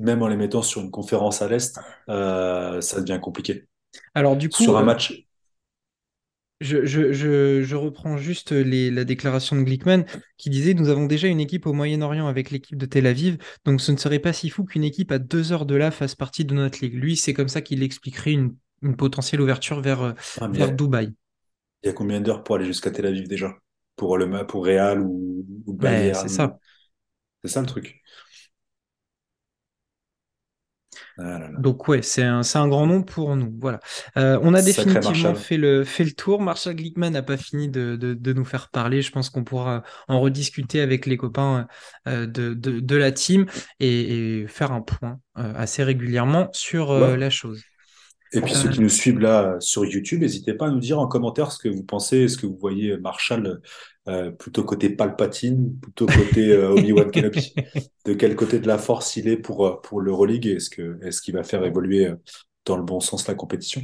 en 0.07 0.27
les 0.27 0.37
mettant 0.37 0.61
sur 0.61 0.81
une 0.81 0.91
conférence 0.91 1.41
à 1.41 1.47
l'Est, 1.47 1.79
euh, 2.09 2.81
ça 2.81 3.01
devient 3.01 3.19
compliqué. 3.21 3.67
Alors 4.13 4.35
du 4.35 4.49
coup, 4.49 4.63
sur 4.63 4.77
un 4.77 4.81
euh, 4.81 4.85
match. 4.85 5.25
Je, 6.61 7.75
reprends 7.75 8.17
juste 8.17 8.51
la 8.51 9.05
déclaration 9.05 9.55
de 9.55 9.61
Glickman 9.61 10.03
qui 10.37 10.49
disait 10.49 10.73
Nous 10.73 10.89
avons 10.89 11.05
déjà 11.05 11.27
une 11.27 11.39
équipe 11.39 11.65
au 11.65 11.73
Moyen-Orient 11.73 12.27
avec 12.27 12.51
l'équipe 12.51 12.77
de 12.77 12.85
Tel 12.85 13.07
Aviv, 13.07 13.37
donc 13.65 13.79
ce 13.79 13.91
ne 13.91 13.97
serait 13.97 14.19
pas 14.19 14.33
si 14.33 14.49
fou 14.49 14.65
qu'une 14.65 14.83
équipe 14.83 15.11
à 15.11 15.19
deux 15.19 15.53
heures 15.53 15.65
de 15.65 15.75
là 15.75 15.89
fasse 15.89 16.15
partie 16.15 16.43
de 16.43 16.53
notre 16.53 16.79
ligue. 16.81 16.95
Lui, 16.95 17.15
c'est 17.15 17.33
comme 17.33 17.47
ça 17.47 17.61
qu'il 17.61 17.81
expliquerait 17.81 18.33
une, 18.33 18.55
potentielle 18.97 19.41
ouverture 19.41 19.81
vers, 19.81 20.01
euh, 20.01 20.13
ah, 20.41 20.47
Dubaï. 20.47 21.13
Il 21.83 21.87
y 21.87 21.89
a 21.89 21.93
combien 21.93 22.19
d'heures 22.19 22.43
pour 22.43 22.55
aller 22.55 22.65
jusqu'à 22.65 22.91
Tel 22.91 23.05
Aviv 23.05 23.27
déjà? 23.27 23.55
Pour 23.95 24.17
le 24.17 24.45
pour 24.45 24.65
Real 24.65 25.01
ou, 25.01 25.45
ou 25.65 25.73
ben, 25.73 26.13
C'est 26.13 26.29
ça. 26.29 26.57
C'est 27.41 27.49
ça 27.49 27.61
le 27.61 27.67
truc. 27.67 28.01
Ah 31.21 31.49
Donc 31.57 31.87
ouais, 31.87 32.01
c'est 32.01 32.23
un, 32.23 32.41
un, 32.53 32.67
grand 32.67 32.87
nom 32.87 33.03
pour 33.03 33.35
nous. 33.35 33.53
Voilà. 33.59 33.79
Euh, 34.17 34.39
on 34.41 34.53
a 34.53 34.61
définitivement 34.61 35.35
fait 35.35 35.57
le, 35.57 35.83
fait 35.83 36.05
le 36.05 36.11
tour. 36.11 36.41
Marshall 36.41 36.75
Glickman 36.75 37.11
n'a 37.11 37.21
pas 37.21 37.35
fini 37.35 37.67
de, 37.67 37.95
de, 37.95 38.33
nous 38.33 38.45
faire 38.45 38.69
parler. 38.69 39.01
Je 39.01 39.11
pense 39.11 39.29
qu'on 39.29 39.43
pourra 39.43 39.83
en 40.07 40.21
rediscuter 40.21 40.81
avec 40.81 41.05
les 41.05 41.17
copains 41.17 41.67
euh, 42.07 42.25
de, 42.25 42.53
de, 42.53 42.95
la 42.95 43.11
team 43.11 43.47
et, 43.79 44.45
faire 44.47 44.71
un 44.71 44.81
point 44.81 45.19
euh, 45.37 45.53
assez 45.55 45.83
régulièrement 45.83 46.49
sur 46.53 46.93
la 46.93 47.29
chose. 47.29 47.63
Et 48.31 48.41
puis 48.41 48.53
ceux 48.53 48.69
qui 48.69 48.79
nous 48.79 48.89
suivent 48.89 49.19
là 49.19 49.57
sur 49.59 49.85
YouTube, 49.85 50.21
n'hésitez 50.21 50.53
pas 50.53 50.67
à 50.67 50.69
nous 50.69 50.79
dire 50.79 50.99
en 50.99 51.07
commentaire 51.07 51.51
ce 51.51 51.57
que 51.57 51.67
vous 51.67 51.83
pensez, 51.83 52.25
est-ce 52.25 52.37
que 52.37 52.45
vous 52.45 52.57
voyez 52.57 52.95
Marshall 52.97 53.59
euh, 54.09 54.31
plutôt 54.31 54.63
côté 54.63 54.89
Palpatine, 54.89 55.77
plutôt 55.79 56.07
côté 56.07 56.51
euh, 56.51 56.71
Obi-Wan 56.71 57.11
Kenobi. 57.11 57.53
De 58.05 58.13
quel 58.13 58.35
côté 58.35 58.59
de 58.59 58.67
la 58.67 58.79
force 58.79 59.15
il 59.17 59.27
est 59.27 59.37
pour, 59.37 59.67
euh, 59.67 59.79
pour 59.81 60.01
l'Euroleague 60.01 60.47
Est-ce 60.47 60.69
qu'il 60.69 61.35
est 61.35 61.37
va 61.37 61.43
faire 61.43 61.63
évoluer 61.63 62.11
dans 62.65 62.75
le 62.75 62.83
bon 62.83 62.99
sens 62.99 63.27
la 63.27 63.35
compétition? 63.35 63.81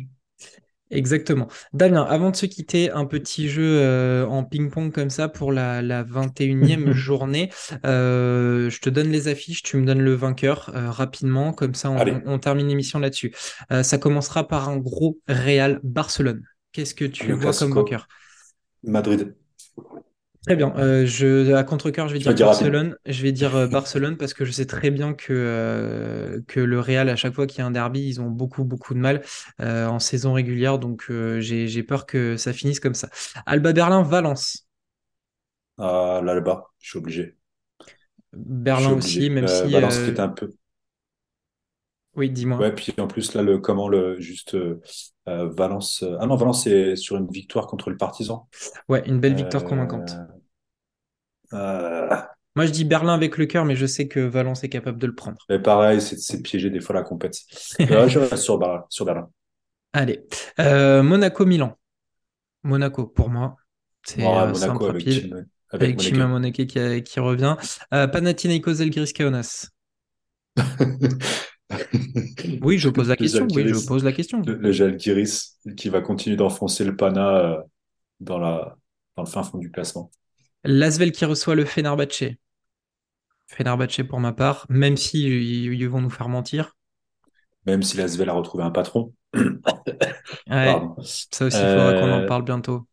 Exactement. 0.89 1.47
Damien, 1.73 2.03
avant 2.03 2.31
de 2.31 2.35
se 2.35 2.45
quitter, 2.45 2.91
un 2.91 3.05
petit 3.05 3.49
jeu 3.49 4.25
en 4.27 4.43
ping-pong 4.43 4.91
comme 4.91 5.09
ça 5.09 5.27
pour 5.27 5.51
la, 5.51 5.81
la 5.81 6.03
21e 6.03 6.91
journée. 6.91 7.49
je 7.83 8.79
te 8.79 8.89
donne 8.89 9.09
les 9.09 9.27
affiches, 9.27 9.63
tu 9.63 9.77
me 9.77 9.85
donnes 9.85 10.01
le 10.01 10.13
vainqueur 10.13 10.71
rapidement, 10.73 11.53
comme 11.53 11.73
ça 11.73 11.89
on, 11.89 12.21
on 12.25 12.39
termine 12.39 12.67
l'émission 12.67 12.99
là-dessus. 12.99 13.33
ça 13.81 13.97
commencera 13.97 14.47
par 14.47 14.69
un 14.69 14.77
gros 14.77 15.19
Real 15.27 15.79
Barcelone. 15.83 16.43
Qu'est-ce 16.71 16.93
que 16.93 17.05
tu 17.05 17.31
vois 17.33 17.51
comme 17.53 17.73
vainqueur? 17.73 18.07
Madrid. 18.83 19.33
Très 20.45 20.55
bien. 20.55 20.73
Euh, 20.77 21.07
je, 21.07 21.53
à 21.53 21.63
contre-cœur, 21.63 22.07
je 22.07 22.13
vais 22.13 22.19
dire, 22.19 22.35
Barcelone. 22.35 22.95
Je 23.07 23.23
vais 23.23 23.31
dire 23.31 23.55
euh, 23.55 23.67
Barcelone 23.67 24.15
parce 24.15 24.35
que 24.35 24.45
je 24.45 24.51
sais 24.51 24.67
très 24.67 24.91
bien 24.91 25.15
que, 25.15 25.33
euh, 25.33 26.39
que 26.47 26.59
le 26.59 26.79
Real, 26.79 27.09
à 27.09 27.15
chaque 27.15 27.33
fois 27.33 27.47
qu'il 27.47 27.59
y 27.59 27.61
a 27.61 27.65
un 27.65 27.71
derby, 27.71 28.07
ils 28.07 28.21
ont 28.21 28.29
beaucoup, 28.29 28.63
beaucoup 28.63 28.93
de 28.93 28.99
mal 28.99 29.23
en 29.59 29.97
saison 29.97 30.33
régulière. 30.33 30.77
Donc, 30.77 31.11
j'ai 31.39 31.83
peur 31.83 32.05
que 32.05 32.37
ça 32.37 32.53
finisse 32.53 32.79
comme 32.79 32.93
ça. 32.93 33.09
Alba 33.47 33.73
Berlin, 33.73 34.03
Valence. 34.03 34.67
Ah, 35.77 36.21
l'Alba, 36.23 36.67
je 36.79 36.89
suis 36.89 36.99
obligé. 36.99 37.35
Berlin 38.31 38.93
aussi, 38.93 39.29
même 39.29 39.47
si. 39.47 39.71
Valence 39.71 39.97
qui 39.97 40.09
est 40.09 40.19
un 40.19 40.29
peu. 40.29 40.51
Oui, 42.15 42.29
dis-moi. 42.29 42.57
Ouais, 42.59 42.71
puis 42.71 42.93
en 42.99 43.07
plus, 43.07 43.33
là, 43.33 43.41
le, 43.41 43.57
comment 43.57 43.89
le, 43.89 44.19
juste 44.19 44.55
Valence. 45.25 46.03
ah 46.19 46.27
non, 46.27 46.35
Valence 46.35 46.67
est 46.67 46.95
sur 46.95 47.15
une 47.17 47.27
victoire 47.31 47.65
contre 47.65 47.89
le 47.89 47.97
Partisan. 47.97 48.47
Ouais, 48.87 49.01
une 49.07 49.19
belle 49.19 49.33
victoire 49.33 49.63
convaincante. 49.63 50.15
Euh, 51.53 52.09
Moi, 52.55 52.65
je 52.65 52.71
dis 52.71 52.85
Berlin 52.85 53.13
avec 53.13 53.37
le 53.37 53.45
cœur, 53.45 53.65
mais 53.65 53.75
je 53.75 53.85
sais 53.85 54.07
que 54.07 54.19
Valence 54.19 54.63
est 54.63 54.69
capable 54.69 54.97
de 54.97 55.07
le 55.07 55.15
prendre. 55.15 55.37
Mais 55.49 55.59
pareil, 55.59 56.01
c'est 56.01 56.37
de 56.37 56.41
piéger 56.41 56.69
des 56.69 56.79
fois 56.79 56.95
la 56.95 57.03
compète. 57.03 57.37
je 57.79 58.19
reste 58.19 58.37
sur 58.37 58.57
Berlin. 58.57 58.85
Sur 58.89 59.05
Berlin. 59.05 59.29
Allez. 59.93 60.25
Euh, 60.59 61.03
Monaco-Milan. 61.03 61.77
Monaco, 62.63 63.07
pour 63.07 63.29
moi. 63.29 63.55
C'est 64.03 64.25
euh, 64.25 64.51
Monaco 64.51 64.87
avec 64.87 65.09
Chim, 65.09 65.45
avec, 65.71 65.71
avec 65.71 66.55
qui, 66.55 67.03
qui, 67.03 67.19
revient. 67.19 67.55
Panathinaikos 67.89 68.81
Elgris 68.81 69.13
Kaunas. 69.13 69.69
oui, 72.61 72.77
je 72.77 72.89
pose 72.89 73.09
la 73.09 73.15
question. 73.15 73.47
Oui, 73.51 73.67
je 73.67 73.85
pose 73.85 74.03
la 74.03 74.11
question. 74.11 74.41
Le, 74.41 74.55
le 74.55 75.75
qui 75.75 75.89
va 75.89 76.01
continuer 76.01 76.35
d'enfoncer 76.35 76.83
le 76.83 76.95
Pana 76.95 77.63
dans, 78.19 78.37
la, 78.37 78.77
dans 79.15 79.23
le 79.23 79.29
fin 79.29 79.43
fond 79.43 79.57
du 79.57 79.71
classement. 79.71 80.11
L'Asvel 80.65 81.11
qui 81.11 81.25
reçoit 81.25 81.55
le 81.55 81.65
Fenerbahce. 81.65 82.23
Fenerbahce 83.47 84.01
pour 84.07 84.19
ma 84.19 84.33
part, 84.33 84.65
même 84.69 84.97
si 84.97 85.23
ils, 85.23 85.87
vont 85.87 86.01
nous 86.01 86.09
faire 86.09 86.29
mentir. 86.29 86.75
Même 87.65 87.83
si 87.83 87.97
l'Asvel 87.97 88.29
a 88.29 88.33
retrouvé 88.33 88.63
un 88.63 88.71
patron. 88.71 89.13
ça 89.33 89.41
aussi, 91.45 91.57
il 91.57 91.59
faudra 91.67 91.93
qu'on 91.93 92.11
en 92.11 92.21
euh, 92.21 92.25
parle 92.25 92.43
bientôt. 92.43 92.87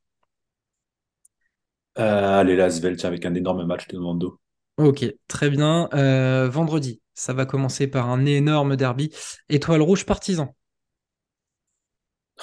Euh, 1.98 2.40
allez, 2.40 2.56
l'Asvel, 2.56 2.96
tiens, 2.96 3.08
avec 3.08 3.24
un 3.26 3.34
énorme 3.34 3.64
match 3.64 3.88
de 3.88 3.98
Mando. 3.98 4.38
Ok, 4.78 5.04
très 5.28 5.50
bien. 5.50 5.88
Euh, 5.94 6.48
vendredi, 6.48 7.02
ça 7.14 7.32
va 7.32 7.46
commencer 7.46 7.86
par 7.86 8.08
un 8.08 8.24
énorme 8.24 8.76
derby. 8.76 9.14
Étoile 9.48 9.82
rouge 9.82 10.06
partisan. 10.06 10.54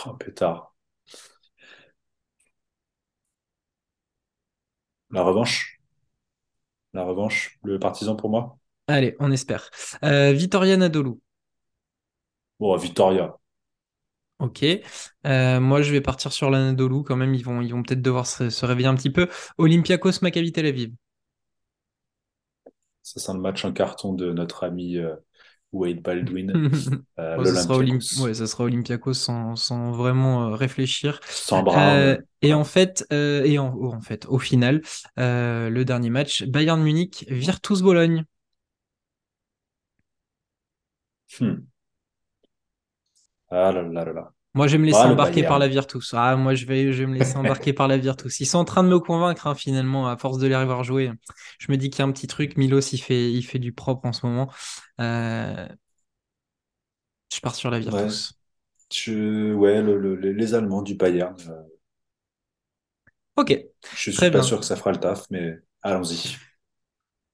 Oh, 0.06 0.14
pétard. 0.14 0.76
La 5.12 5.24
revanche? 5.24 5.80
La 6.94 7.04
revanche, 7.04 7.60
le 7.64 7.80
partisan 7.80 8.16
pour 8.16 8.30
moi? 8.30 8.58
Allez, 8.88 9.16
on 9.20 9.32
espère. 9.32 9.70
Euh, 10.04 10.32
Vitoria 10.32 10.78
Nadolou. 10.78 11.22
Bon, 12.60 12.76
Vitoria. 12.76 13.38
Ok. 14.40 14.64
Euh, 15.26 15.60
moi, 15.60 15.82
je 15.82 15.92
vais 15.92 16.02
partir 16.02 16.32
sur 16.32 16.50
la 16.50 16.60
Nadolou 16.60 17.04
quand 17.04 17.16
même. 17.16 17.34
Ils 17.36 17.44
vont, 17.44 17.62
ils 17.62 17.72
vont 17.72 17.84
peut-être 17.84 18.02
devoir 18.02 18.26
se, 18.26 18.66
réveiller 18.66 18.88
un 18.88 18.96
petit 18.96 19.10
peu. 19.10 19.28
Olympiakos 19.58 20.22
Maccabi 20.22 20.52
Tel 20.52 20.66
Aviv. 20.66 20.94
Ça, 23.02 23.20
c'est 23.20 23.32
un 23.32 23.38
match 23.38 23.66
en 23.66 23.74
carton 23.74 24.14
de 24.14 24.32
notre 24.32 24.64
ami 24.64 24.98
euh, 24.98 25.16
Wade 25.72 26.02
Baldwin. 26.02 26.52
euh, 27.20 27.44
ça, 27.46 27.64
sera 27.64 27.78
ouais, 28.24 28.34
ça 28.34 28.48
sera 28.48 28.64
Olympiakos 28.64 29.14
sans, 29.14 29.56
sans 29.56 29.92
vraiment 29.92 30.48
euh, 30.50 30.56
réfléchir. 30.56 31.20
Sans 31.30 31.64
bras. 31.64 31.96
Euh, 31.96 32.18
et 32.42 32.54
en 32.54 32.64
fait, 32.64 33.06
euh, 33.14 33.44
et 33.44 33.60
en, 33.60 33.74
oh, 33.76 33.94
en, 33.94 34.02
fait, 34.02 34.26
au 34.28 34.40
final, 34.40 34.82
le 35.18 35.84
dernier 35.84 36.10
match, 36.10 36.44
Bayern 36.44 36.82
Munich, 36.82 37.26
Virtus 37.30 37.82
Bologne. 37.82 38.26
Hmm. 41.40 41.62
Ah 43.52 43.72
là 43.72 43.84
là 43.84 44.06
là 44.06 44.14
là. 44.14 44.34
Moi, 44.56 44.68
je 44.68 44.74
vais 44.74 44.78
me 44.80 44.86
laisser 44.86 45.00
ah, 45.02 45.12
embarquer 45.12 45.44
par 45.44 45.60
la 45.60 45.68
Virtus. 45.68 46.14
Ah, 46.16 46.36
moi, 46.36 46.56
je 46.56 46.66
vais, 46.66 46.92
je 46.92 47.04
vais 47.04 47.06
me 47.06 47.18
laisser 47.18 47.38
embarquer 47.38 47.72
par 47.72 47.88
la 47.88 47.98
Virtus. 47.98 48.40
Ils 48.40 48.46
sont 48.46 48.58
en 48.58 48.66
train 48.66 48.84
de 48.84 48.90
me 48.90 49.00
convaincre, 49.00 49.46
hein, 49.46 49.56
finalement, 49.56 50.08
à 50.08 50.18
force 50.18 50.40
de 50.40 50.48
les 50.48 50.56
revoir 50.56 50.84
jouer. 50.84 51.12
Je 51.60 51.72
me 51.72 51.78
dis 51.78 51.90
qu'il 51.90 52.00
y 52.00 52.02
a 52.02 52.06
un 52.06 52.12
petit 52.12 52.28
truc. 52.28 52.58
Milos, 52.58 52.80
il 52.92 52.98
fait, 52.98 53.32
il 53.32 53.44
fait 53.44 53.60
du 53.60 53.74
propre 53.74 54.06
en 54.08 54.14
ce 54.14 54.26
moment. 54.26 54.52
Euh, 55.00 55.68
je 57.32 57.40
pars 57.42 57.56
sur 57.56 57.70
la 57.70 57.80
Virtus. 57.80 58.34
Ouais, 59.08 59.52
ouais 59.54 59.84
les 60.20 60.54
Allemands 60.56 60.82
du 60.82 60.96
Bayern. 60.96 61.36
Euh, 61.48 61.62
ok. 63.36 63.56
Je 63.96 64.12
suis 64.12 64.32
pas 64.32 64.42
sûr 64.42 64.60
que 64.60 64.66
ça 64.66 64.76
fera 64.76 64.92
le 64.92 65.00
taf, 65.00 65.26
mais 65.30 65.60
allons-y. 65.84 66.38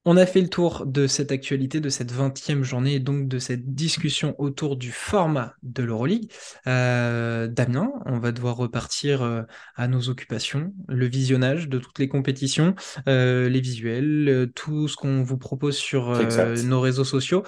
On 0.07 0.17
a 0.17 0.27
fait 0.27 0.41
le 0.41 0.49
tour 0.49 0.85
de 0.85 1.07
cette 1.07 1.31
actualité, 1.31 1.79
de 1.79 1.89
cette 1.89 2.13
20e 2.13 2.61
journée 2.61 2.93
et 2.93 2.99
donc 2.99 3.27
de 3.27 3.39
cette 3.39 3.73
discussion 3.73 4.35
autour 4.37 4.75
du 4.75 4.91
format 4.91 5.55
de 5.63 5.81
l'Euroleague. 5.81 6.31
Euh, 6.67 7.47
Damien, 7.47 7.91
on 8.05 8.19
va 8.19 8.31
devoir 8.31 8.55
repartir 8.55 9.23
euh, 9.23 9.41
à 9.75 9.87
nos 9.87 10.09
occupations, 10.09 10.71
le 10.87 11.07
visionnage 11.07 11.69
de 11.69 11.79
toutes 11.79 11.97
les 11.97 12.07
compétitions, 12.07 12.75
euh, 13.09 13.49
les 13.49 13.61
visuels, 13.61 14.51
tout 14.53 14.87
ce 14.87 14.95
qu'on 14.95 15.23
vous 15.23 15.39
propose 15.39 15.75
sur 15.75 16.15
nos 16.63 16.81
réseaux 16.81 17.03
sociaux. 17.03 17.43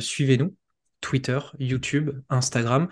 Suivez-nous, 0.00 0.52
Twitter, 1.00 1.38
YouTube, 1.60 2.10
Instagram. 2.28 2.88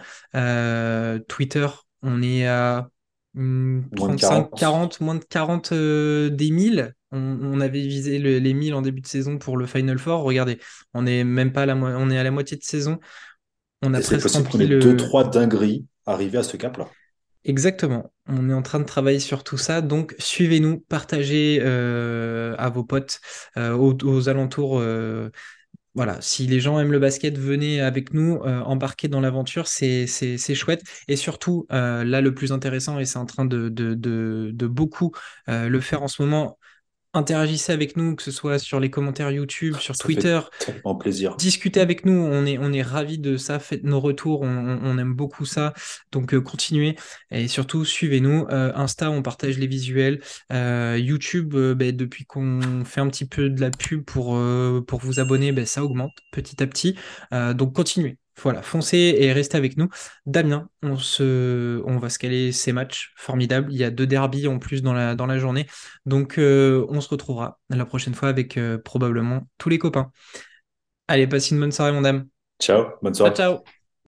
Twitter, 1.26 1.66
on 2.03 2.22
est 2.22 2.46
à 2.46 2.88
35, 3.35 4.51
40, 4.57 5.01
moins 5.01 5.14
de 5.14 5.24
40 5.24 5.72
des 5.72 6.51
1000 6.51 6.95
on, 7.12 7.61
avait 7.61 7.80
visé 7.80 8.18
les 8.18 8.55
1000 8.55 8.74
en 8.74 8.83
début 8.83 9.03
de 9.03 9.07
saison 9.07 9.39
pour 9.39 9.57
le 9.57 9.66
Final 9.66 9.99
Four. 9.99 10.22
Regardez, 10.22 10.59
on 10.95 11.07
est 11.07 11.24
même 11.24 11.53
pas 11.53 11.62
à 11.62 11.66
la, 11.66 11.76
on 11.76 12.11
est 12.11 12.18
à 12.18 12.22
la 12.22 12.30
moitié 12.30 12.57
de 12.57 12.62
saison. 12.62 12.99
On 13.83 13.93
a 13.95 14.01
presque 14.01 14.61
ait 14.61 14.66
deux, 14.66 14.97
trois 14.97 15.28
dingueries 15.28 15.85
arrivées 16.07 16.39
à 16.39 16.43
ce 16.43 16.57
cap-là. 16.57 16.89
Exactement. 17.45 18.12
On 18.28 18.49
est 18.49 18.55
en 18.55 18.62
train 18.62 18.78
de 18.78 18.85
travailler 18.85 19.18
sur 19.18 19.45
tout 19.45 19.59
ça. 19.59 19.80
Donc, 19.83 20.14
suivez-nous, 20.18 20.78
partagez 20.89 21.59
euh, 21.61 22.55
à 22.57 22.70
vos 22.70 22.85
potes 22.85 23.20
euh, 23.57 23.76
aux, 23.76 24.28
alentours. 24.28 24.80
Euh, 25.99 26.01
voilà, 26.07 26.20
si 26.20 26.47
les 26.47 26.61
gens 26.61 26.78
aiment 26.78 26.93
le 26.93 26.99
basket, 26.99 27.38
venez 27.38 27.80
avec 27.80 28.14
nous, 28.14 28.36
embarquer 28.43 29.09
dans 29.09 29.20
l'aventure, 29.20 29.66
c'est 29.68 30.07
chouette. 30.55 30.82
Et 31.09 31.16
surtout, 31.16 31.66
là, 31.70 32.20
le 32.20 32.34
plus 32.34 32.53
intéressant, 32.53 32.99
et 32.99 33.05
c'est 33.05 33.18
en 33.18 33.26
train 33.26 33.45
de, 33.45 33.68
de, 33.68 33.95
de 33.95 34.66
beaucoup 34.66 35.12
le 35.47 35.80
faire 35.80 36.03
en 36.03 36.09
ce 36.09 36.22
moment, 36.22 36.59
interagissez 37.14 37.72
avec 37.72 37.96
nous, 37.96 38.16
que 38.16 38.22
ce 38.22 38.30
soit 38.30 38.58
sur 38.58 38.80
les 38.80 38.90
commentaires 38.90 39.30
YouTube, 39.30 39.76
sur 39.76 39.96
Twitter. 39.96 40.40
Fait 40.60 40.80
plaisir. 40.98 41.36
Discutez 41.36 41.80
avec 41.80 42.06
nous, 42.06 42.12
on 42.12 42.46
est, 42.46 42.58
on 42.58 42.72
est 42.72 42.82
ravis 42.82 43.18
de 43.18 43.36
ça, 43.36 43.58
faites 43.58 43.84
nos 43.84 44.00
retours, 44.00 44.42
on, 44.42 44.98
aime 44.98 45.14
beaucoup 45.14 45.44
ça. 45.44 45.72
Donc 46.10 46.34
euh, 46.34 46.40
continuez 46.40 46.96
et 47.30 47.48
surtout 47.48 47.84
suivez-nous. 47.84 48.46
Euh, 48.50 48.72
Insta, 48.74 49.10
on 49.10 49.22
partage 49.22 49.58
les 49.58 49.66
visuels. 49.66 50.20
Euh, 50.52 50.98
YouTube, 50.98 51.54
ben, 51.54 51.94
depuis 51.94 52.24
qu'on 52.24 52.84
fait 52.84 53.00
un 53.00 53.08
petit 53.08 53.26
peu 53.26 53.50
de 53.50 53.60
la 53.60 53.70
pub 53.70 54.04
pour, 54.04 54.38
pour 54.86 55.00
vous 55.00 55.20
abonner, 55.20 55.52
ben, 55.52 55.66
ça 55.66 55.84
augmente 55.84 56.12
petit 56.30 56.62
à 56.62 56.66
petit. 56.66 56.96
donc 57.54 57.74
continuez. 57.74 58.18
Voilà, 58.41 58.62
foncez 58.62 59.16
et 59.18 59.33
restez 59.33 59.57
avec 59.57 59.76
nous. 59.76 59.89
Damien, 60.26 60.68
on, 60.83 60.97
se, 60.97 61.83
on 61.85 61.99
va 61.99 62.09
se 62.09 62.18
caler 62.18 62.53
ces 62.53 62.72
matchs 62.72 63.12
formidables. 63.16 63.72
Il 63.72 63.78
y 63.78 63.85
a 63.85 63.91
deux 63.91 64.07
derbies 64.07 64.49
en 64.49 64.59
plus 64.59 64.83
dans 64.83 64.93
la, 64.95 65.14
dans 65.14 65.26
la 65.26 65.39
journée. 65.39 65.66
Donc, 66.07 66.39
euh, 66.39 66.87
on 66.89 67.01
se 67.01 67.09
retrouvera 67.09 67.61
la 67.68 67.85
prochaine 67.85 68.14
fois 68.14 68.28
avec 68.28 68.57
euh, 68.57 68.78
probablement 68.78 69.47
tous 69.59 69.68
les 69.68 69.78
copains. 69.78 70.11
Allez, 71.09 71.26
passe 71.26 71.51
une 71.51 71.61
bonne 71.61 71.72
soirée, 71.72 71.93
mon 71.93 72.01
dame. 72.03 72.26
Ciao, 72.61 72.99
bonne 73.03 73.14
soirée. 73.14 73.35
ciao. 73.35 73.82